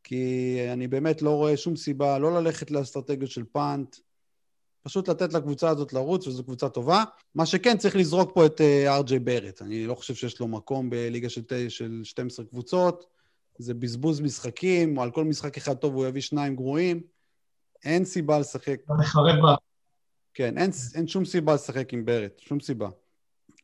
כי 0.03 0.57
אני 0.73 0.87
באמת 0.87 1.21
לא 1.21 1.29
רואה 1.29 1.57
שום 1.57 1.75
סיבה 1.75 2.19
לא 2.19 2.41
ללכת 2.41 2.71
לאסטרטגיות 2.71 3.31
של 3.31 3.43
punt, 3.51 3.95
פשוט 4.83 5.07
לתת 5.07 5.33
לקבוצה 5.33 5.69
הזאת 5.69 5.93
לרוץ, 5.93 6.27
וזו 6.27 6.43
קבוצה 6.43 6.69
טובה. 6.69 7.03
מה 7.35 7.45
שכן, 7.45 7.77
צריך 7.77 7.95
לזרוק 7.95 8.31
פה 8.33 8.45
את 8.45 8.61
ארג'יי 8.87 9.17
uh, 9.17 9.21
ברט. 9.21 9.61
אני 9.61 9.85
לא 9.85 9.95
חושב 9.95 10.15
שיש 10.15 10.39
לו 10.39 10.47
מקום 10.47 10.89
בליגה 10.89 11.29
של, 11.29 11.41
של 11.69 12.01
12 12.03 12.45
קבוצות. 12.45 13.12
זה 13.57 13.73
בזבוז 13.73 14.21
משחקים, 14.21 14.97
או 14.97 15.03
על 15.03 15.11
כל 15.11 15.23
משחק 15.23 15.57
אחד 15.57 15.73
טוב 15.73 15.95
הוא 15.95 16.05
יביא 16.05 16.21
שניים 16.21 16.55
גרועים. 16.55 17.01
אין 17.85 18.05
סיבה 18.05 18.39
לשחק. 18.39 18.77
אתה 18.85 18.93
מחרב 18.93 19.41
בה. 19.41 19.55
כן, 20.33 20.57
אין, 20.57 20.71
אין 20.95 21.07
שום 21.07 21.25
סיבה 21.25 21.53
לשחק 21.53 21.93
עם 21.93 22.05
ברט, 22.05 22.39
שום 22.39 22.59
סיבה. 22.59 22.89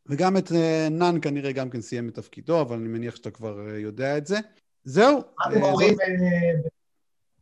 וגם 0.06 0.38
את 0.38 0.52
אה, 0.52 0.88
נאן 0.92 1.18
כנראה 1.22 1.52
גם 1.52 1.70
כן 1.70 1.82
סיים 1.82 2.10
את 2.10 2.16
תפקידו, 2.16 2.62
אבל 2.62 2.76
אני 2.76 2.88
מניח 2.88 3.16
שאתה 3.16 3.32
כבר 3.32 3.68
אה, 3.68 3.80
יודע 3.80 4.18
את 4.18 4.28
זה. 4.28 4.40
זהו. 4.84 5.18
מה 5.18 5.46
אתם 5.52 5.64
אומרים, 5.64 5.96
אה, 6.02 6.70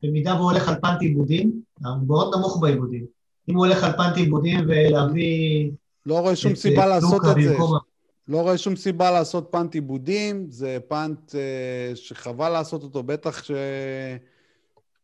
במידה 0.03 0.36
והוא 0.36 0.51
הולך 0.51 0.69
על 0.69 0.75
פאנט 0.81 1.01
עיבודים, 1.01 1.62
הוא 1.83 2.07
מאוד 2.07 2.36
נמוך 2.36 2.60
בעיבודים. 2.62 3.05
אם 3.49 3.55
הוא 3.55 3.65
הולך 3.65 3.83
על 3.83 3.91
פאנט 3.91 4.17
עיבודים 4.17 4.60
ולהביא... 4.67 5.71
לא 6.05 6.19
רואה 6.19 6.36
שום 6.36 6.55
סיבה 6.55 6.86
לעשות 6.86 7.21
את 7.31 7.43
זה. 7.43 7.57
לא 8.27 8.41
רואה 8.41 8.57
שום 8.57 8.75
סיבה 8.75 9.11
לעשות 9.11 9.47
פאנט 9.51 9.75
עיבודים, 9.75 10.45
זה 10.49 10.77
פאנט 10.87 11.31
uh, 11.31 11.95
שחבל 11.95 12.49
לעשות 12.49 12.83
אותו, 12.83 13.03
בטח 13.03 13.43
ש... 13.43 13.51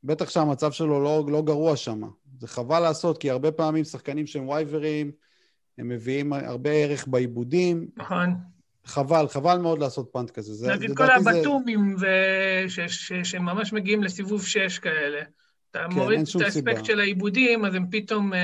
בטח 0.03 0.29
שהמצב 0.29 0.71
שלו 0.71 1.03
לא, 1.03 1.25
לא 1.27 1.41
גרוע 1.41 1.75
שם. 1.75 2.01
זה 2.39 2.47
חבל 2.47 2.79
לעשות, 2.79 3.17
כי 3.17 3.29
הרבה 3.29 3.51
פעמים 3.51 3.83
שחקנים 3.83 4.27
שהם 4.27 4.49
וייברים, 4.49 5.12
הם 5.77 5.89
מביאים 5.89 6.33
הרבה 6.33 6.69
ערך 6.69 7.07
בעיבודים. 7.07 7.88
נכון. 7.97 8.36
חבל, 8.86 9.27
חבל 9.27 9.57
מאוד 9.57 9.79
לעשות 9.79 10.09
פאנט 10.12 10.31
כזה. 10.31 10.73
נגיד 10.73 10.97
כל 10.97 11.12
הבתומים 11.12 11.95
זה... 11.97 12.15
ש... 12.67 12.79
ש... 12.79 13.13
שממש 13.23 13.73
מגיעים 13.73 14.03
לסיבוב 14.03 14.45
6 14.45 14.79
כאלה. 14.79 15.21
אתה 15.71 15.86
כן, 15.89 15.95
מוריד 15.95 16.19
את 16.19 16.41
האספקט 16.41 16.86
של 16.86 16.99
העיבודים, 16.99 17.65
אז 17.65 17.75
הם 17.75 17.86
פתאום 17.91 18.33
uh, 18.33 18.38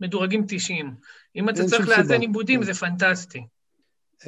מדורגים 0.00 0.44
90. 0.48 0.94
אם 1.36 1.48
אתה 1.48 1.64
צריך 1.64 1.88
לאזן 1.88 2.20
עיבודים, 2.20 2.60
כן. 2.60 2.66
זה 2.66 2.74
פנטסטי. 2.74 3.46
Um, 4.22 4.26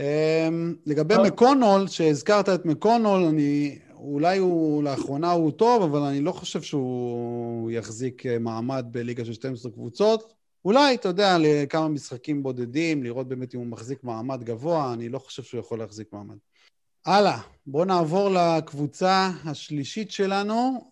לגבי 0.87 1.15
מקונול, 1.27 1.89
שהזכרת 1.89 2.49
את 2.49 2.67
מקונול, 2.67 3.23
אני, 3.23 3.79
אולי 3.95 4.39
הוא, 4.39 4.83
לאחרונה 4.83 5.31
הוא 5.31 5.53
טוב, 5.53 5.83
אבל 5.83 6.01
אני 6.01 6.21
לא 6.21 6.33
חושב 6.33 6.63
שהוא 6.63 7.71
יחזיק 7.71 8.27
אה, 8.27 8.39
מעמד 8.39 8.87
בליגה 8.91 9.25
של 9.25 9.33
12 9.33 9.73
קבוצות. 9.73 10.35
אולי, 10.65 10.95
אתה 10.95 11.09
יודע, 11.09 11.37
לכמה 11.41 11.89
משחקים 11.89 12.43
בודדים, 12.43 13.03
לראות 13.03 13.29
באמת 13.29 13.55
אם 13.55 13.61
הוא 13.61 13.67
מחזיק 13.67 14.05
מעמד 14.05 14.45
גבוה, 14.45 14.93
אני 14.93 15.09
לא 15.09 15.19
חושב 15.19 15.43
שהוא 15.43 15.61
יכול 15.61 15.79
להחזיק 15.79 16.13
מעמד. 16.13 16.37
הלאה, 17.07 17.39
בואו 17.67 17.85
נעבור 17.85 18.31
לקבוצה 18.31 19.31
השלישית 19.45 20.11
שלנו, 20.11 20.91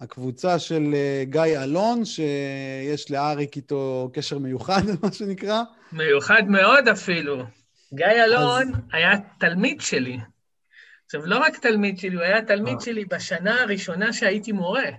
הקבוצה 0.00 0.58
של 0.58 0.94
אה, 0.94 1.24
גיא 1.24 1.62
אלון, 1.62 2.04
שיש 2.04 3.10
לאריק 3.10 3.56
איתו 3.56 4.10
קשר 4.12 4.38
מיוחד, 4.38 4.82
מה 5.02 5.12
שנקרא. 5.12 5.62
מיוחד 5.92 6.42
מאוד 6.48 6.88
אפילו. 6.88 7.42
גיא 7.94 8.06
אלון 8.06 8.74
אז... 8.74 8.80
היה 8.92 9.12
תלמיד 9.38 9.80
שלי. 9.80 10.18
עכשיו, 11.04 11.26
לא 11.26 11.38
רק 11.38 11.58
תלמיד 11.58 11.98
שלי, 11.98 12.14
הוא 12.14 12.22
היה 12.22 12.42
תלמיד 12.42 12.74
אה. 12.74 12.80
שלי 12.80 13.04
בשנה 13.04 13.62
הראשונה 13.62 14.12
שהייתי 14.12 14.52
מורה. 14.52 14.90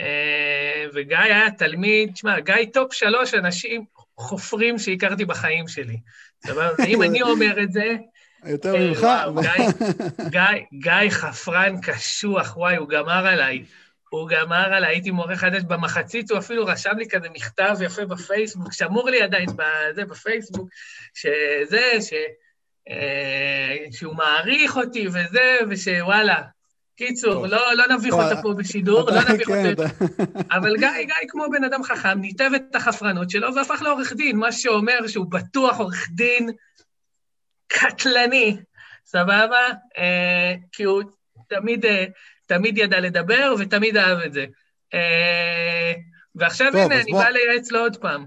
אה, 0.00 0.84
וגיא 0.94 1.18
היה 1.18 1.50
תלמיד, 1.50 2.12
תשמע, 2.12 2.40
גיא 2.40 2.54
top 2.72 2.92
שלוש 2.92 3.34
אנשים 3.34 3.84
חופרים 4.16 4.78
שהכרתי 4.78 5.24
בחיים 5.24 5.68
שלי. 5.68 5.96
אם 6.86 7.02
אני 7.02 7.22
אומר 7.22 7.62
את 7.62 7.72
זה... 7.72 7.96
יותר 8.46 8.74
אה, 8.74 8.86
ממך. 8.86 9.06
גיא 10.72 11.10
חפרן 11.10 11.80
קשוח, 11.80 12.56
וואי, 12.56 12.76
הוא 12.76 12.88
גמר 12.88 13.26
עליי. 13.26 13.64
הוא 14.20 14.28
גמר 14.28 14.74
עליי, 14.74 14.90
הייתי 14.90 15.10
מורה 15.10 15.36
חדש 15.36 15.62
במחצית, 15.62 16.30
הוא 16.30 16.38
אפילו 16.38 16.66
רשם 16.66 16.96
לי 16.98 17.08
כזה 17.08 17.28
מכתב 17.34 17.76
יפה 17.80 18.04
בפייסבוק, 18.04 18.72
שמור 18.72 19.10
לי 19.10 19.22
עדיין 19.22 19.48
בזה 19.56 20.04
בפייסבוק, 20.04 20.68
שזה, 21.14 21.92
ש... 22.00 22.12
אה, 22.90 23.76
שהוא 23.90 24.14
מעריך 24.14 24.76
אותי 24.76 25.08
וזה, 25.08 25.58
ושוואלה. 25.70 26.42
קיצור, 26.96 27.46
לא, 27.46 27.74
לא 27.74 27.96
נביך 27.96 28.14
אותו 28.14 28.42
פה 28.42 28.54
בשידור, 28.58 29.10
לא 29.10 29.20
נביך 29.32 29.48
כן, 29.48 29.70
אותו. 29.70 29.82
אבל 30.50 30.76
גיא, 30.76 30.88
גיא 30.98 31.28
כמו 31.28 31.44
בן 31.50 31.64
אדם 31.64 31.82
חכם, 31.82 32.20
ניתב 32.20 32.50
את 32.56 32.74
החפרנות 32.74 33.30
שלו 33.30 33.54
והפך 33.54 33.82
לעורך 33.82 34.12
דין, 34.12 34.36
מה 34.36 34.52
שאומר 34.52 35.06
שהוא 35.06 35.30
בטוח 35.30 35.78
עורך 35.78 36.08
דין 36.10 36.50
קטלני, 37.66 38.56
סבבה? 39.04 39.66
אה, 39.98 40.54
כי 40.72 40.82
הוא 40.82 41.02
תמיד... 41.48 41.84
תמיד 42.46 42.78
ידע 42.78 43.00
לדבר 43.00 43.54
ותמיד 43.58 43.96
אהב 43.96 44.18
את 44.18 44.32
זה. 44.32 44.46
אה, 44.94 45.92
ועכשיו 46.34 46.72
טוב, 46.72 46.80
הנה, 46.80 47.00
אני 47.00 47.12
בוא... 47.12 47.22
בא 47.22 47.28
לייעץ 47.28 47.70
לו 47.70 47.80
עוד 47.80 47.96
פעם. 47.96 48.26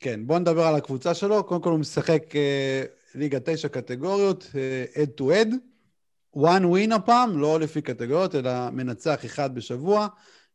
כן, 0.00 0.26
בואו 0.26 0.38
נדבר 0.38 0.62
על 0.62 0.74
הקבוצה 0.74 1.14
שלו. 1.14 1.44
קודם 1.44 1.62
כל 1.62 1.70
הוא 1.70 1.78
משחק 1.78 2.36
אה, 2.36 2.82
ליגה 3.14 3.38
תשע 3.44 3.68
קטגוריות, 3.68 4.50
אה, 4.54 4.84
head 4.94 5.20
to 5.20 5.24
head. 5.24 5.54
one 6.36 6.62
win 6.62 6.94
הפעם, 6.94 7.38
לא 7.38 7.60
לפי 7.60 7.82
קטגוריות, 7.82 8.34
אלא 8.34 8.70
מנצח 8.70 9.24
אחד 9.24 9.54
בשבוע. 9.54 10.06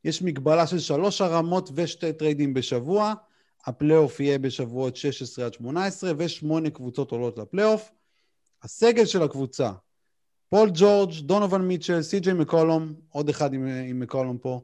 יש 0.04 0.22
מגבלה 0.22 0.68
של 0.68 0.80
שלוש 0.80 1.22
הרמות 1.22 1.70
ושתי 1.76 2.14
טריידים 2.14 2.54
בשבוע. 2.54 3.14
הפלייאוף 3.66 4.20
יהיה 4.20 4.40
בשבועות 4.40 4.96
16 4.96 5.46
עד 5.46 5.54
18, 5.54 6.12
ושמונה 6.18 6.70
קבוצות 6.70 7.12
עולות 7.12 7.38
לפלייאוף. 7.38 7.92
הסגל 8.64 9.06
של 9.06 9.24
הקבוצה, 9.24 9.72
פול 10.50 10.70
ג'ורג', 10.74 11.12
דונובן 11.20 11.62
מיטשל, 11.62 12.02
סי.ג'יי 12.02 12.34
מקולום, 12.34 12.94
עוד 13.10 13.30
אחד 13.30 13.54
עם, 13.54 13.68
עם 13.68 14.00
מקולום 14.00 14.38
פה, 14.38 14.62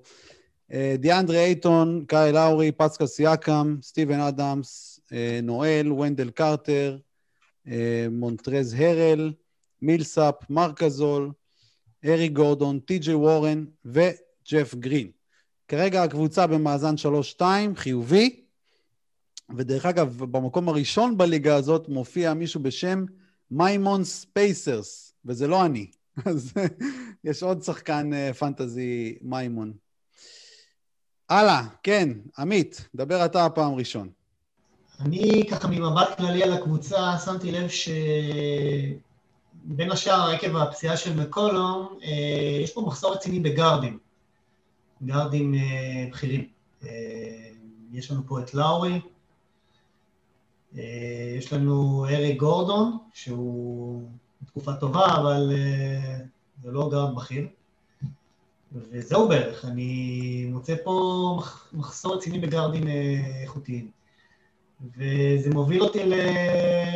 אה, 0.73 0.95
דיאנדרי 0.99 1.37
אייטון, 1.37 2.05
קייל 2.07 2.31
לאורי, 2.31 2.71
פסקל 2.71 3.05
סיאקאם, 3.05 3.81
סטיבן 3.81 4.19
אדמס, 4.19 4.99
אה, 5.13 5.39
נואל, 5.43 5.91
ונדל 5.91 6.29
קרטר, 6.29 6.97
אה, 7.67 8.07
מונטרז 8.11 8.73
הרל, 8.73 9.33
מילסאפ, 9.81 10.35
מרקזול, 10.49 11.31
אריק 12.05 12.29
גורדון, 12.29 12.79
טי.ג'יי 12.79 13.15
וורן 13.15 13.65
וג'ף 13.85 14.75
גרין. 14.75 15.11
כרגע 15.67 16.03
הקבוצה 16.03 16.47
במאזן 16.47 16.95
3-2, 16.97 17.75
חיובי, 17.75 18.43
ודרך 19.55 19.85
אגב, 19.85 20.23
במקום 20.31 20.69
הראשון 20.69 21.17
בליגה 21.17 21.55
הזאת 21.55 21.89
מופיע 21.89 22.33
מישהו 22.33 22.59
בשם 22.59 23.05
מיימון 23.51 24.03
ספייסרס. 24.03 25.12
וזה 25.25 25.47
לא 25.47 25.65
אני. 25.65 25.87
אז 26.25 26.53
יש 27.23 27.43
עוד 27.43 27.63
שחקן 27.63 28.13
אה, 28.13 28.33
פנטזי 28.33 29.17
מימון. 29.21 29.73
הלאה, 31.29 31.61
כן, 31.83 32.09
עמית, 32.37 32.87
דבר 32.95 33.25
אתה 33.25 33.45
הפעם 33.45 33.73
ראשון. 33.73 34.09
אני 34.99 35.43
ככה 35.51 35.67
ממבט 35.67 36.17
כללי 36.17 36.43
על 36.43 36.53
הקבוצה, 36.53 37.17
שמתי 37.25 37.51
לב 37.51 37.67
שבין 37.69 39.01
השאר 39.91 40.29
עקב 40.29 40.55
הפציעה 40.55 40.97
של 40.97 41.15
מקולום, 41.15 41.97
אה, 42.03 42.59
יש 42.63 42.73
פה 42.73 42.81
מחסור 42.81 43.13
רציני 43.13 43.39
בגארדים, 43.39 43.99
גארדים 45.03 45.53
אה, 45.53 45.59
בכירים. 46.11 46.53
יש 47.91 48.11
לנו 48.11 48.21
פה 48.27 48.39
את 48.39 48.53
לאורי, 48.53 49.01
יש 51.37 51.53
לנו 51.53 52.05
ארי 52.09 52.33
גורדון, 52.33 52.97
שהוא 53.13 54.09
בתקופה 54.55 54.73
טובה, 54.73 55.05
אבל 55.05 55.51
זה 56.63 56.71
לא 56.71 56.89
גארד 56.91 57.15
בכיר. 57.15 57.47
וזהו 58.71 59.27
בערך, 59.27 59.65
אני 59.65 60.47
מוצא 60.51 60.75
פה 60.83 61.39
מחסור 61.73 62.15
רציני 62.15 62.39
בגארדים 62.39 62.83
איכותיים. 63.41 63.91
וזה 64.97 65.49
מוביל 65.49 65.81
אותי 65.81 66.05
לא, 66.05 66.15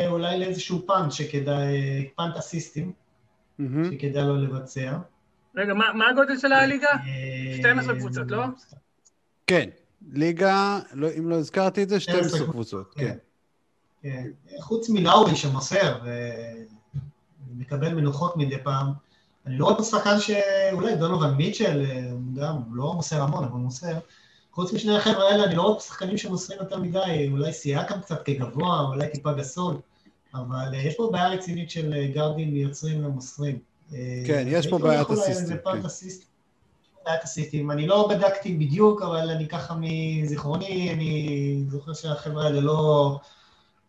אולי 0.07 0.39
לאיזשהו 0.39 0.87
פאנט 0.87 1.11
שכדאי, 1.11 2.09
פאנט 2.15 2.37
אסיסטים, 2.37 2.91
mm-hmm. 3.59 3.63
שכדאי 3.91 4.23
לו 4.23 4.37
לבצע. 4.37 4.97
רגע, 5.55 5.73
מה, 5.73 5.93
מה 5.93 6.09
הגודל 6.09 6.37
של 6.37 6.51
הליגה? 6.51 6.89
12 7.57 7.93
אה, 7.93 7.99
קבוצות, 7.99 8.31
לא? 8.31 8.43
כן, 9.47 9.69
ליגה, 10.11 10.79
לא, 10.93 11.07
אם 11.19 11.29
לא 11.29 11.35
הזכרתי 11.35 11.83
את 11.83 11.89
זה, 11.89 11.99
12 11.99 12.47
קבוצות, 12.51 12.93
כן. 12.93 13.17
כן. 14.01 14.27
חוץ 14.59 14.89
מלאורי 14.89 15.35
שמוסר 15.35 15.99
ומקבל 17.51 17.93
מנוחות 17.93 18.37
מדי 18.37 18.57
פעם, 18.63 18.87
אני 19.47 19.57
לא 19.57 19.65
רואה 19.65 19.77
פה 19.77 19.83
שחקן 19.83 20.19
שאולי 20.19 20.95
דונובל 20.95 21.31
מיטשל, 21.31 21.85
אה, 21.89 22.09
גם, 22.33 22.55
הוא 22.55 22.75
לא 22.75 22.93
מוסר 22.93 23.21
המון, 23.21 23.43
אבל 23.43 23.53
הוא 23.53 23.59
מוסר. 23.59 23.97
חוץ 24.51 24.73
משני 24.73 24.97
החבר'ה 24.97 25.29
האלה, 25.29 25.43
אני 25.43 25.55
לא 25.55 25.61
רואה 25.61 25.79
שחקנים 25.79 26.17
שמוסרים 26.17 26.59
יותר 26.59 26.79
מדי, 26.79 27.29
אולי 27.31 27.53
סייקם 27.53 28.01
קצת 28.01 28.23
כגבוה, 28.25 28.81
אולי 28.81 29.07
טיפה 29.07 29.33
גסול, 29.33 29.77
אבל 30.33 30.73
אה, 30.73 30.81
יש 30.81 30.95
פה 30.95 31.09
בעיה 31.11 31.29
רצינית 31.29 31.69
של 31.69 31.93
אה, 31.93 32.07
גארדים 32.07 32.53
מיוצרים 32.53 33.05
ומוסרים. 33.05 33.59
כן, 34.27 34.45
יש 34.47 34.67
פה 34.67 34.77
בעיית 34.77 35.09
הסיסטים. 35.09 35.57
בעיית 37.05 37.23
הסיסטים. 37.23 37.71
אני 37.71 37.87
לא 37.87 38.07
בדקתי 38.09 38.57
בדיוק, 38.57 39.01
אבל 39.01 39.29
אני 39.29 39.47
ככה 39.47 39.75
מזיכרוני, 39.79 40.93
אני 40.93 41.63
זוכר 41.67 41.93
שהחבר'ה 41.93 42.43
האלה 42.43 42.61
לא, 42.61 43.19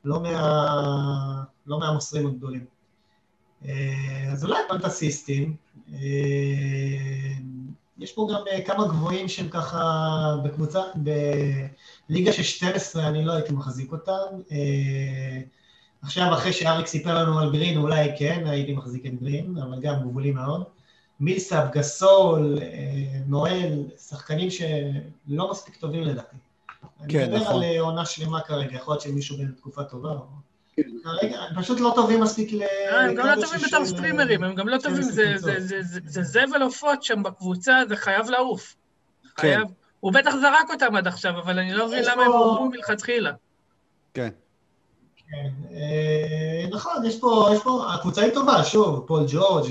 לא, 0.05 0.21
מה, 0.21 1.43
לא 1.67 1.79
מהמוסרים 1.79 2.27
הגדולים. 2.27 2.78
אז 4.33 4.45
אולי 4.45 4.59
פנטסיסטים. 4.69 5.57
יש 7.99 8.13
פה 8.13 8.29
גם 8.33 8.43
אה, 8.51 8.63
כמה 8.63 8.89
גבוהים 8.89 9.29
שהם 9.29 9.49
ככה 9.49 9.81
בקבוצה, 10.45 10.81
בליגה 12.09 12.33
של 12.33 12.43
12, 12.43 13.09
אני 13.09 13.25
לא 13.25 13.33
הייתי 13.33 13.53
מחזיק 13.53 13.93
אותם. 13.93 14.27
אה, 14.53 15.41
עכשיו, 16.03 16.35
אחרי 16.35 16.53
שאריק 16.53 16.87
סיפר 16.87 17.23
לנו 17.23 17.39
על 17.39 17.53
גרין, 17.53 17.79
אולי 17.79 18.09
כן, 18.19 18.43
הייתי 18.47 18.73
מחזיק 18.73 19.07
את 19.07 19.21
גרין, 19.21 19.55
אבל 19.59 19.81
גם 19.81 19.95
גבולי 20.01 20.31
מאוד. 20.31 20.65
מילסאב, 21.21 21.71
גסול, 21.73 22.59
אה, 22.63 23.21
נואל, 23.27 23.85
שחקנים 24.09 24.51
שלא 24.51 25.51
מספיק 25.51 25.77
טובים 25.77 26.03
לדעתי. 26.03 26.37
כן, 27.09 27.35
נכון. 27.35 27.53
אני 27.53 27.59
מדבר 27.61 27.67
על 27.67 27.79
עונה 27.79 28.07
שלמה 28.07 28.41
כרגע, 28.41 28.77
יכול 28.77 28.95
להיות 28.95 29.03
שמישהו 29.03 29.37
בין 29.37 29.53
תקופה 29.57 29.85
טובה. 29.85 30.15
כרגע, 31.05 31.41
הם 31.41 31.63
פשוט 31.63 31.81
לא 31.81 31.93
טובים 31.95 32.21
מספיק 32.21 32.53
ל... 32.53 32.63
הם 32.91 33.15
גם 33.15 33.27
לא 33.27 33.43
טובים 33.43 33.61
בתור 33.69 33.85
סטרימרים, 33.85 34.45
הם 34.45 34.55
גם 34.55 34.69
לא 34.69 34.79
טובים, 34.79 35.03
זה 36.05 36.23
זבל 36.23 36.63
עופות 36.63 37.03
שם 37.03 37.23
בקבוצה, 37.23 37.81
זה 37.89 37.97
חייב 37.97 38.31
לעוף. 38.31 38.77
חייב. 39.37 39.69
הוא 40.01 40.13
בטח 40.13 40.31
זרק 40.31 40.71
אותם 40.71 40.97
עד 40.97 41.07
עכשיו, 41.07 41.39
אבל 41.39 41.59
אני 41.59 41.73
לא 41.73 41.87
מבין 41.87 42.05
למה 42.05 42.25
הם 42.25 42.33
הורדו 42.33 42.65
מלכתחילה. 42.65 43.33
כן. 44.15 44.29
כן, 45.17 45.49
נכון, 46.73 47.05
יש 47.05 47.21
פה, 47.21 47.51
יש 47.55 47.63
פה, 47.63 47.87
הקבוצה 47.95 48.23
היא 48.23 48.35
טובה, 48.35 48.65
שוב, 48.65 49.05
פול 49.07 49.25
ג'ורג', 49.29 49.67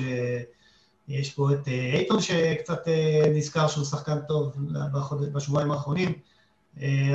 יש 1.07 1.33
פה 1.33 1.51
את 1.51 1.67
אייטון 1.67 2.21
שקצת 2.21 2.87
נזכר 3.33 3.67
שהוא 3.67 3.85
שחקן 3.85 4.19
טוב 4.27 4.53
בשבועיים 5.33 5.71
האחרונים, 5.71 6.13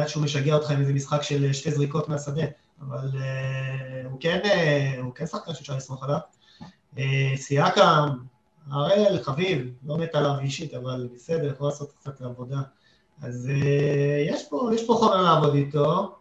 עד 0.00 0.07
שהוא 0.07 0.22
משגע 0.22 0.55
אותך 0.55 0.70
עם 0.70 0.81
איזה 0.81 0.92
משחק 0.92 1.22
של 1.22 1.52
שתי 1.52 1.70
זריקות 1.70 2.09
מהשדה. 2.09 2.44
אבל 2.88 3.09
uh, 3.12 4.09
הוא 4.11 4.21
כן, 4.21 4.40
uh, 4.45 5.01
הוא 5.01 5.14
כן 5.14 5.27
שחקן 5.27 5.55
שאפשר 5.55 5.77
לסמוך 5.77 6.03
עליו. 6.03 6.18
סייקם, 7.37 8.09
הראל, 8.71 9.23
חביב, 9.23 9.75
לא 9.87 9.99
מת 9.99 10.14
עליו 10.14 10.38
אישית, 10.40 10.75
אבל 10.75 11.09
בסדר, 11.14 11.53
יכול 11.53 11.66
לעשות 11.66 11.92
קצת 12.01 12.21
עבודה. 12.21 12.61
אז 13.23 13.51
uh, 13.53 14.33
יש 14.33 14.49
פה, 14.49 14.71
יש 14.75 14.87
פה 14.87 14.95
חומר 14.95 15.23
לעבוד 15.23 15.55
איתו, 15.55 16.16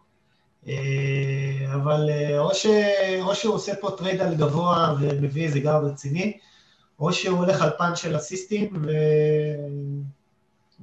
אבל 1.74 2.10
או, 2.38 2.54
ש, 2.54 2.66
או 3.20 3.34
שהוא 3.34 3.54
עושה 3.54 3.72
פה 3.80 3.90
טרייד 3.98 4.20
על 4.20 4.34
גבוה 4.34 4.94
ומביא 5.00 5.44
איזה 5.44 5.60
גארד 5.60 5.84
רציני, 5.84 6.38
או 7.00 7.12
שהוא 7.12 7.38
הולך 7.38 7.62
על 7.62 7.70
punt 7.78 7.96
של 7.96 8.16
אסיסטים, 8.16 8.82
ו... 8.82 8.90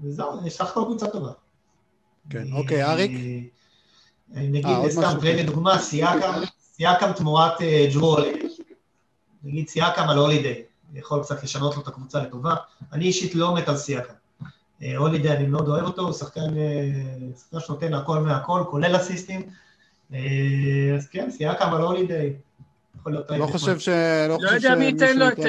וזהו, 0.04 0.48
יש 0.48 0.62
הכל 0.62 0.82
קבוצה 0.86 1.08
טובה. 1.08 1.32
כן, 2.30 2.54
אוקיי, 2.54 2.84
אריק? 2.84 3.12
נגיד, 4.34 4.66
אה, 4.66 4.90
סתם, 4.90 5.18
לדוגמה, 5.24 5.78
סייקם 5.80 7.12
תמורת 7.16 7.62
אה, 7.62 7.88
ג'רו 7.94 8.18
הולידי. 8.18 8.48
נגיד 9.44 9.70
סייקם 9.70 10.10
על 10.10 10.18
הולידי, 10.18 10.62
יכול 10.94 11.24
קצת 11.24 11.44
לשנות 11.44 11.76
לו 11.76 11.82
את 11.82 11.88
הקבוצה 11.88 12.24
לטובה. 12.24 12.56
אני 12.94 13.06
אישית 13.06 13.36
לא 13.36 13.56
מת 13.56 13.70
על 13.70 13.78
סייקם. 13.78 14.14
אה, 14.84 14.98
הולידי, 14.98 15.32
אני 15.32 15.48
מאוד 15.48 15.68
אוהב 15.68 15.86
אותו, 15.86 16.02
הוא 16.02 16.14
שחקן, 16.14 16.54
שחקן 17.40 17.60
שנותן 17.60 17.94
הכל 17.94 18.20
מהכל, 18.20 18.64
כולל 18.70 18.96
אסיסטים. 18.96 19.50
אז 20.96 21.08
כן, 21.12 21.32
סייקם 21.32 21.74
על 21.74 21.82
הולידי. 21.82 22.34
לא 23.06 23.48
חושב 23.48 23.80
ש... 23.80 23.90
לא, 24.30 24.38
לא 24.42 24.50
יודע 24.50 24.76
מי 24.76 24.86
ייתן 24.86 25.18
לו 25.18 25.28
את 25.28 25.40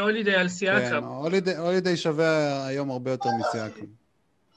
הולידי 0.00 0.34
על 0.34 0.48
סייקם. 0.48 1.00
כן, 1.44 1.56
הולידי 1.58 1.96
שווה 1.96 2.66
היום 2.66 2.90
הרבה 2.90 3.10
יותר 3.10 3.28
מסייקם. 3.40 3.86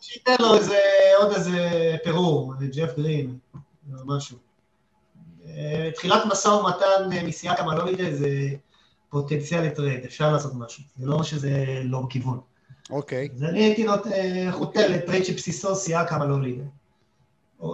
שייתן 0.02 0.36
לו 0.40 0.56
איזה, 0.56 0.80
עוד 1.18 1.34
איזה 1.34 1.60
פירור, 2.04 2.54
ג'ף 2.60 2.96
גרין, 2.98 3.38
או 3.94 4.06
משהו. 4.06 4.38
אה, 5.46 5.92
תחילת 5.96 6.26
משא 6.26 6.48
ומתן 6.48 7.18
אה, 7.18 7.24
מסייקם 7.24 7.70
על 7.70 7.82
הולידי 7.82 8.16
זה 8.16 8.30
פוטנציאל 9.10 9.62
לטרייד, 9.62 10.04
אפשר 10.04 10.32
לעשות 10.32 10.54
משהו, 10.56 10.84
זה 10.98 11.08
לא 11.08 11.24
שזה 11.24 11.82
לא 11.84 12.02
בכיוון. 12.02 12.40
אוקיי. 12.90 13.30
אז 13.36 13.44
אני 13.44 13.60
הייתי 13.60 13.84
נות, 13.84 14.08
אה, 14.08 14.48
נוטה 14.52 14.80
לטרייד 14.80 15.24
שבסיסו 15.24 15.76
סייקם 15.76 16.22
על 16.22 16.30
הולידי, 16.30 16.64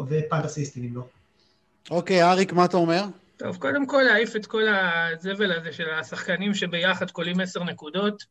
ו 0.08 0.14
punt 0.14 0.39
אסיסטים 0.39 0.84
אם 0.83 0.95
לא. 0.95 1.01
אוקיי, 1.91 2.23
אריק, 2.23 2.53
מה 2.53 2.65
אתה 2.65 2.77
אומר? 2.77 3.03
טוב, 3.38 3.57
קודם 3.57 3.85
כל 3.88 4.01
להעיף 4.01 4.35
את 4.35 4.45
כל 4.45 4.63
הזבל 4.67 5.51
הזה 5.51 5.73
של 5.73 5.89
השחקנים 5.89 6.53
שביחד 6.53 7.11
קולעים 7.12 7.39
עשר 7.39 7.63
נקודות, 7.63 8.23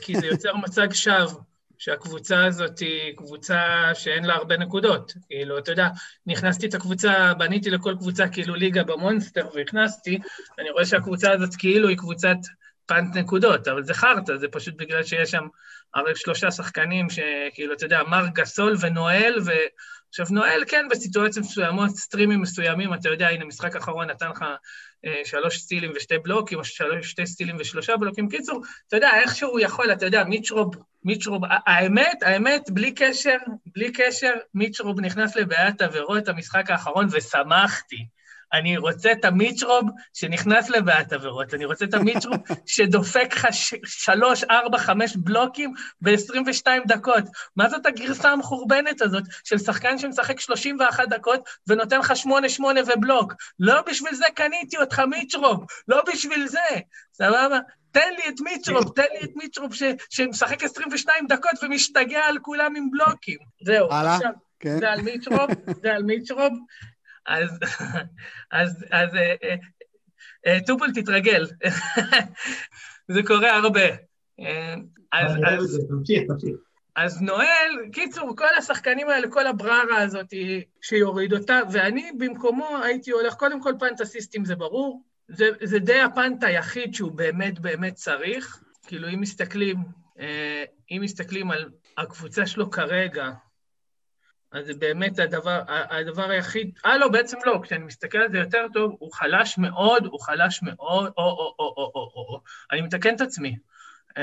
כי 0.00 0.20
זה 0.20 0.26
יוצר 0.26 0.56
מצג 0.56 0.92
שווא 0.92 1.40
שהקבוצה 1.82 2.44
הזאת 2.44 2.78
היא 2.78 3.16
קבוצה 3.16 3.90
שאין 3.94 4.24
לה 4.24 4.34
הרבה 4.34 4.56
נקודות. 4.56 5.12
כאילו, 5.28 5.58
אתה 5.58 5.72
יודע, 5.72 5.88
נכנסתי 6.26 6.66
את 6.66 6.74
הקבוצה, 6.74 7.34
בניתי 7.38 7.70
לכל 7.70 7.94
קבוצה 7.98 8.28
כאילו 8.28 8.54
ליגה 8.54 8.84
במונסטר 8.84 9.48
והכנסתי, 9.54 10.18
אני 10.58 10.70
רואה 10.70 10.86
שהקבוצה 10.86 11.32
הזאת 11.32 11.56
כאילו 11.58 11.88
היא 11.88 11.96
קבוצת 11.96 12.36
פאנט 12.86 13.16
נקודות, 13.16 13.68
אבל 13.68 13.82
זה 13.82 13.94
חרטא, 13.94 14.36
זה 14.36 14.48
פשוט 14.48 14.74
בגלל 14.78 15.02
שיש 15.02 15.30
שם 15.30 15.46
הרי 15.94 16.12
שלושה 16.16 16.50
שחקנים 16.50 17.06
שכאילו, 17.10 17.74
אתה 17.74 17.84
יודע, 17.84 18.02
מר 18.02 18.26
גסול 18.34 18.76
ונואל, 18.80 19.38
ו... 19.46 19.50
עכשיו, 20.08 20.26
נואל, 20.30 20.62
כן, 20.68 20.86
בסיטואציות 20.90 21.46
מסוימות, 21.46 21.90
סטרימים 21.90 22.40
מסוימים, 22.40 22.94
אתה 22.94 23.08
יודע, 23.08 23.28
הנה, 23.28 23.44
משחק 23.44 23.76
אחרון 23.76 24.10
נתן 24.10 24.28
לך 24.28 24.44
שלוש 25.24 25.58
סטילים 25.58 25.92
ושתי 25.96 26.18
בלוקים, 26.18 26.58
או 26.58 26.64
שלוש, 26.64 27.10
שתי 27.10 27.26
סטילים 27.26 27.56
ושלושה 27.58 27.96
בלוקים. 27.96 28.28
קיצור, 28.28 28.62
אתה 28.88 28.96
יודע, 28.96 29.10
איכשהו 29.14 29.50
הוא 29.50 29.60
יכול, 29.60 29.92
אתה 29.92 30.06
יודע, 30.06 30.24
מיצ'רוב, 30.24 30.74
מיצ'רוב, 31.04 31.42
האמת, 31.66 32.22
האמת, 32.22 32.70
בלי 32.70 32.92
קשר, 32.94 33.36
בלי 33.66 33.92
קשר, 33.92 34.32
מיצ'רוב 34.54 35.00
נכנס 35.00 35.36
לבעיית 35.36 35.82
עבירות 35.82 36.28
המשחק 36.28 36.70
האחרון, 36.70 37.06
ושמחתי. 37.12 38.06
אני 38.52 38.76
רוצה 38.76 39.12
את 39.12 39.24
המיצ'רוב 39.24 39.90
שנכנס 40.14 40.70
לבעיית 40.70 41.12
עבירות, 41.12 41.54
אני 41.54 41.64
רוצה 41.64 41.84
את 41.84 41.94
המיצ'רוב 41.94 42.36
שדופק 42.66 43.32
לך 43.32 43.48
שלוש, 43.86 44.44
ארבע, 44.44 44.78
חמש 44.78 45.16
בלוקים 45.16 45.72
ב-22 46.00 46.66
דקות. 46.86 47.24
מה 47.56 47.68
זאת 47.68 47.86
הגרסה 47.86 48.30
המחורבנת 48.30 49.02
הזאת 49.02 49.22
של 49.44 49.58
שחקן 49.58 49.98
שמשחק 49.98 50.40
31 50.40 51.08
דקות 51.08 51.48
ונותן 51.66 51.98
לך 51.98 52.16
שמונה, 52.16 52.48
שמונה 52.48 52.80
ובלוק? 52.86 53.32
לא 53.58 53.82
בשביל 53.86 54.14
זה 54.14 54.26
קניתי 54.34 54.76
אותך 54.76 54.98
מיצ'רוב, 54.98 55.64
לא 55.88 56.02
בשביל 56.12 56.46
זה, 56.46 56.78
סבבה? 57.12 57.58
תן 57.92 58.10
לי 58.18 58.28
את 58.28 58.40
מיצ'רוב, 58.40 58.92
תן 58.96 59.04
לי 59.12 59.24
את 59.24 59.30
מיצ'רוב 59.36 59.74
ש, 59.74 59.82
שמשחק 60.10 60.64
22 60.64 61.26
דקות 61.26 61.62
ומשתגע 61.62 62.20
על 62.24 62.38
כולם 62.42 62.76
עם 62.76 62.90
בלוקים. 62.90 63.38
זהו, 63.64 63.90
עכשיו, 63.90 64.30
כן. 64.60 64.78
זה 64.78 64.90
על 64.90 65.02
מיצ'רוב, 65.02 65.50
זה 65.82 65.92
על 65.94 66.02
מיצ'רוב. 66.02 66.52
אז, 67.26 67.58
אז, 68.50 68.84
אז 68.90 69.14
אה, 69.14 69.34
אה, 69.42 69.54
אה, 70.46 70.58
טופול 70.66 70.88
תתרגל, 70.94 71.46
זה 73.14 73.20
קורה 73.26 73.56
הרבה. 73.56 73.88
אז, 75.12 75.32
אז... 75.44 75.80
תמשיך, 75.88 76.22
תמשיך. 76.28 76.56
אז 76.96 77.22
נואל, 77.22 77.70
קיצור, 77.92 78.36
כל 78.36 78.54
השחקנים 78.58 79.08
האלה, 79.08 79.30
כל 79.30 79.46
הבררה 79.46 79.98
הזאת 80.02 80.26
שיוריד 80.82 81.32
אותה, 81.32 81.60
ואני 81.72 82.12
במקומו 82.18 82.78
הייתי 82.84 83.10
הולך, 83.10 83.34
קודם 83.34 83.62
כל 83.62 83.72
פנטה 83.78 84.04
סיסטים 84.04 84.44
זה 84.44 84.56
ברור, 84.56 85.02
זה, 85.28 85.48
זה 85.62 85.78
די 85.78 86.00
הפנטה 86.00 86.46
היחיד 86.46 86.94
שהוא 86.94 87.12
באמת 87.12 87.58
באמת 87.58 87.94
צריך. 87.94 88.62
כאילו, 88.86 89.08
אם 89.08 89.20
מסתכלים, 89.20 89.76
אה, 90.20 90.64
אם 90.90 91.00
מסתכלים 91.02 91.50
על 91.50 91.70
הקבוצה 91.98 92.46
שלו 92.46 92.70
כרגע, 92.70 93.30
אז 94.52 94.66
זה 94.66 94.74
באמת 94.74 95.18
הדבר, 95.18 95.62
הדבר 95.68 96.30
היחיד, 96.30 96.70
אה 96.86 96.98
לא, 96.98 97.08
בעצם 97.08 97.38
לא, 97.46 97.60
כשאני 97.62 97.84
מסתכל 97.84 98.18
על 98.18 98.30
זה 98.30 98.38
יותר 98.38 98.66
טוב, 98.72 98.96
הוא 98.98 99.12
חלש 99.12 99.58
מאוד, 99.58 100.06
הוא 100.06 100.20
חלש 100.20 100.62
מאוד, 100.62 101.12
או, 101.18 101.24
או, 101.24 101.54
או, 101.58 101.74
או, 101.76 101.92
או, 101.94 102.10
או, 102.14 102.34
או, 102.34 102.40
אני 102.72 102.80
מתקן 102.80 103.14
את 103.14 103.20
עצמי. 103.20 103.56
Uh, 104.10 104.14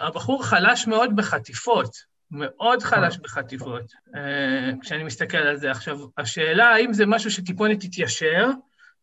הבחור 0.00 0.44
חלש 0.44 0.86
מאוד 0.86 1.16
בחטיפות, 1.16 1.90
מאוד 2.30 2.82
חלש 2.82 3.18
בחטיפות, 3.18 3.92
uh, 4.08 4.18
כשאני 4.80 5.04
מסתכל 5.04 5.36
על 5.36 5.56
זה. 5.56 5.70
עכשיו, 5.70 5.98
השאלה 6.18 6.68
האם 6.68 6.92
זה 6.92 7.06
משהו 7.06 7.30
שטיפונת 7.30 7.84
יתיישר, 7.84 8.50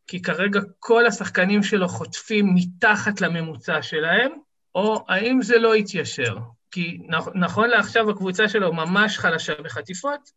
כי 0.08 0.22
כרגע 0.22 0.60
כל 0.80 1.06
השחקנים 1.06 1.64
שלו 1.64 1.88
חוטפים 1.88 2.56
מתחת 2.56 3.22
לממוצע 3.22 3.82
שלהם, 3.82 4.32
או 4.76 5.06
האם 5.08 5.42
זה 5.42 5.58
לא 5.58 5.76
יתיישר? 5.76 6.38
כי 6.72 7.00
נכון 7.36 7.70
לעכשיו 7.70 8.10
הקבוצה 8.10 8.50
שלו 8.50 8.74
ממש 8.74 9.18
חלשה 9.18 9.54
בחטיפות, 9.64 10.30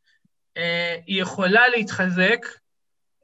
היא 1.07 1.23
יכולה 1.23 1.69
להתחזק, 1.69 2.47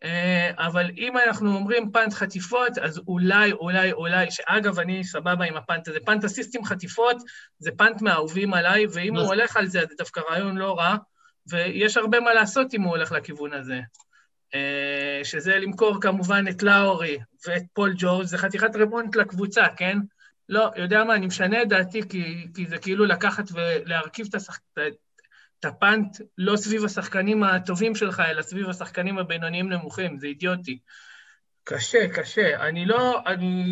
אה, 0.05 0.51
אבל 0.57 0.91
אם 0.97 1.19
אנחנו 1.19 1.55
אומרים 1.55 1.91
פאנט 1.93 2.13
חטיפות, 2.13 2.79
אז 2.79 3.01
אולי, 3.09 3.53
אולי, 3.53 3.93
אולי, 3.93 4.31
שאגב, 4.31 4.79
אני 4.79 5.05
סבבה 5.05 5.45
עם 5.45 5.57
הפאנט 5.57 5.89
הזה. 5.89 5.99
פאנט 6.05 6.25
אסיסטים 6.25 6.65
חטיפות 6.65 7.17
זה 7.59 7.71
פאנט 7.77 8.03
מהאהובים 8.03 8.55
עליי, 8.55 8.87
ואם 8.93 9.17
הוא 9.17 9.27
הולך 9.27 9.57
על 9.57 9.67
זה, 9.67 9.81
אז 9.81 9.89
זה 9.89 9.95
דווקא 9.99 10.21
רעיון 10.31 10.57
לא 10.57 10.79
רע, 10.79 10.97
ויש 11.47 11.97
הרבה 11.97 12.21
מה 12.21 12.35
לעשות 12.35 12.75
אם 12.75 12.83
הוא 12.83 12.91
הולך 12.91 13.13
לכיוון 13.13 13.53
הזה. 13.53 13.81
אה, 14.55 15.21
שזה 15.25 15.59
למכור 15.59 16.01
כמובן 16.01 16.45
את 16.51 16.63
לאורי 16.63 17.19
ואת 17.47 17.63
פול 17.73 17.95
ג'ורג', 17.99 18.27
זה 18.27 18.39
חתיכת 18.39 18.77
רמונט 18.77 19.17
לקבוצה, 19.17 19.67
כן? 19.77 19.99
לא, 20.49 20.71
יודע 20.77 21.05
מה, 21.05 21.15
אני 21.15 21.27
משנה 21.27 21.63
את 21.63 21.69
דעתי, 21.69 22.09
כי, 22.09 22.47
כי 22.55 22.67
זה 22.67 22.79
כאילו 22.79 23.05
לקחת 23.05 23.45
ולהרכיב 23.53 24.27
את, 24.29 24.35
השח... 24.35 24.59
הפאנט 25.65 26.21
לא 26.39 26.57
סביב 26.57 26.85
השחקנים 26.85 27.43
הטובים 27.43 27.95
שלך, 27.95 28.21
אלא 28.21 28.43
סביב 28.43 28.69
השחקנים 28.69 29.19
הבינוניים 29.19 29.69
נמוכים, 29.69 30.19
זה 30.19 30.27
אידיוטי. 30.27 30.79
קשה, 31.65 32.09
קשה. 32.15 32.69
אני 32.69 32.87
לא, 32.87 33.21
אני... 33.27 33.65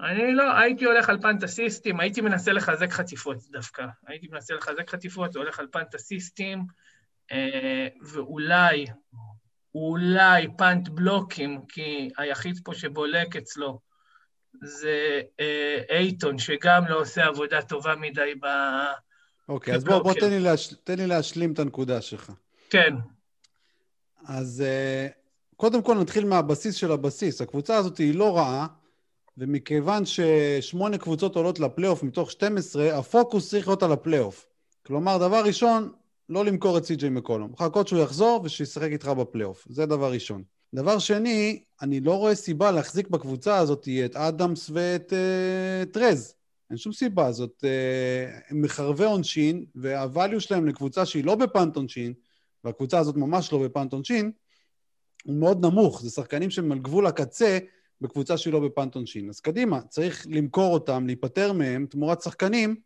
אני 0.00 0.32
לא, 0.32 0.58
הייתי 0.58 0.84
הולך 0.84 1.08
על 1.08 1.20
פנטסיסטים, 1.20 2.00
הייתי 2.00 2.20
מנסה 2.20 2.52
לחזק 2.52 2.90
חטיפות 2.90 3.36
דווקא. 3.50 3.86
הייתי 4.06 4.28
מנסה 4.30 4.54
לחזק 4.54 4.90
חטיפות, 4.90 5.36
הולך 5.36 5.58
על 5.58 5.66
פנטסיסטים, 5.72 6.64
אה, 7.32 7.88
ואולי, 8.12 8.86
אולי 9.74 10.46
פאנט 10.58 10.88
בלוקים, 10.88 11.60
כי 11.68 12.10
היחיד 12.16 12.60
פה 12.64 12.74
שבולק 12.74 13.36
אצלו 13.36 13.80
זה 14.62 15.20
אה, 15.40 15.78
אייטון, 15.90 16.38
שגם 16.38 16.86
לא 16.88 17.00
עושה 17.00 17.26
עבודה 17.26 17.62
טובה 17.62 17.94
מדי 17.96 18.34
ב... 18.42 18.46
אוקיי, 19.48 19.74
אז 19.74 19.84
בוא, 19.84 19.98
בוא 19.98 20.14
תן, 20.14 20.30
לי 20.30 20.40
להש... 20.40 20.74
תן 20.84 20.98
לי 20.98 21.06
להשלים 21.06 21.52
את 21.52 21.58
הנקודה 21.58 22.00
שלך. 22.00 22.32
כן. 22.70 22.94
אז 24.26 24.64
אה, 24.66 25.08
קודם 25.56 25.82
כל 25.82 25.94
נתחיל 25.94 26.24
מהבסיס 26.24 26.74
של 26.74 26.92
הבסיס. 26.92 27.40
הקבוצה 27.40 27.76
הזאת 27.76 27.98
היא 27.98 28.14
לא 28.14 28.36
רעה, 28.36 28.66
ומכיוון 29.38 30.02
ששמונה 30.04 30.98
קבוצות 30.98 31.36
עולות 31.36 31.60
לפלייאוף 31.60 32.02
מתוך 32.02 32.30
12, 32.30 32.98
הפוקוס 32.98 33.50
צריך 33.50 33.68
להיות 33.68 33.82
על 33.82 33.92
הפלייאוף. 33.92 34.46
כלומר, 34.86 35.18
דבר 35.18 35.42
ראשון, 35.44 35.92
לא 36.28 36.44
למכור 36.44 36.78
את 36.78 36.84
סי.ג'יי 36.84 37.08
מקולום. 37.08 37.52
לחכות 37.52 37.88
שהוא 37.88 38.00
יחזור 38.00 38.40
ושישחק 38.44 38.88
איתך 38.90 39.08
בפלייאוף. 39.08 39.66
זה 39.70 39.86
דבר 39.86 40.12
ראשון. 40.12 40.42
דבר 40.74 40.98
שני, 40.98 41.62
אני 41.82 42.00
לא 42.00 42.14
רואה 42.14 42.34
סיבה 42.34 42.70
להחזיק 42.70 43.08
בקבוצה 43.08 43.56
הזאת 43.56 43.88
את 44.04 44.16
אדמס 44.16 44.70
ואת 44.72 45.12
uh, 45.12 45.92
טרז. 45.92 46.34
אין 46.70 46.78
שום 46.78 46.92
סיבה, 46.92 47.32
זאת 47.32 47.64
uh, 47.64 48.54
מחריבי 48.54 49.04
עונשין, 49.04 49.64
וה 49.76 49.94
value 49.94 50.40
שלהם 50.40 50.66
לקבוצה 50.66 51.06
שהיא 51.06 51.24
לא 51.24 51.34
ב 51.34 51.42
punt 51.42 51.76
עונשין, 51.76 52.12
והקבוצה 52.64 52.98
הזאת 52.98 53.16
ממש 53.16 53.52
לא 53.52 53.58
בפאנט 53.58 53.92
עונשין, 53.92 54.30
הוא 55.24 55.36
מאוד 55.36 55.66
נמוך. 55.66 56.02
זה 56.02 56.10
שחקנים 56.10 56.50
שהם 56.50 56.72
על 56.72 56.78
גבול 56.78 57.06
הקצה 57.06 57.58
בקבוצה 58.00 58.36
שהיא 58.36 58.52
לא 58.52 58.60
בפאנט 58.60 58.94
עונשין. 58.94 59.28
אז 59.28 59.40
קדימה, 59.40 59.80
צריך 59.80 60.26
למכור 60.30 60.74
אותם, 60.74 61.06
להיפטר 61.06 61.52
מהם, 61.52 61.86
תמורת 61.86 62.22
שחקנים 62.22 62.76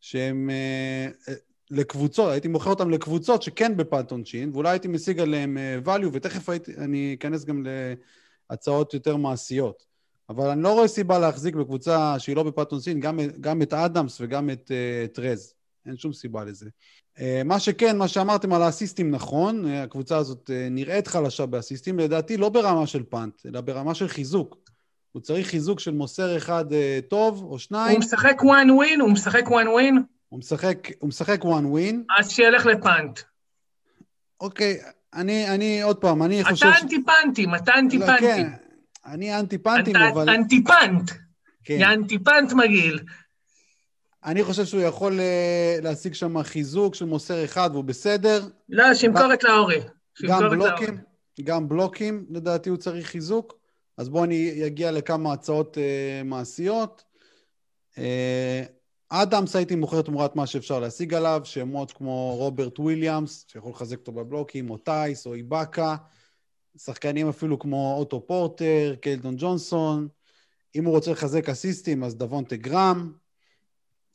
שהם 0.00 0.50
uh, 0.50 1.30
לקבוצות, 1.70 2.30
הייתי 2.30 2.48
מוכר 2.48 2.70
אותם 2.70 2.90
לקבוצות 2.90 3.42
שכן 3.42 3.76
בפת 3.76 4.10
עונשין, 4.10 4.50
ואולי 4.52 4.70
הייתי 4.70 4.88
משיג 4.88 5.20
עליהם 5.20 5.58
אה, 5.58 5.96
value, 5.96 6.08
ותכף 6.12 6.48
הייתי, 6.48 6.76
אני 6.76 7.16
אכנס 7.18 7.44
גם 7.44 7.66
להצעות 8.50 8.94
יותר 8.94 9.16
מעשיות. 9.16 9.94
אבל 10.28 10.48
אני 10.48 10.62
לא 10.62 10.72
רואה 10.72 10.88
סיבה 10.88 11.18
להחזיק 11.18 11.54
בקבוצה 11.54 12.18
שהיא 12.18 12.36
לא 12.36 12.42
בפת 12.42 12.72
עונשין, 12.72 13.00
גם, 13.00 13.20
גם 13.40 13.62
את 13.62 13.72
אדמס 13.72 14.20
וגם 14.20 14.50
את 14.50 14.70
uh, 14.70 15.14
טרז. 15.14 15.54
אין 15.86 15.96
שום 15.96 16.12
סיבה 16.12 16.44
לזה. 16.44 16.66
Uh, 17.16 17.20
מה 17.44 17.60
שכן, 17.60 17.98
מה 17.98 18.08
שאמרתם 18.08 18.52
על 18.52 18.62
האסיסטים 18.62 19.10
נכון, 19.10 19.64
uh, 19.64 19.68
הקבוצה 19.68 20.16
הזאת 20.16 20.50
uh, 20.50 20.70
נראית 20.70 21.06
חלשה 21.06 21.46
באסיסטים, 21.46 21.98
לדעתי 21.98 22.36
לא 22.36 22.48
ברמה 22.48 22.86
של 22.86 23.02
פאנט, 23.02 23.46
אלא 23.46 23.60
ברמה 23.60 23.94
של 23.94 24.08
חיזוק. 24.08 24.56
הוא 25.12 25.22
צריך 25.22 25.46
חיזוק 25.46 25.80
של 25.80 25.94
מוסר 25.94 26.36
אחד 26.36 26.72
uh, 26.72 26.74
טוב 27.08 27.44
או 27.44 27.58
שניים. 27.58 27.92
הוא 27.92 27.98
משחק 27.98 28.36
one 28.40 28.68
win? 28.68 29.00
הוא 29.00 29.10
משחק 29.10 29.44
one 29.46 29.68
win? 29.78 30.13
הוא 30.34 30.38
משחק, 30.38 30.88
הוא 30.98 31.08
משחק 31.08 31.42
one 31.42 31.76
win. 31.76 32.14
אז 32.18 32.30
שילך 32.30 32.66
לפאנט. 32.66 33.20
אוקיי, 34.40 34.78
אני, 35.14 35.48
אני 35.48 35.82
עוד 35.82 35.96
פעם, 35.96 36.22
אני 36.22 36.44
חושב... 36.44 36.66
אתה 36.66 36.78
אנטי 36.82 37.04
פאנטים, 37.04 37.54
אתה 37.54 37.72
אנטי 37.78 37.98
פאנטים. 37.98 38.28
לא, 38.28 38.34
כן, 38.34 38.50
אני 39.06 39.38
אנטי 39.38 39.58
פאנטים, 39.58 39.96
אבל... 39.96 40.22
אתה 40.22 40.34
אנטי 40.34 40.64
פאנט. 40.64 41.10
כן. 41.64 41.82
אנטי 41.82 42.18
פאנט 42.18 42.52
מגעיל. 42.52 43.00
אני 44.24 44.44
חושב 44.44 44.64
שהוא 44.64 44.80
יכול 44.80 45.12
uh, 45.12 45.82
להשיג 45.82 46.14
שם 46.14 46.42
חיזוק 46.42 46.94
של 46.94 47.04
מוסר 47.04 47.44
אחד 47.44 47.70
והוא 47.72 47.84
בסדר. 47.84 48.48
לא, 48.68 48.94
שימכור 48.94 49.34
את 49.34 49.44
לאורי. 49.44 49.80
גם 50.28 50.50
בלוקים, 50.50 50.96
גם 51.44 51.68
בלוקים, 51.68 52.26
לדעתי 52.30 52.70
הוא 52.70 52.78
צריך 52.78 53.06
חיזוק. 53.06 53.58
אז 53.98 54.08
בואו 54.08 54.24
אני 54.24 54.66
אגיע 54.66 54.90
לכמה 54.90 55.32
הצעות 55.32 55.76
uh, 55.76 56.24
מעשיות. 56.24 57.04
Uh, 57.94 57.98
אדמס 59.22 59.56
הייתי 59.56 59.76
מוכר 59.76 60.02
תמורת 60.02 60.36
מה 60.36 60.46
שאפשר 60.46 60.80
להשיג 60.80 61.14
עליו, 61.14 61.40
שמות 61.44 61.92
כמו 61.92 62.34
רוברט 62.36 62.78
וויליאמס, 62.78 63.46
שיכול 63.48 63.70
לחזק 63.70 63.98
אותו 63.98 64.12
בבלוקים, 64.12 64.70
או 64.70 64.76
טייס, 64.76 65.26
או 65.26 65.34
איבאקה, 65.34 65.96
שחקנים 66.78 67.28
אפילו 67.28 67.58
כמו 67.58 67.94
אוטו 67.98 68.26
פורטר, 68.26 68.94
קלדן 69.00 69.34
ג'ונסון. 69.38 70.08
אם 70.74 70.84
הוא 70.84 70.94
רוצה 70.94 71.12
לחזק 71.12 71.48
אסיסטים, 71.48 72.04
אז 72.04 72.16
דוונטה 72.16 72.56
גרהאם. 72.56 73.12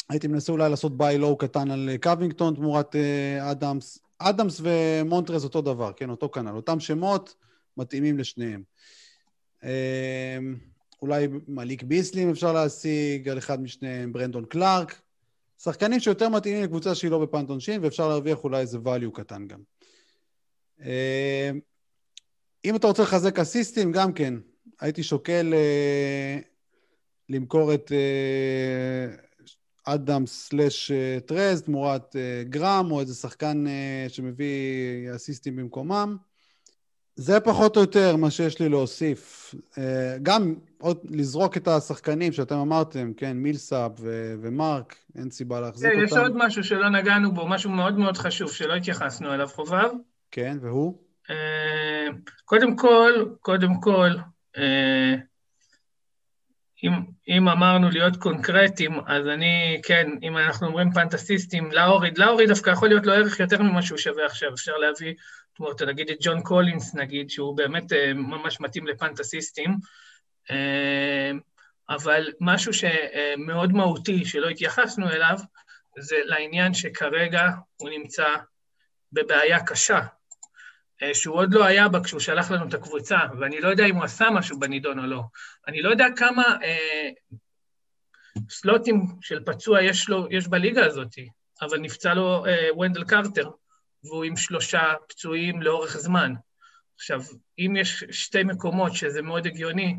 הייתי 0.10 0.28
מנסה 0.28 0.52
אולי 0.52 0.70
לעשות 0.70 0.98
buy 0.98 1.18
low 1.18 1.38
קטן 1.38 1.72
על 1.72 1.90
קווינגטון 2.04 2.56
תמורת 2.56 2.96
uh, 2.96 3.52
אדמס. 3.52 4.00
אדמס 4.20 4.62
ומונטרז 4.64 5.44
אותו 5.44 5.62
דבר, 5.62 5.92
כן, 5.94 6.10
אותו 6.10 6.30
כנ"ל. 6.30 6.56
אותם 6.56 6.80
שמות 6.80 7.36
מתאימים 7.78 8.18
לשניהם. 8.18 8.64
אולי 11.02 11.28
מליק 11.48 11.84
ביזלי 11.84 12.17
אם 12.17 12.30
אפשר 12.30 12.54
להשיג 12.54 13.30
על 13.30 13.38
אחד 13.38 13.62
משניהם, 13.62 14.14
ברנדון 14.14 14.46
קלארק. 14.46 15.02
שחקנים 15.64 16.00
שיותר 16.00 16.30
מתאימים 16.30 16.64
לקבוצה 16.64 16.96
שהיא 16.96 17.12
לא 17.12 17.20
ב 17.20 17.26
punt 17.26 17.50
עונשין, 17.50 17.84
ואפשר 17.84 18.08
להרוויח 18.08 18.44
אולי 18.44 18.60
איזה 18.60 18.78
value 18.78 19.12
קטן 19.14 19.48
גם. 19.48 19.60
אה, 20.82 21.52
אם 22.66 22.76
אתה 22.76 22.88
רוצה 22.88 23.04
לחזק 23.04 23.40
אסיסטים, 23.40 23.92
גם 23.92 24.14
כן, 24.14 24.34
הייתי 24.80 25.04
שוקל 25.04 25.54
uh, 25.54 26.44
למכור 27.30 27.74
את 27.74 27.92
uh, 27.92 29.22
אדם 29.84 30.26
סלאש 30.26 30.92
טרז 31.26 31.62
תמורת 31.62 32.16
גרם, 32.44 32.92
או 32.92 33.00
איזה 33.00 33.16
שחקן 33.16 33.66
שמביא 34.08 35.16
אסיסטים 35.16 35.56
במקומם. 35.56 36.18
זה 37.20 37.40
פחות 37.40 37.76
או 37.76 37.82
יותר 37.82 38.16
מה 38.16 38.32
שיש 38.32 38.60
לי 38.60 38.70
להוסיף. 38.70 39.56
אה, 39.78 40.18
גם 40.24 40.56
עוד 40.78 40.98
לזרוק 41.10 41.58
את 41.58 41.68
השחקנים 41.68 42.34
שאתם 42.34 42.56
אמרתם, 42.56 43.14
כן, 43.18 43.38
מילסאפ 43.38 43.92
ו- 44.00 44.34
ומרק, 44.42 44.96
אין 45.18 45.30
סיבה 45.30 45.60
להחזיק 45.60 45.92
כן, 45.92 45.96
אותם. 45.96 46.06
יש 46.06 46.18
עוד 46.18 46.32
משהו 46.36 46.64
שלא 46.64 46.90
נגענו 46.90 47.34
בו, 47.34 47.48
משהו 47.48 47.72
מאוד 47.72 47.98
מאוד 47.98 48.18
חשוב 48.18 48.52
שלא 48.52 48.74
התייחסנו 48.74 49.34
אליו, 49.34 49.48
חובב. 49.48 49.90
כן, 50.32 50.58
והוא? 50.62 50.98
אה, 51.30 52.08
קודם 52.46 52.76
כל, 52.76 53.12
קודם 53.42 53.82
כל, 53.82 54.10
אה, 54.58 55.16
אם, 56.84 56.92
אם 57.28 57.50
אמרנו 57.50 57.90
להיות 57.90 58.16
קונקרטיים, 58.16 59.00
אז 59.08 59.28
אני, 59.28 59.82
כן, 59.84 60.08
אם 60.24 60.38
אנחנו 60.38 60.68
אומרים 60.68 60.92
פנטסיסטים, 60.92 61.72
להוריד, 61.72 62.18
להוריד 62.18 62.50
דווקא 62.50 62.70
יכול 62.70 62.88
להיות 62.88 63.06
לו 63.06 63.14
ערך 63.14 63.40
יותר 63.40 63.62
ממה 63.62 63.82
שהוא 63.82 63.98
שווה 63.98 64.26
עכשיו, 64.26 64.54
אפשר 64.54 64.78
להביא 64.78 65.14
אומרת, 65.60 65.82
נגיד 65.82 66.10
את 66.10 66.18
ג'ון 66.22 66.42
קולינס, 66.42 66.96
נגיד, 66.96 67.30
שהוא 67.30 67.58
באמת 67.58 67.92
uh, 67.92 68.14
ממש 68.14 68.60
מתאים 68.60 68.88
לפנטסיסטים, 68.88 69.76
uh, 70.50 70.54
אבל 71.90 72.32
משהו 72.42 72.72
שמאוד 72.74 73.72
מהותי 73.74 74.26
שלא 74.26 74.50
התייחסנו 74.50 75.10
אליו, 75.10 75.38
זה 76.00 76.16
לעניין 76.26 76.74
שכרגע 76.74 77.50
הוא 77.76 77.90
נמצא 77.90 78.28
בבעיה 79.12 79.66
קשה, 79.66 79.96
אה, 79.96 80.06
שהוא 81.14 81.36
עוד 81.36 81.54
לא 81.54 81.66
היה 81.66 81.88
בה 81.88 82.04
כשהוא 82.04 82.20
שלח 82.20 82.52
לנו 82.52 82.68
את 82.68 82.74
הקבוצה, 82.74 83.18
ואני 83.40 83.62
לא 83.62 83.68
יודע 83.68 83.86
אם 83.86 83.96
הוא 83.96 84.04
עשה 84.04 84.30
משהו 84.30 84.60
בנידון 84.60 85.00
או 85.00 85.06
לא. 85.06 85.22
אני 85.68 85.82
לא 85.82 85.90
יודע 85.90 86.06
כמה 86.16 86.44
אה, 86.64 87.10
סלוטים 88.50 89.06
של 89.22 89.44
פצוע 89.46 89.82
יש, 89.84 90.10
לו, 90.10 90.28
יש 90.32 90.48
בליגה 90.48 90.86
הזאת, 90.86 91.16
אבל 91.62 91.80
נפצע 91.80 92.14
לו 92.14 92.46
אה, 92.46 92.78
ונדל 92.78 93.04
קרטר, 93.04 93.50
והוא 94.04 94.24
עם 94.24 94.38
שלושה 94.38 94.94
פצועים 95.10 95.62
לאורך 95.62 95.98
זמן. 95.98 96.34
עכשיו, 96.96 97.22
אם 97.60 97.76
יש 97.80 98.04
שתי 98.12 98.44
מקומות 98.44 98.96
שזה 98.96 99.22
מאוד 99.22 99.46
הגיוני... 99.46 99.96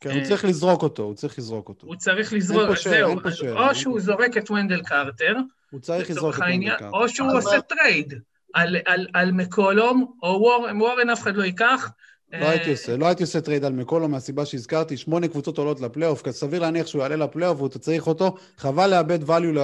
כן, 0.00 0.10
הוא 0.10 0.24
צריך 0.24 0.44
לזרוק 0.44 0.82
אותו, 0.82 1.02
הוא 1.02 1.14
צריך 1.14 1.38
לזרוק 1.38 1.68
אותו. 1.68 1.86
הוא 1.86 1.96
צריך 1.96 2.32
לזרוק, 2.32 2.68
אז 2.70 3.34
זהו. 3.34 3.58
או 3.58 3.74
שהוא 3.74 4.00
זורק 4.00 4.36
את 4.36 4.50
ונדל 4.50 4.82
קרטר, 4.82 5.34
הוא 5.70 5.80
צריך 5.80 6.10
לזרוק 6.10 6.34
את 6.34 6.40
ונדל 6.40 6.70
קרטר. 6.70 6.90
או 6.90 7.08
שהוא 7.08 7.28
עושה 7.38 7.60
trade 7.60 8.14
על, 8.54 8.76
על, 8.86 9.06
על 9.14 9.32
מקולום, 9.32 10.12
או 10.22 10.28
וורן, 10.28 10.80
וורן 10.82 11.10
אף 11.10 11.22
אחד 11.22 11.36
לא 11.36 11.42
ייקח. 11.42 11.90
לא 12.32 12.48
הייתי 12.48 12.70
עושה, 12.70 12.96
לא 12.96 13.06
הייתי 13.06 13.22
עושה 13.22 13.40
trade 13.40 13.64
על 13.64 13.72
מקולום 13.72 14.10
מהסיבה 14.10 14.46
שהזכרתי, 14.46 14.96
שמונה 14.96 15.28
קבוצות 15.28 15.58
עולות 15.58 15.80
לפלייאוף, 15.80 16.30
סביר 16.30 16.60
להניח 16.60 16.86
שהוא 16.86 17.02
יעלה 17.02 17.16
לפלייאוף 17.16 17.60
ואתה 17.60 17.78
צריך 17.78 18.06
אותו, 18.06 18.36
חבל 18.56 18.90
לאבד 18.90 19.30
value 19.30 19.58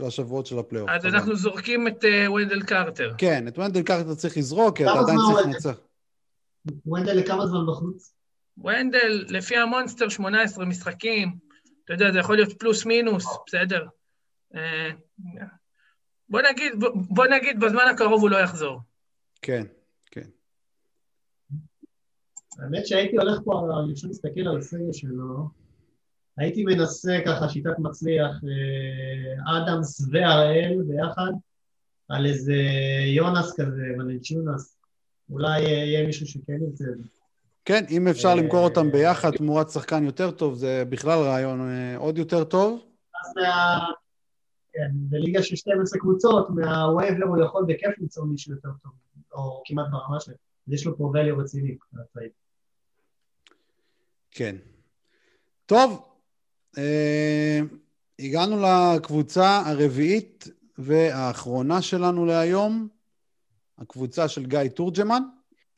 לשבועות 0.00 0.46
של 0.46 0.58
הפלייאוף. 0.58 0.90
אז 0.90 1.06
אנחנו 1.06 1.36
זורקים 1.36 1.88
את 1.88 2.04
ונדל 2.34 2.62
קרטר. 2.62 3.12
כן, 3.18 3.48
את 3.48 3.58
ונדל 3.58 3.82
קרטר 3.82 4.14
צריך 4.14 4.36
לזרוק, 4.36 4.76
כי 4.76 4.84
אתה 4.84 4.92
עדיין 4.92 5.18
צריך 5.18 5.46
לנצח. 5.46 5.76
ונדל 6.86 7.12
לכמה 7.12 7.46
זמן 7.46 7.66
בחוץ? 7.68 8.14
ונדל, 8.64 9.24
לפי 9.28 9.56
המונסטר, 9.56 10.08
18 10.08 10.64
משחקים. 10.64 11.32
אתה 11.84 11.92
יודע, 11.92 12.12
זה 12.12 12.18
יכול 12.18 12.36
להיות 12.36 12.52
פלוס 12.52 12.86
מינוס, 12.86 13.26
בסדר. 13.46 13.86
אה, 16.34 16.40
בוא 16.40 16.40
נגיד, 16.50 16.72
בוא 16.94 17.26
נגיד, 17.26 17.60
בזמן 17.60 17.84
הקרוב 17.94 18.22
הוא 18.22 18.30
לא 18.30 18.36
יחזור. 18.36 18.80
כן, 19.42 19.62
כן. 20.10 20.28
האמת 22.58 22.86
שהייתי 22.86 23.16
הולך 23.16 23.38
פה, 23.44 23.68
אני 23.84 23.94
חושב 23.94 24.08
להסתכל 24.08 24.40
על 24.48 24.58
הסגל 24.58 24.92
שלו, 24.92 25.48
הייתי 26.36 26.64
מנסה 26.64 27.18
ככה 27.26 27.48
שיטת 27.48 27.78
מצליח, 27.78 28.30
אה, 28.44 29.58
אדמס 29.58 30.08
והראל 30.10 30.82
ביחד, 30.88 31.32
על 32.08 32.26
איזה 32.26 32.56
יונס 33.06 33.60
כזה, 33.60 33.82
ולנצ'ונס. 33.98 34.76
אולי 35.30 35.60
יהיה 35.60 36.06
מישהו 36.06 36.26
שכן 36.26 36.52
ירצה 36.52 36.84
את 36.84 36.98
זה. 36.98 37.08
כן, 37.64 37.84
אם 37.90 38.08
אפשר 38.08 38.34
למכור 38.34 38.64
אותם 38.64 38.90
ביחד 38.90 39.30
תמורת 39.30 39.70
שחקן 39.70 40.04
יותר 40.04 40.30
טוב, 40.30 40.54
זה 40.54 40.84
בכלל 40.88 41.18
רעיון 41.18 41.60
אה, 41.60 41.96
עוד 41.96 42.18
יותר 42.18 42.44
טוב. 42.44 42.84
אז. 43.24 43.44
כן, 44.72 44.90
בליגה 44.94 45.42
של 45.42 45.56
12 45.56 46.00
קבוצות, 46.00 46.50
מהווייבר 46.50 47.26
הוא 47.26 47.44
יכול 47.44 47.64
בכיף 47.68 47.98
למצוא 47.98 48.24
מישהו 48.24 48.52
יותר 48.52 48.68
טוב, 48.82 48.92
או 49.32 49.62
כמעט 49.64 49.86
ברמה 49.90 50.20
שלו. 50.20 50.34
יש 50.68 50.86
לו 50.86 50.98
פה 50.98 51.12
value 51.14 51.40
רציני. 51.40 51.76
כן. 54.30 54.56
טוב, 55.66 56.04
אה, 56.78 57.60
הגענו 58.18 58.56
לקבוצה 58.62 59.62
הרביעית 59.66 60.48
והאחרונה 60.78 61.82
שלנו 61.82 62.26
להיום. 62.26 62.88
הקבוצה 63.78 64.28
של 64.28 64.46
גיא 64.46 64.68
תורג'מן. 64.68 65.22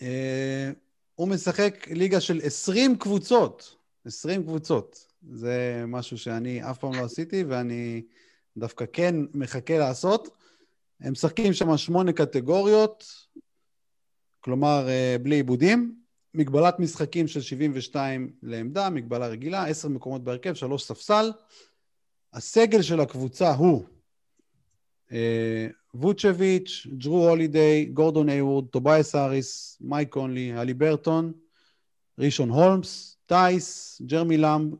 אה, 0.02 0.70
הוא 1.14 1.28
משחק 1.28 1.88
ליגה 1.90 2.20
של 2.20 2.40
20 2.42 2.98
קבוצות. 2.98 3.76
20 4.04 4.42
קבוצות. 4.42 5.06
זה 5.32 5.84
משהו 5.88 6.18
שאני 6.18 6.70
אף 6.70 6.78
פעם 6.78 6.94
לא 6.94 7.04
עשיתי, 7.04 7.44
ואני 7.44 8.02
דווקא 8.56 8.84
כן 8.92 9.14
מחכה 9.34 9.78
לעשות. 9.78 10.28
הם 11.00 11.12
משחקים 11.12 11.52
שם 11.52 11.76
שמונה 11.76 12.12
קטגוריות, 12.12 13.04
כלומר, 14.40 14.88
אה, 14.88 15.16
בלי 15.22 15.34
עיבודים. 15.34 16.04
מגבלת 16.34 16.78
משחקים 16.78 17.28
של 17.28 17.40
72 17.40 18.32
לעמדה, 18.42 18.90
מגבלה 18.90 19.26
רגילה, 19.26 19.66
10 19.66 19.88
מקומות 19.88 20.24
בהרכב, 20.24 20.54
3 20.54 20.84
ספסל. 20.84 21.32
הסגל 22.32 22.82
של 22.82 23.00
הקבוצה 23.00 23.54
הוא 23.54 23.84
אה, 25.12 25.66
ווצ'ביץ', 25.94 26.86
ג'רו 26.98 27.28
הולידיי, 27.28 27.84
גורדון 27.84 28.28
הייוורד, 28.28 28.66
טובייס 28.66 29.14
האריס, 29.14 29.78
מייק 29.80 30.08
קונלי, 30.08 30.52
הליברטון, 30.52 31.32
ראשון 32.18 32.50
הולמס, 32.50 33.18
טייס, 33.26 34.00
ג'רמי 34.06 34.36
למב, 34.36 34.74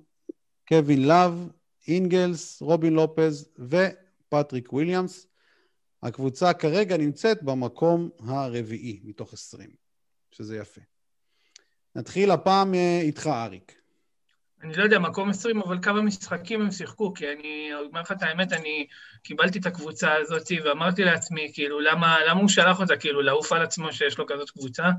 קווין 0.68 1.08
לאב, 1.08 1.48
אינגלס, 1.88 2.62
רובין 2.62 2.92
לופז 2.92 3.48
ופטריק 3.58 4.72
וויליאמס. 4.72 5.26
הקבוצה 6.02 6.52
כרגע 6.52 6.96
נמצאת 6.96 7.42
במקום 7.42 8.10
הרביעי 8.20 9.00
מתוך 9.04 9.32
עשרים, 9.32 9.70
שזה 10.30 10.56
יפה. 10.56 10.80
נתחיל 11.94 12.30
הפעם 12.30 12.74
אה, 12.74 13.00
איתך, 13.02 13.26
אריק. 13.26 13.74
אני 14.62 14.76
לא 14.76 14.82
יודע, 14.82 14.98
מקום 14.98 15.30
20, 15.30 15.62
אבל 15.62 15.78
כמה 15.82 16.02
משחקים 16.02 16.60
הם 16.60 16.70
שיחקו, 16.70 17.14
כי 17.14 17.24
אני 17.28 17.70
אומר 17.86 18.00
לך 18.00 18.12
את 18.12 18.22
האמת, 18.22 18.52
אני 18.52 18.86
קיבלתי 19.22 19.58
את 19.58 19.66
הקבוצה 19.66 20.12
הזאת 20.12 20.48
ואמרתי 20.64 21.04
לעצמי, 21.04 21.50
כאילו, 21.54 21.80
למה, 21.80 22.18
למה 22.28 22.40
הוא 22.40 22.48
שלח 22.48 22.80
אותה, 22.80 22.96
כאילו, 22.96 23.22
לעוף 23.22 23.52
על 23.52 23.62
עצמו 23.62 23.92
שיש 23.92 24.18
לו 24.18 24.26
כזאת 24.26 24.50
קבוצה? 24.50 24.90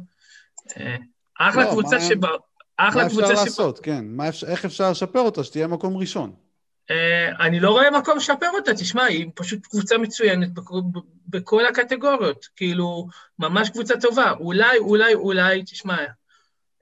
אה, 0.77 0.95
אחלה 1.39 1.63
לא, 1.63 1.69
קבוצה 1.69 2.01
שבה... 2.01 2.29
אחלה 2.77 3.01
מה 3.01 3.07
אפשר 3.07 3.43
לעשות. 3.43 3.79
כן. 3.79 4.05
מה 4.07 4.29
אפשר, 4.29 4.47
איך 4.47 4.65
אפשר 4.65 4.91
לשפר 4.91 5.19
אותה, 5.19 5.43
שתהיה 5.43 5.67
מקום 5.67 5.97
ראשון? 5.97 6.35
Uh, 6.91 7.41
אני 7.41 7.59
לא 7.59 7.71
רואה 7.71 7.99
מקום 7.99 8.17
לשפר 8.17 8.49
אותה, 8.53 8.73
תשמע, 8.73 9.03
היא 9.03 9.27
פשוט 9.35 9.67
קבוצה 9.67 9.97
מצוינת 9.97 10.49
בכל, 11.27 11.65
הקטגוריות, 11.65 12.47
כאילו, 12.55 13.07
ממש 13.39 13.69
קבוצה 13.69 13.93
טובה. 14.01 14.31
אולי, 14.31 14.77
אולי, 14.77 15.13
אולי, 15.13 15.63
תשמע, 15.63 15.97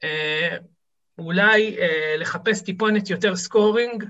uh, 0.01 0.05
אולי 1.17 1.77
אה, 1.79 2.15
לחפש 2.17 2.61
טיפונת 2.61 3.09
יותר 3.09 3.35
scoring, 3.35 4.05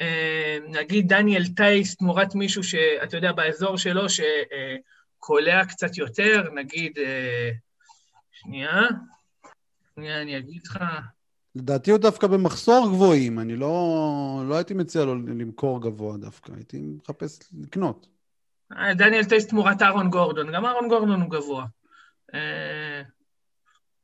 אה, 0.00 0.58
נגיד 0.68 1.08
דניאל 1.08 1.44
טייס 1.56 1.96
תמורת 1.96 2.34
מישהו 2.34 2.64
שאתה 2.64 3.16
יודע, 3.16 3.32
באזור 3.32 3.78
שלו, 3.78 4.06
שקולע 4.08 5.58
אה, 5.58 5.66
קצת 5.66 5.96
יותר, 5.96 6.42
נגיד, 6.54 6.98
אה, 6.98 7.50
שנייה, 8.32 8.82
שנייה, 9.94 10.22
אני 10.22 10.38
אגיד 10.38 10.62
לך. 10.66 10.78
לדעתי 11.56 11.90
הוא 11.90 11.98
דווקא 11.98 12.26
במחסור 12.26 12.88
גבוהים, 12.88 13.38
אני 13.38 13.56
לא, 13.56 14.42
לא 14.48 14.54
הייתי 14.54 14.74
מציע 14.74 15.04
לו 15.04 15.14
למכור 15.14 15.82
גבוה 15.82 16.16
דווקא, 16.16 16.52
הייתי 16.52 16.80
מחפש 16.80 17.40
לקנות. 17.60 18.06
אה, 18.72 18.94
דניאל 18.94 19.24
טייס 19.24 19.46
תמורת 19.46 19.82
אהרון 19.82 20.10
גורדון, 20.10 20.52
גם 20.52 20.66
אהרון 20.66 20.88
גורדון 20.88 21.20
הוא 21.20 21.30
גבוה. 21.30 21.66
אה, 22.34 23.02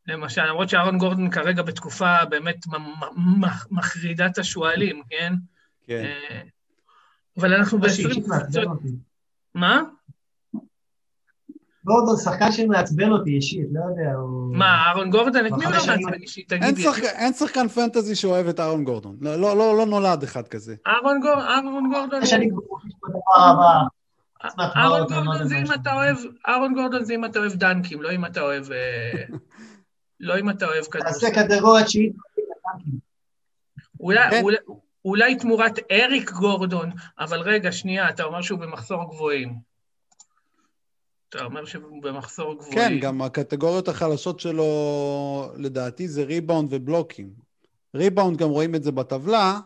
למשל, 0.07 0.44
למרות 0.44 0.68
שאהרון 0.68 0.98
גורדון 0.98 1.30
כרגע 1.30 1.62
בתקופה 1.62 2.24
באמת 2.24 2.57
מחרידת 3.70 4.38
השועלים, 4.38 5.03
כן? 5.09 5.32
כן. 5.86 6.05
אה, 6.05 6.40
אבל 7.38 7.55
אנחנו 7.55 7.78
ב-20 7.78 8.14
קבוצות... 8.14 8.78
מה? 9.55 9.82
גורדון 11.85 12.16
שחקן 12.16 12.53
שמעצבן 12.53 13.12
אותי 13.12 13.31
אישית, 13.31 13.68
לא 13.72 13.81
יודע, 13.91 14.14
הוא... 14.14 14.57
מה, 14.57 14.87
אהרון 14.87 15.11
גורדון? 15.11 15.47
את 15.47 15.53
מי 15.53 15.64
הוא 15.64 15.72
לא 15.72 15.87
מעצבן 15.87 16.22
אישית? 16.22 16.49
תגידי. 16.49 16.89
אין 17.05 17.33
שחקן 17.33 17.68
פנטזי 17.68 18.14
שאוהב 18.14 18.47
את 18.47 18.61
אהרון 18.61 18.85
גורדון. 18.85 19.16
לא, 19.20 19.37
לא, 19.37 19.57
לא, 19.57 19.78
לא 19.78 19.87
נולד 19.87 20.22
אחד 20.22 20.49
כזה. 20.49 20.74
אהרון 20.87 21.20
גורדון... 21.20 21.45
אהרון 21.45 21.93
גורדון 21.93 22.24
זה 25.49 25.57
אם 25.59 25.72
אתה 25.74 25.93
אוהב, 25.93 26.16
אהרון 26.49 26.74
גורדון 26.74 27.05
זה 27.05 27.14
אם 27.14 27.24
אתה 27.24 27.39
אוהב 27.39 27.53
דנקים, 27.53 28.03
לא 28.03 28.12
אם 28.12 28.24
אתה 28.24 28.41
אוהב... 28.41 28.72
אה, 28.72 29.22
לא 30.20 30.39
אם 30.39 30.51
אתה 30.51 30.66
אוהב 30.66 30.85
כדורסל. 30.85 31.31
תעשה 31.31 31.31
קטגוריה 31.31 31.85
תשיעית. 31.85 32.12
כן. 34.31 34.43
אולי 35.05 35.35
תמורת 35.35 35.78
אריק 35.91 36.31
גורדון, 36.31 36.91
אבל 37.18 37.41
רגע, 37.41 37.72
שנייה, 37.72 38.09
אתה 38.09 38.24
אומר 38.24 38.43
שהוא 38.43 38.59
במחסור 38.59 39.05
גבוהים. 39.11 39.70
אתה 41.31 41.45
אומר 41.45 41.64
שהוא 41.64 42.03
במחסור 42.03 42.55
גבוהים. 42.55 42.74
כן, 42.74 42.99
גם 43.01 43.22
הקטגוריות 43.22 43.89
החלשות 43.89 44.41
שלו, 44.41 45.53
לדעתי, 45.57 46.09
זה 46.09 46.24
ריבאונד 46.24 46.68
ובלוקים. 46.72 47.31
ריבאונד, 47.95 48.39
גם 48.39 48.49
רואים 48.49 48.74
את 48.74 48.83
זה 48.83 48.93
בטבלה, 48.93 49.59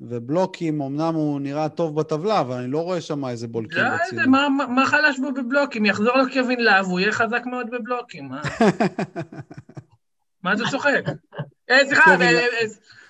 ובלוקים, 0.00 0.82
אמנם 0.82 1.14
הוא 1.14 1.40
נראה 1.40 1.68
טוב 1.68 2.00
בטבלה, 2.00 2.40
אבל 2.40 2.56
אני 2.56 2.70
לא 2.70 2.82
רואה 2.82 3.00
שם 3.00 3.24
איזה 3.24 3.48
בלוקים 3.48 3.82
לא 3.82 3.88
יודע, 4.12 4.26
מה, 4.26 4.48
מה 4.68 4.86
חלש 4.86 5.18
בו 5.18 5.32
בבלוקים? 5.32 5.86
יחזור 5.86 6.16
לו 6.16 6.32
קווין 6.32 6.60
לאב, 6.60 6.86
הוא 6.86 7.00
יהיה 7.00 7.12
חזק 7.12 7.42
מאוד 7.46 7.66
בבלוקים. 7.70 8.30
מה 10.42 10.52
אתה 10.54 10.62
צוחק? 10.70 11.02
אה, 11.70 11.78
סליחה, 11.86 12.10
אה, 12.10 12.30
אה, 12.30 12.66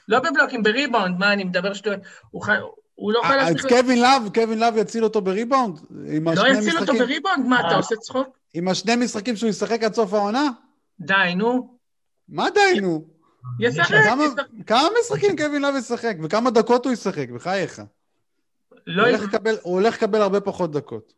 לא 0.08 0.18
בבלוקים, 0.18 0.62
בריבאונד, 0.62 1.18
מה, 1.18 1.32
אני 1.32 1.44
מדבר 1.44 1.72
שטויות. 1.72 2.00
הוא 2.30 2.42
לא 3.08 3.20
חלש... 3.24 3.48
אז 3.48 3.66
קווין 3.66 4.00
להב, 4.00 4.22
קווין 4.34 4.58
להב 4.58 4.76
יציל 4.76 5.04
אותו 5.04 5.20
בריבאונד? 5.20 5.78
לא 6.36 6.48
יציל 6.48 6.78
אותו 6.78 6.92
בריבאונד? 6.94 7.46
מה, 7.46 7.60
אתה 7.60 7.76
עושה 7.76 7.96
צחוק? 7.96 8.38
עם 8.54 8.68
השני 8.68 8.96
משחקים 8.96 9.36
שהוא 9.36 9.50
ישחק 9.50 9.82
עד 9.82 9.94
סוף 9.94 10.14
העונה? 10.14 10.48
די, 11.00 11.14
נו. 11.36 11.78
מה 12.28 12.46
די, 12.50 12.80
נו? 12.80 13.04
ישחק. 13.60 13.94
כמה- 14.04 14.24
ישחק. 14.24 14.42
כמה 14.66 14.88
משחקים 15.00 15.36
קווין 15.36 15.62
לאב 15.62 15.74
ישחק? 15.78 16.14
וכמה 16.22 16.50
דקות 16.50 16.84
הוא 16.84 16.92
ישחק? 16.92 17.28
בחייך. 17.28 17.82
לא 18.86 19.02
הוא 19.02 19.08
הולך 19.10 19.22
לקבל- 19.22 19.56
הוא 19.62 19.74
הולך 19.74 19.94
לקבל 19.94 20.22
הרבה 20.22 20.40
פחות 20.40 20.72
דקות. 20.72 21.12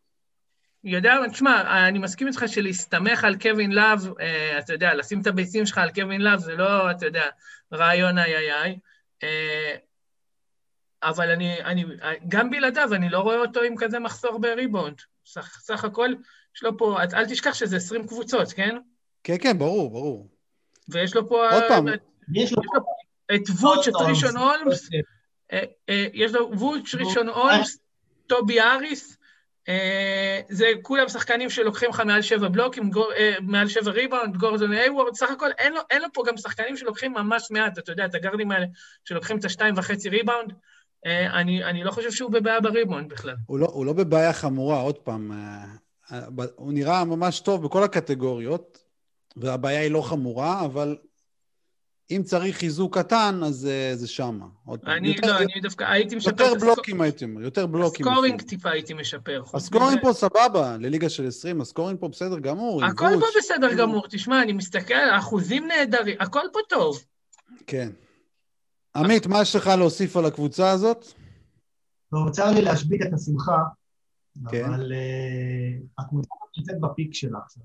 יודע, 0.84 1.14
תשמע, 1.32 1.86
אני 1.88 1.98
מסכים 1.98 2.26
איתך 2.28 2.44
שלהסתמך 2.46 3.24
על 3.24 3.36
קווין 3.36 3.72
לאב, 3.72 4.08
אה, 4.20 4.58
אתה 4.58 4.72
יודע, 4.72 4.94
לשים 4.94 5.20
את 5.20 5.26
הביצים 5.26 5.66
שלך 5.66 5.78
על 5.78 5.90
קווין 5.90 6.20
לאב, 6.20 6.38
זה 6.38 6.56
לא, 6.56 6.90
אתה 6.90 7.06
יודע, 7.06 7.24
רעיון 7.72 8.18
איי 8.18 8.36
איי 8.36 8.52
איי. 8.52 8.78
אבל 11.02 11.30
אני, 11.30 11.62
אני, 11.62 11.84
גם 12.28 12.50
בלעדיו, 12.50 12.94
אני 12.94 13.10
לא 13.10 13.18
רואה 13.18 13.38
אותו 13.38 13.60
עם 13.60 13.74
כזה 13.76 13.98
מחסור 13.98 14.38
בריבאונד. 14.38 14.96
סך, 15.26 15.58
סך 15.60 15.84
הכל, 15.84 16.10
יש 16.56 16.62
לו 16.62 16.78
פה, 16.78 16.98
אל 17.14 17.26
תשכח 17.26 17.54
שזה 17.54 17.76
20 17.76 18.06
קבוצות, 18.06 18.52
כן? 18.52 18.76
כן, 19.24 19.36
כן, 19.40 19.58
ברור, 19.58 19.90
ברור. 19.90 20.28
ויש 20.88 21.14
לו 21.16 21.28
פה... 21.28 21.50
עוד 21.50 21.64
פעם, 21.68 21.86
יש 21.88 22.52
לו 22.52 22.62
יש 22.62 22.68
לו 22.74 22.82
את 23.34 23.42
ווצ', 23.60 23.88
את 23.88 23.94
ראשון 24.08 24.36
הולמס. 24.36 24.88
אה, 25.52 25.62
אה, 25.88 26.06
יש 26.12 26.32
לו 26.32 26.50
ווצ', 26.52 26.94
ראשון 26.94 27.28
הולמס, 27.28 27.78
טובייס 28.26 28.60
האריס, 28.60 29.18
אה, 29.68 30.40
זה 30.48 30.66
כולם 30.82 31.08
שחקנים 31.08 31.50
שלוקחים 31.50 31.90
לך 31.90 32.00
מעל 32.00 32.22
שבע 32.22 32.48
בלוקים, 32.48 32.90
גור- 32.90 33.12
מעל 33.40 33.68
שבע 33.68 33.90
ריבאונד, 33.90 34.36
גורדון 34.36 34.72
הייוורד, 34.72 35.14
סך 35.14 35.30
הכל 35.30 35.50
אין 35.58 35.72
לו, 35.72 35.80
אין 35.90 36.02
לו 36.02 36.08
פה 36.12 36.22
גם 36.26 36.36
שחקנים 36.36 36.76
שלוקחים 36.76 37.12
ממש 37.12 37.50
מעט, 37.50 37.78
אתה 37.78 37.92
יודע, 37.92 38.04
את 38.04 38.14
הגארדים 38.14 38.50
האלה 38.50 38.66
שלוקחים 39.04 39.38
את 39.38 39.44
השתיים 39.44 39.74
וחצי 39.76 40.08
ריבאונד, 40.08 40.52
אני, 41.06 41.64
אני 41.64 41.84
לא 41.84 41.90
חושב 41.90 42.10
שהוא 42.10 42.30
בבעיה 42.30 42.60
בריבאונד 42.60 43.08
בכלל. 43.08 43.36
הוא 43.46 43.58
לא, 43.58 43.66
הוא 43.72 43.86
לא 43.86 43.92
בבעיה 43.92 44.32
חמורה, 44.32 44.80
עוד 44.80 44.98
פעם. 44.98 45.32
אה, 45.32 45.64
אה, 46.12 46.26
הוא 46.56 46.72
נראה 46.72 47.04
ממש 47.04 47.40
טוב 47.40 47.64
בכל 47.64 47.82
הקטגוריות, 47.82 48.84
והבעיה 49.36 49.80
היא 49.80 49.90
לא 49.90 50.02
חמורה, 50.02 50.64
אבל 50.64 50.96
אם 52.10 52.22
צריך 52.24 52.56
חיזוק 52.56 52.98
קטן, 52.98 53.40
אז 53.44 53.66
אה, 53.66 53.96
זה 53.96 54.08
שמה. 54.08 54.46
אני, 54.86 55.08
יותר, 55.08 55.26
לא, 55.26 55.38
אני 55.38 55.60
דווקא 55.62 55.84
הייתי 55.84 56.16
משפר 56.16 56.30
יותר 56.30 56.54
בלוקים 56.60 57.00
הייתי 57.00 57.24
אומר, 57.24 57.42
יותר 57.42 57.66
בלוקים. 57.66 58.08
הסקורינג 58.08 58.34
אפילו. 58.34 58.48
טיפה 58.48 58.70
הייתי 58.70 58.94
משפר. 58.94 59.42
הסקורינג 59.54 59.98
פה 60.02 60.12
סבבה, 60.12 60.76
לליגה 60.80 61.08
של 61.08 61.28
20, 61.28 61.60
הסקורינג 61.60 62.00
פה 62.00 62.08
בסדר 62.08 62.38
גמור. 62.38 62.84
הכל 62.84 63.06
פה. 63.20 63.26
בסדר 63.38 63.74
גמור, 63.74 64.06
תשמע, 64.10 64.42
אני 64.42 64.52
מסתכל, 64.52 64.94
האחוזים 64.94 65.66
נהדרים, 65.66 66.16
הכל 66.20 66.44
פה 66.52 66.58
טוב. 66.68 67.04
כן. 67.66 67.90
עמית, 68.96 69.26
מה 69.26 69.42
יש 69.42 69.56
לך 69.56 69.66
להוסיף 69.66 70.16
על 70.16 70.26
הקבוצה 70.26 70.70
הזאת? 70.70 71.06
לא, 72.12 72.30
צר 72.30 72.50
לי 72.50 72.62
להשבית 72.62 73.02
את 73.02 73.12
השמחה, 73.12 73.58
כן. 74.48 74.64
אבל 74.64 74.92
uh, 74.92 75.84
הקבוצה 75.98 76.28
נמצאת 76.58 76.80
בפיק 76.80 77.14
שלה 77.14 77.38
עכשיו. 77.44 77.62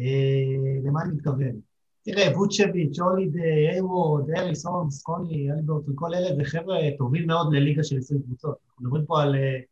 Uh, 0.00 0.88
למה 0.88 1.02
אני 1.02 1.12
מתכוון? 1.12 1.60
תראה, 2.02 2.38
ווצ'ביץ', 2.38 2.98
הולידי, 2.98 3.68
איי-וורד, 3.70 4.30
אריס, 4.30 4.66
הולמס, 4.66 5.02
קוני, 5.02 5.52
אליברטון, 5.52 5.94
כל 5.94 6.14
אלה 6.14 6.36
זה 6.36 6.44
חבר'ה 6.44 6.78
טובים 6.98 7.26
מאוד 7.26 7.54
לליגה 7.54 7.84
של 7.84 7.98
20 7.98 8.22
קבוצות. 8.22 8.56
אנחנו 8.68 8.84
מדברים 8.84 9.04
פה 9.06 9.22
על 9.22 9.34
uh, 9.34 9.64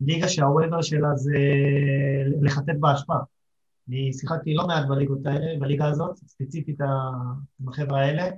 ליגה 0.00 0.28
שהוויבר 0.28 0.82
שלה 0.82 1.16
זה 1.16 1.38
לחטט 2.42 2.76
באשפה. 2.80 3.16
אני 3.88 4.12
שיחקתי 4.12 4.54
לא 4.54 4.66
מעט 4.66 4.88
בליגות 4.88 5.26
האלה, 5.26 5.60
בליגה 5.60 5.86
הזאת, 5.86 6.16
ספציפית 6.16 6.80
עם 7.60 7.68
החבר'ה 7.68 8.00
האלה. 8.00 8.30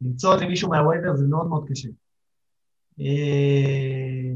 למצוא 0.00 0.34
איזה 0.34 0.46
מישהו 0.46 0.70
מה 0.70 0.81
waiver 0.81 1.16
זה 1.16 1.26
מאוד 1.26 1.46
מאוד 1.46 1.68
קשה. 1.68 1.88
אה, 3.00 4.32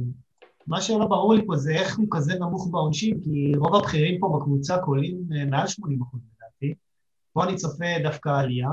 מה 0.66 0.80
שלא 0.80 1.06
ברור 1.06 1.34
לי 1.34 1.46
פה 1.46 1.56
זה 1.56 1.72
איך 1.72 1.98
הוא 1.98 2.06
כזה 2.10 2.34
נמוך 2.34 2.68
בעונשין, 2.70 3.20
כי 3.20 3.52
רוב 3.56 3.74
הבכירים 3.74 4.20
פה 4.20 4.38
בקבוצה 4.38 4.78
קולעים 4.78 5.22
אה, 5.36 5.44
מעל 5.44 5.66
80 5.66 6.02
אחוז 6.02 6.20
לדעתי. 6.20 6.74
פה 7.32 7.44
אני 7.44 7.56
צופה 7.56 7.84
דווקא 8.02 8.28
עלייה, 8.28 8.70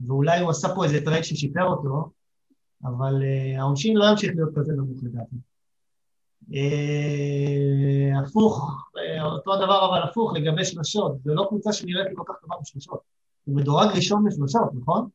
ואולי 0.00 0.40
הוא 0.40 0.50
עשה 0.50 0.74
פה 0.74 0.84
איזה 0.84 1.04
trade 1.04 1.24
ששיפר 1.24 1.64
אותו, 1.64 2.10
אבל 2.84 3.22
uh, 3.22 3.60
העונשין 3.60 3.96
לא 3.96 4.04
ימשיך 4.10 4.32
להיות 4.36 4.50
כזה 4.56 4.72
נמוך 4.72 4.98
לדעתי. 5.02 5.36
הפוך, 8.22 8.84
אותו 9.22 9.54
הדבר 9.54 9.88
אבל 9.90 10.08
הפוך 10.08 10.32
לגבי 10.34 10.64
שלשות, 10.64 11.16
זו 11.24 11.34
לא 11.34 11.46
קבוצה 11.48 11.72
שנראית 11.72 12.08
לי 12.08 12.14
כל 12.16 12.22
כך 12.28 12.34
טובה 12.40 12.54
בשלשות. 12.62 13.00
הוא 13.44 13.56
מדורג 13.56 13.88
ראשון 13.96 14.24
בשלשות, 14.24 14.68
נכון? 14.74 15.08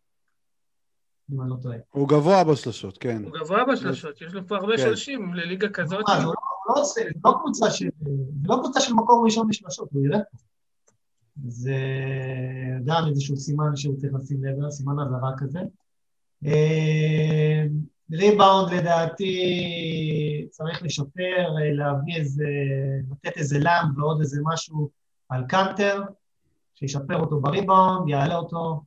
אם 1.34 1.42
אני 1.42 1.50
לא 1.50 1.56
טועה. 1.62 1.78
הוא 1.90 2.08
גבוה 2.08 2.44
בשלשות, 2.44 2.98
כן. 2.98 3.24
הוא 3.24 3.32
גבוה 3.40 3.64
בשלשות, 3.74 4.22
יש 4.22 4.34
לו 4.34 4.48
פה 4.48 4.56
הרבה 4.56 4.78
כן. 4.78 4.84
שלושים 4.84 5.34
לליגה 5.34 5.70
כזאת. 5.70 6.10
אה, 6.10 6.20
זה 6.20 6.26
לא- 6.26 6.34
לא 6.70 6.82
עושה, 6.82 7.02
זה 7.02 7.20
לא 7.26 7.34
קבוצה 7.40 7.72
של, 7.72 7.90
זה 8.42 8.48
לא 8.48 8.56
קבוצה 8.64 8.80
של 8.82 8.94
מקום 8.94 9.26
ראשון 9.26 9.48
בשלשות, 9.48 9.90
הוא 9.92 10.06
יראה 10.06 10.20
פה. 10.32 10.38
זה 11.48 11.76
גם 12.86 13.04
איזשהו 13.10 13.38
סימן 13.38 13.76
שהוא 13.76 13.96
צריך 13.98 14.14
לשים 14.14 14.44
לב, 14.44 14.70
סימן 14.70 14.94
אזהרה 15.00 15.32
כזה. 15.38 15.60
אה, 16.46 17.64
ריבאונד 18.12 18.74
לדעתי 18.74 19.38
צריך 20.50 20.84
לשפר, 20.84 21.46
אה, 21.62 21.74
להביא 21.74 22.16
איזה, 22.16 22.48
לתת 23.12 23.38
איזה 23.38 23.60
לאמפ 23.60 23.98
ועוד 23.98 24.20
איזה 24.20 24.42
משהו 24.54 24.90
על 25.30 25.44
קאנטר, 25.48 26.02
שישפר 26.76 27.20
אותו 27.20 27.40
בריבאונד, 27.40 28.10
יעלה 28.10 28.36
אותו. 28.36 28.84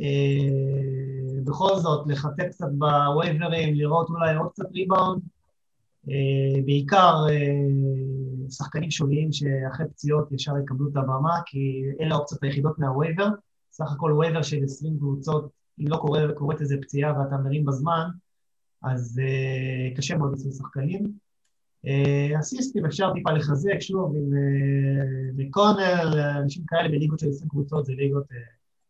אה, 0.00 1.03
בכל 1.44 1.76
זאת, 1.76 2.06
לחטט 2.06 2.46
קצת 2.50 2.68
ב 2.78 2.88
waiver 2.88 3.45
ים, 3.45 3.74
לראות 3.74 4.08
אולי 4.08 4.36
עוד 4.36 4.50
קצת 4.52 4.72
ריבאונד. 4.74 5.22
אה, 6.10 6.62
בעיקר 6.64 7.14
אה, 7.30 8.50
שחקנים 8.50 8.90
שוליים 8.90 9.32
שאחרי 9.32 9.86
פציעות 9.88 10.32
ישר 10.32 10.58
יקבלו 10.58 10.88
את 10.88 10.96
הבמה, 10.96 11.34
כי 11.46 11.84
אלה 12.00 12.14
האופציות 12.14 12.42
היחידות 12.42 12.78
מה 12.78 12.89
waiver. 12.89 13.28
סך 13.72 13.92
הכל 13.92 14.12
waiver 14.12 14.42
של 14.42 14.64
20 14.64 14.98
קבוצות, 14.98 15.50
אם 15.80 15.88
לא 15.88 15.96
קורה, 15.96 16.32
קורית 16.34 16.60
איזה 16.60 16.76
פציעה 16.82 17.18
ואתה 17.18 17.36
מרים 17.36 17.64
בזמן, 17.64 18.08
אז 18.82 19.20
אה, 19.22 19.96
קשה 19.96 20.16
מאוד 20.16 20.32
לשים 20.32 20.52
שחקנים. 20.52 21.12
אה, 21.86 22.40
אסיסטים 22.40 22.86
אפשר 22.86 23.12
טיפה 23.14 23.32
לחזק, 23.32 23.80
שוב, 23.80 24.16
עם 24.16 24.30
מקונר, 25.36 26.38
אנשים 26.42 26.62
כאלה 26.66 26.88
בליגות 26.88 27.18
של 27.18 27.28
20 27.28 27.48
קבוצות, 27.48 27.84
זה 27.84 27.92
ליגות 27.92 28.24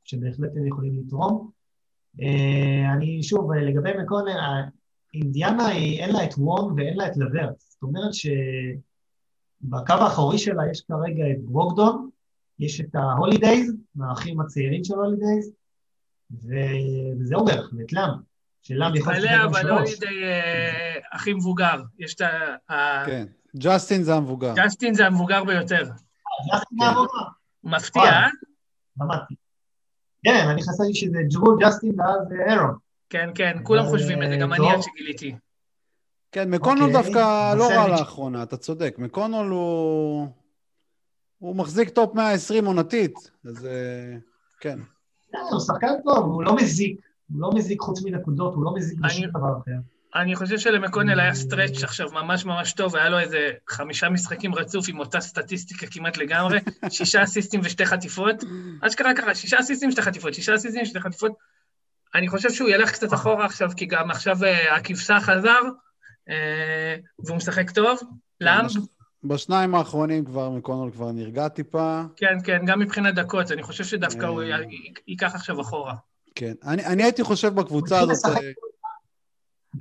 שבהחלט 0.05 0.51
הם 0.57 0.67
יכולים 0.67 0.99
לתרום. 0.99 1.51
אה, 2.23 2.93
אני, 2.93 3.23
שוב, 3.23 3.53
אה, 3.53 3.61
לגבי 3.61 3.91
מקונר, 4.03 4.39
אה, 4.39 4.63
אינדיאנה 5.15 5.67
היא, 5.67 6.01
אין 6.01 6.13
לה 6.13 6.25
את 6.25 6.35
וון 6.39 6.75
ואין 6.77 6.97
לה 6.97 7.07
את 7.07 7.17
לברט. 7.17 7.61
זאת 7.61 7.83
אומרת 7.83 8.15
שבקו 8.15 9.93
האחורי 9.93 10.39
שלה 10.39 10.63
יש 10.71 10.81
כרגע 10.81 11.25
את 11.31 11.45
ברוקדון, 11.45 12.11
יש 12.59 12.81
את 12.81 12.95
ההולידייז, 12.95 13.75
מהאחים 13.95 14.41
הצעירים 14.41 14.85
של 14.85 14.95
הולידייז, 14.95 15.53
ו- 16.31 17.21
וזהו 17.21 17.45
בערך, 17.45 17.71
ואת 17.79 17.93
לאם, 17.93 18.11
שלאם 18.63 18.97
יכול 18.97 19.15
אבל 19.45 19.61
שלוש. 19.61 19.71
הולידי 19.71 20.25
אה, 20.25 20.95
הכי 21.13 21.35
מבוגר. 21.35 21.83
יש 21.99 22.15
את 22.15 22.21
ה... 22.71 23.03
כן. 23.07 23.27
ג'סטין 23.57 24.03
זה 24.03 24.15
המבוגר. 24.15 24.53
ג'סטין 24.57 24.95
זה 24.95 25.07
המבוגר 25.07 25.45
ביותר. 25.45 25.85
זה 25.85 26.57
הכי 26.57 26.75
מהעבודה, 26.75 27.19
מפתיע. 27.65 28.03
אה? 28.03 28.29
למדתי. 29.01 29.35
כן, 30.25 30.49
אני 30.51 30.63
חשבתי 30.63 30.95
שזה 30.95 31.19
ג'רו, 31.33 31.57
ג'סטין 31.57 32.01
ואז 32.01 32.33
אירון. 32.49 32.75
כן, 33.11 33.31
כן, 33.35 33.57
כולם 33.63 33.85
אבל, 33.85 33.91
חושבים 33.99 34.23
את 34.23 34.29
זה, 34.31 34.37
גם 34.37 34.53
אה, 34.53 34.57
אני. 34.57 34.71
עד 34.71 34.83
שגיליתי. 34.83 35.35
כן, 36.33 36.51
מקונול 36.51 36.85
אוקיי, 36.85 37.03
דווקא 37.03 37.55
לא 37.55 37.69
רע. 37.69 37.89
לאחרונה, 37.89 38.43
אתה 38.43 38.57
צודק. 38.57 38.95
מקונול 38.99 39.51
הוא... 39.51 40.29
הוא 41.39 41.57
מחזיק 41.57 41.89
טופ 41.89 42.15
120 42.15 42.67
עונתית, 42.67 43.31
אז 43.45 43.67
אה, 43.67 44.17
כן. 44.61 44.79
כן, 45.33 45.39
הוא 45.51 45.61
שחקן 45.61 45.93
טוב, 46.05 46.25
הוא 46.25 46.43
לא 46.43 46.57
מזיק, 46.57 47.01
הוא 47.33 47.41
לא 47.41 47.51
מזיק 47.55 47.81
חוץ 47.81 48.03
מנקודות, 48.03 48.55
הוא 48.55 48.65
לא 48.65 48.75
מזיק 48.75 48.99
בשום 49.01 49.27
דבר 49.27 49.59
אחר. 49.59 49.94
אני 50.15 50.37
חושב 50.37 50.59
שלמקונל 50.59 51.21
היה 51.21 51.35
סטרץ' 51.35 51.83
עכשיו 51.85 52.09
ממש 52.13 52.45
ממש 52.45 52.73
טוב, 52.73 52.97
היה 52.97 53.09
לו 53.09 53.19
איזה 53.19 53.39
חמישה 53.69 54.09
משחקים 54.09 54.55
רצוף 54.55 54.87
עם 54.89 54.99
אותה 54.99 55.21
סטטיסטיקה 55.21 55.87
כמעט 55.87 56.17
לגמרי, 56.17 56.59
שישה 56.91 57.23
אסיסטים 57.23 57.61
ושתי 57.65 57.87
חטיפות. 57.87 58.37
אשכרה 58.81 59.15
ככה, 59.15 59.35
שישה 59.35 59.61
אסיסטים 59.61 59.89
ושתי 59.89 60.03
חטיפות, 60.03 60.35
שישה 60.35 60.55
אסיסטים 60.55 60.83
ושתי 60.83 61.01
חטיפות. 61.01 61.33
אני 62.15 62.29
חושב 62.29 62.51
שהוא 62.51 62.69
ילך 62.69 62.91
קצת 62.93 63.15
אחורה 63.15 63.47
עכשיו, 63.47 63.71
כי 63.77 63.87
גם 63.87 64.11
עכשיו 64.11 64.45
אה, 64.45 64.77
הכבשה 64.77 65.21
חזר, 65.21 65.61
אה, 66.29 66.97
והוא 67.19 67.37
משחק 67.37 67.71
טוב. 67.71 67.99
למה? 68.41 68.69
בש- 68.69 68.77
בשניים 69.25 69.75
האחרונים 69.75 70.25
כבר 70.25 70.51
מקונול 70.51 70.91
כבר 70.91 71.13
נרגע 71.13 71.49
טיפה. 71.49 72.03
כן, 72.17 72.37
כן, 72.45 72.63
גם 72.67 72.79
מבחינת 72.79 73.15
דקות, 73.15 73.53
אני 73.53 73.63
חושב 73.63 73.85
שדווקא 73.85 74.27
הוא 74.27 74.43
אה. 74.43 74.47
י- 74.63 74.93
ייקח 75.09 75.35
עכשיו 75.35 75.61
אחורה. 75.61 75.95
כן. 76.35 76.53
אני, 76.67 76.87
אני 76.87 77.03
הייתי 77.03 77.25
חושב 77.25 77.49
בקבוצה 77.55 78.01
הוא 78.01 78.13
הזאת... 78.13 78.31
משחק- 78.31 78.43
אה, 78.43 78.51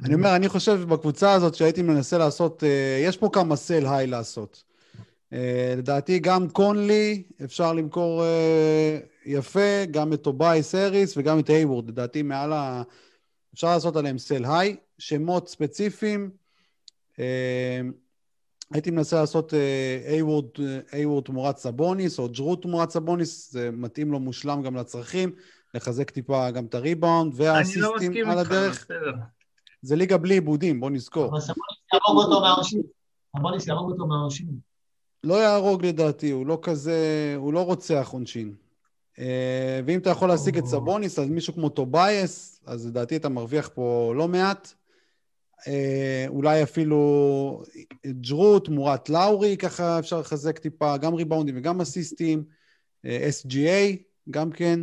אני 0.03 0.13
אומר, 0.13 0.35
אני 0.35 0.49
חושב 0.49 0.79
בקבוצה 0.89 1.31
הזאת 1.33 1.55
שהייתי 1.55 1.81
מנסה 1.81 2.17
לעשות, 2.17 2.63
אה, 2.63 3.01
יש 3.03 3.17
פה 3.17 3.29
כמה 3.33 3.55
sell 3.55 3.85
high 3.87 4.07
לעשות. 4.07 4.63
אה, 5.33 5.73
לדעתי 5.77 6.19
גם 6.19 6.49
קונלי 6.49 7.23
אפשר 7.43 7.73
למכור 7.73 8.23
אה, 8.23 8.99
יפה, 9.25 9.85
גם 9.91 10.13
את 10.13 10.21
טובייס 10.21 10.75
האריס 10.75 11.17
וגם 11.17 11.39
את 11.39 11.49
הייוורד. 11.49 11.89
לדעתי 11.89 12.21
מעל 12.21 12.53
ה... 12.53 12.83
אפשר 13.53 13.67
לעשות 13.67 13.95
עליהם 13.95 14.17
sell 14.17 14.45
high, 14.45 14.75
שמות 14.97 15.49
ספציפיים. 15.49 16.29
הייתי 18.71 18.91
מנסה 18.91 19.19
לעשות 19.19 19.53
הייוורד, 20.91 21.23
תמורת 21.25 21.57
סבוניס, 21.57 22.19
או 22.19 22.29
ג'רו 22.29 22.55
תמורת 22.55 22.89
סבוניס, 22.89 23.51
זה 23.51 23.69
מתאים 23.71 24.11
לו 24.11 24.19
מושלם 24.19 24.61
גם 24.61 24.75
לצרכים. 24.75 25.31
לחזק 25.73 26.09
טיפה 26.09 26.51
גם 26.51 26.65
את 26.65 26.75
הריבאונד 26.75 27.33
אני 27.33 27.39
לא 27.39 27.45
והאסיסטים 27.45 28.11
מסכים 28.11 28.29
על 28.29 28.39
איתך, 28.39 28.51
הדרך. 28.51 28.85
בסדר. 28.85 29.13
זה 29.83 29.95
ליגה 29.95 30.17
בלי 30.17 30.33
איבודים, 30.33 30.79
בוא 30.79 30.89
נזכור. 30.89 31.25
אבל 31.25 31.39
סבוניס 31.39 31.77
יהרוג 31.93 32.23
אותו 32.23 32.41
מהראשים. 32.41 32.81
סבוניס 33.37 33.67
יהרוג 33.67 33.91
אותו 33.91 34.05
מהראשים. 34.05 34.47
לא 35.23 35.33
יהרוג 35.33 35.85
לדעתי, 35.85 36.31
הוא 36.31 36.45
לא 36.45 36.59
כזה, 36.61 37.33
הוא 37.37 37.53
לא 37.53 37.65
רוצח 37.65 38.09
עונשין. 38.11 38.55
אה, 39.19 39.79
ואם 39.85 39.99
אתה 39.99 40.09
יכול 40.09 40.27
להשיג 40.27 40.57
את. 40.57 40.65
סבוניס, 40.65 41.19
אז 41.19 41.29
מישהו 41.29 41.53
כמו 41.53 41.69
טוביאס, 41.69 42.61
אז 42.65 42.87
לדעתי 42.87 43.15
אתה 43.15 43.29
מרוויח 43.29 43.69
פה 43.73 44.13
לא 44.15 44.27
מעט. 44.27 44.73
אה, 45.67 46.25
אולי 46.27 46.63
אפילו 46.63 47.63
ג'רו 48.07 48.59
תמורת 48.59 49.09
לאורי, 49.09 49.57
ככה 49.57 49.99
אפשר 49.99 50.19
לחזק 50.19 50.59
טיפה, 50.59 50.97
גם 50.97 51.13
ריבאונדים 51.13 51.57
וגם 51.57 51.81
אסיסטים. 51.81 52.43
אה, 53.05 53.29
SGA, 53.29 53.97
גם 54.29 54.51
כן, 54.51 54.79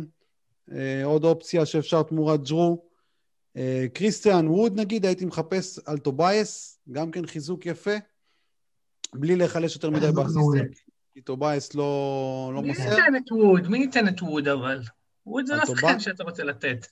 עוד 1.03 1.23
אופציה 1.23 1.65
שאפשר 1.65 2.03
תמורת 2.03 2.43
ג'רו. 2.43 2.90
קריסטיאן 3.93 4.47
ווד 4.47 4.79
נגיד, 4.79 5.05
הייתי 5.05 5.25
מחפש 5.25 5.79
על 5.85 5.97
טוביאס, 5.97 6.79
גם 6.91 7.11
כן 7.11 7.25
חיזוק 7.25 7.65
יפה, 7.65 7.95
בלי 9.13 9.35
להיחלש 9.35 9.75
יותר 9.75 9.89
מדי. 9.89 10.11
באסיסטים, 10.11 10.71
כי 11.13 11.21
טוביאס 11.21 11.75
לא, 11.75 12.51
לא 12.53 12.61
מי 12.61 12.67
מוסר. 12.67 12.81
ייתן 12.81 13.15
את 13.15 13.31
ווד? 13.31 13.67
מי 13.67 13.77
ייתן 13.77 14.07
את 14.07 14.21
ווד 14.21 14.47
אבל? 14.47 14.79
ווד 15.25 15.45
זה 15.45 15.55
לא? 15.55 15.65
שחקן 15.65 15.99
שאתה 15.99 16.23
רוצה 16.23 16.43
לתת. 16.43 16.87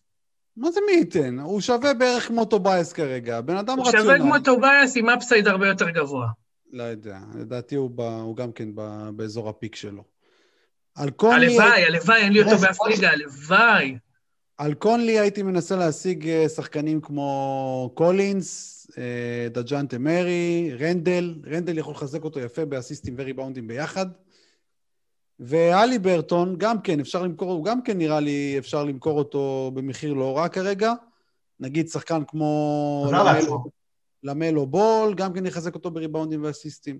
מה 0.57 0.71
זה 0.71 0.79
מי 0.85 0.91
ייתן? 0.91 1.39
הוא 1.39 1.61
שווה 1.61 1.93
בערך 1.93 2.27
כמו 2.27 2.45
טוביאס 2.45 2.93
כרגע, 2.93 3.41
בן 3.41 3.55
אדם 3.57 3.77
הוא 3.77 3.87
רציונלי. 3.87 4.17
שווה 4.17 4.19
כמו 4.19 4.39
טוביאס 4.39 4.97
עם 4.97 5.09
upside 5.09 5.47
הרבה 5.47 5.67
יותר 5.67 5.89
גבוה. 5.89 6.27
לא 6.71 6.83
יודע, 6.83 7.19
לדעתי 7.35 7.75
הוא, 7.75 7.91
ב, 7.95 8.01
הוא 8.01 8.35
גם 8.35 8.51
כן 8.51 8.69
ב, 8.75 9.09
באזור 9.15 9.49
ה 9.49 9.55
peak 9.55 9.75
שלו. 9.75 10.03
הלוואי, 10.95 11.85
הלוואי, 11.85 12.17
אין 12.17 12.33
לי 12.33 12.43
אותו 12.43 12.57
באף 12.57 12.77
ליגה, 12.87 13.11
הלוואי. 13.11 13.97
על 14.59 14.73
קונלי 14.73 15.19
הייתי 15.19 15.43
מנסה 15.43 15.75
להשיג 15.75 16.27
אה, 16.27 16.49
שחקנים 16.49 17.01
כמו 17.01 17.91
קולינס, 17.93 18.87
אה, 18.97 19.47
דג'ונטה 19.51 19.97
מארי, 19.97 20.71
רנדל, 20.79 21.35
רנדל 21.47 21.77
יכול 21.77 21.93
לחזק 21.93 22.23
אותו 22.23 22.39
יפה 22.39 22.65
באסיסטים 22.65 23.15
וריבאונדים 23.17 23.67
ביחד. 23.67 24.05
וויל 25.39 25.99
ברטון, 25.99 26.55
גם 26.57 26.81
כן, 26.81 26.99
אפשר 26.99 27.23
למכור, 27.23 27.51
הוא 27.51 27.65
גם 27.65 27.81
כן 27.81 27.97
נראה 27.97 28.19
לי, 28.19 28.55
אפשר 28.57 28.83
למכור 28.83 29.17
אותו 29.17 29.71
במחיר 29.73 30.13
לא 30.13 30.37
רע 30.37 30.49
כרגע. 30.49 30.93
נגיד 31.59 31.87
שחקן 31.87 32.23
כמו. 32.27 33.05
למלו 34.23 34.65
בול, 34.65 35.13
גם 35.13 35.33
כן 35.33 35.45
יחזק 35.45 35.75
אותו 35.75 35.91
בריבאונדים 35.91 36.43
ואסיסטים. 36.43 36.99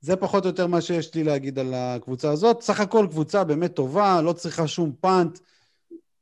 זה 0.00 0.16
פחות 0.16 0.44
או 0.44 0.50
יותר 0.50 0.66
מה 0.66 0.80
שיש 0.80 1.14
לי 1.14 1.24
להגיד 1.24 1.58
על 1.58 1.74
הקבוצה 1.74 2.30
הזאת. 2.30 2.62
סך 2.62 2.80
הכל 2.80 3.06
קבוצה 3.10 3.44
באמת 3.44 3.74
טובה, 3.74 4.22
לא 4.22 4.32
צריכה 4.32 4.66
שום 4.66 4.92
פאנט. 5.00 5.38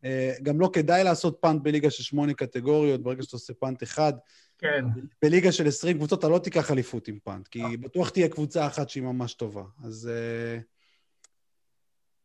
אה, 0.06 0.34
גם 0.42 0.60
לא 0.60 0.70
כדאי 0.72 1.04
לעשות 1.04 1.38
פאנט 1.40 1.62
בליגה 1.62 1.90
של 1.90 2.02
שמונה 2.02 2.34
קטגוריות, 2.34 3.02
ברגע 3.02 3.22
שאתה 3.22 3.36
עושה 3.36 3.52
פאנט 3.54 3.82
אחד. 3.82 4.12
כן. 4.58 4.84
בליגה 5.22 5.52
של 5.52 5.68
20 5.68 5.96
קבוצות 5.96 6.18
אתה 6.18 6.28
לא 6.28 6.38
תיקח 6.38 6.70
אליפות 6.70 7.08
עם 7.08 7.18
פאנט, 7.24 7.48
כי 7.48 7.76
בטוח 7.80 8.08
תהיה 8.08 8.28
קבוצה 8.28 8.66
אחת 8.66 8.88
שהיא 8.88 9.02
ממש 9.02 9.34
טובה. 9.34 9.62
אז 9.84 10.10
uh, 10.10 10.62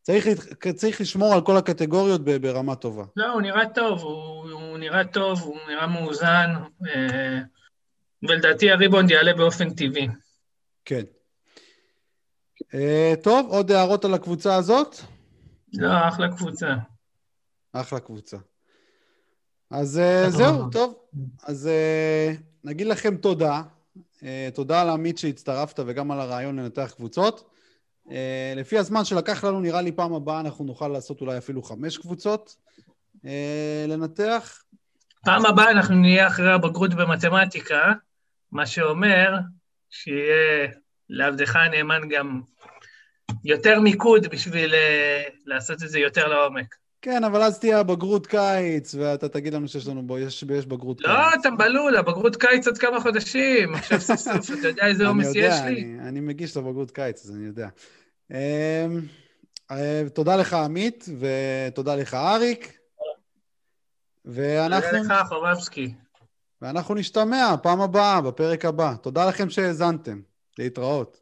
צריך, 0.02 0.28
צריך 0.76 1.02
לשמור 1.02 1.34
על 1.34 1.42
כל 1.42 1.58
הקטגוריות 1.58 2.24
ברמה 2.24 2.76
טובה. 2.76 3.04
לא, 3.16 3.34
הוא 3.34 3.42
נראה 3.42 3.70
טוב, 3.70 4.02
הוא, 4.02 4.52
הוא 4.52 4.78
נראה 4.78 5.06
טוב, 5.06 5.42
הוא 5.42 5.58
נראה 5.70 5.88
מאוזן, 5.88 6.50
אה, 6.88 7.40
ולדעתי 8.24 8.72
הריבונד 8.72 9.12
יעלה 9.12 9.34
באופן 9.34 9.70
טבעי. 9.70 10.08
כן. 10.86 11.04
Uh, 12.60 13.24
טוב, 13.24 13.48
עוד 13.50 13.72
הערות 13.72 14.06
על 14.06 14.14
הקבוצה 14.14 14.56
הזאת? 14.56 14.96
לא, 15.74 16.08
אחלה 16.08 16.32
קבוצה. 16.38 16.76
אחלה 17.74 18.00
קבוצה. 18.00 18.38
אז 19.70 20.00
uh, 20.00 20.26
טוב 20.26 20.38
זהו, 20.38 20.58
מאוד. 20.58 20.74
טוב. 20.74 20.96
אז 21.44 21.70
נגיד 22.64 22.88
לכם 22.88 23.16
תודה. 23.16 23.62
תודה 24.54 24.84
לעמית 24.84 25.18
שהצטרפת 25.18 25.80
וגם 25.86 26.12
על 26.12 26.20
הרעיון 26.20 26.60
לנתח 26.60 26.94
קבוצות. 26.96 27.50
לפי 28.56 28.78
הזמן 28.78 29.06
שלקח 29.06 29.44
לנו, 29.44 29.62
נראה 29.62 29.82
לי 29.82 29.92
פעם 29.92 30.14
הבאה 30.14 30.40
אנחנו 30.40 30.66
נוכל 30.66 30.88
לעשות 30.88 31.22
אולי 31.22 31.38
אפילו 31.38 31.64
חמש 31.64 31.98
קבוצות 31.98 32.56
לנתח. 33.88 34.64
פעם 35.26 35.46
הבאה 35.46 35.72
אנחנו 35.72 35.96
נהיה 35.96 36.28
אחרי 36.28 36.52
הבגרות 36.52 36.94
במתמטיקה, 36.94 37.94
מה 38.52 38.66
שאומר 38.66 39.38
שיהיה 39.90 40.68
לעבדך 41.10 41.56
הנאמן 41.56 42.10
גם 42.10 42.42
יותר 43.44 43.80
מיקוד 43.80 44.28
בשביל 44.28 44.74
אה, 44.74 45.24
לעשות 45.46 45.84
את 45.84 45.90
זה 45.90 46.00
יותר 46.00 46.28
לעומק. 46.28 46.76
כן, 47.02 47.24
אבל 47.24 47.42
אז 47.42 47.60
תהיה 47.60 47.80
הבגרות 47.80 48.28
קיץ, 48.28 48.96
ואתה 48.96 49.30
תגיד 49.30 49.54
לנו 49.54 49.68
שיש 49.68 49.88
לנו 49.88 50.08
בו, 50.08 50.20
יש, 50.20 50.44
יש 50.44 50.66
בגרות 50.66 51.02
לא, 51.02 51.08
קיץ. 51.32 51.44
טמבלול, 51.44 51.98
הבגרות 51.98 52.36
קיץ 52.36 52.68
עוד 52.68 52.78
כמה 52.78 53.00
חודשים, 53.00 53.76
עכשיו 53.76 54.02
סוף 54.16 54.16
סוף 54.16 54.60
אתה 54.60 54.68
יודע 54.68 54.88
איזה 54.88 55.08
עומס 55.08 55.28
יש 55.36 55.56
לי? 55.66 55.84
אני, 55.84 56.00
אני 56.00 56.20
מגיש 56.20 56.58
לבגרות 56.58 56.92
קיץ, 56.92 57.26
אז 57.26 57.36
אני 57.36 57.46
יודע. 57.46 57.68
אמ, 58.32 58.38
אה, 59.72 60.04
תודה 60.14 60.36
לך, 60.36 60.54
עמית, 60.54 61.06
ותודה 61.20 61.96
לך, 61.96 62.14
אריק. 62.14 62.78
ואנחנו, 64.26 64.98
תודה 65.04 65.22
לך, 65.22 65.28
חובבסקי. 65.30 65.94
ואנחנו 66.62 66.96
נשתמע 66.96 67.56
פעם 67.64 67.82
הבאה, 67.82 68.22
בפרק 68.22 68.66
הבא. 68.66 68.94
תודה 69.02 69.26
לכם 69.26 69.50
שהאזנתם. 69.50 70.22
להתראות. 70.58 71.21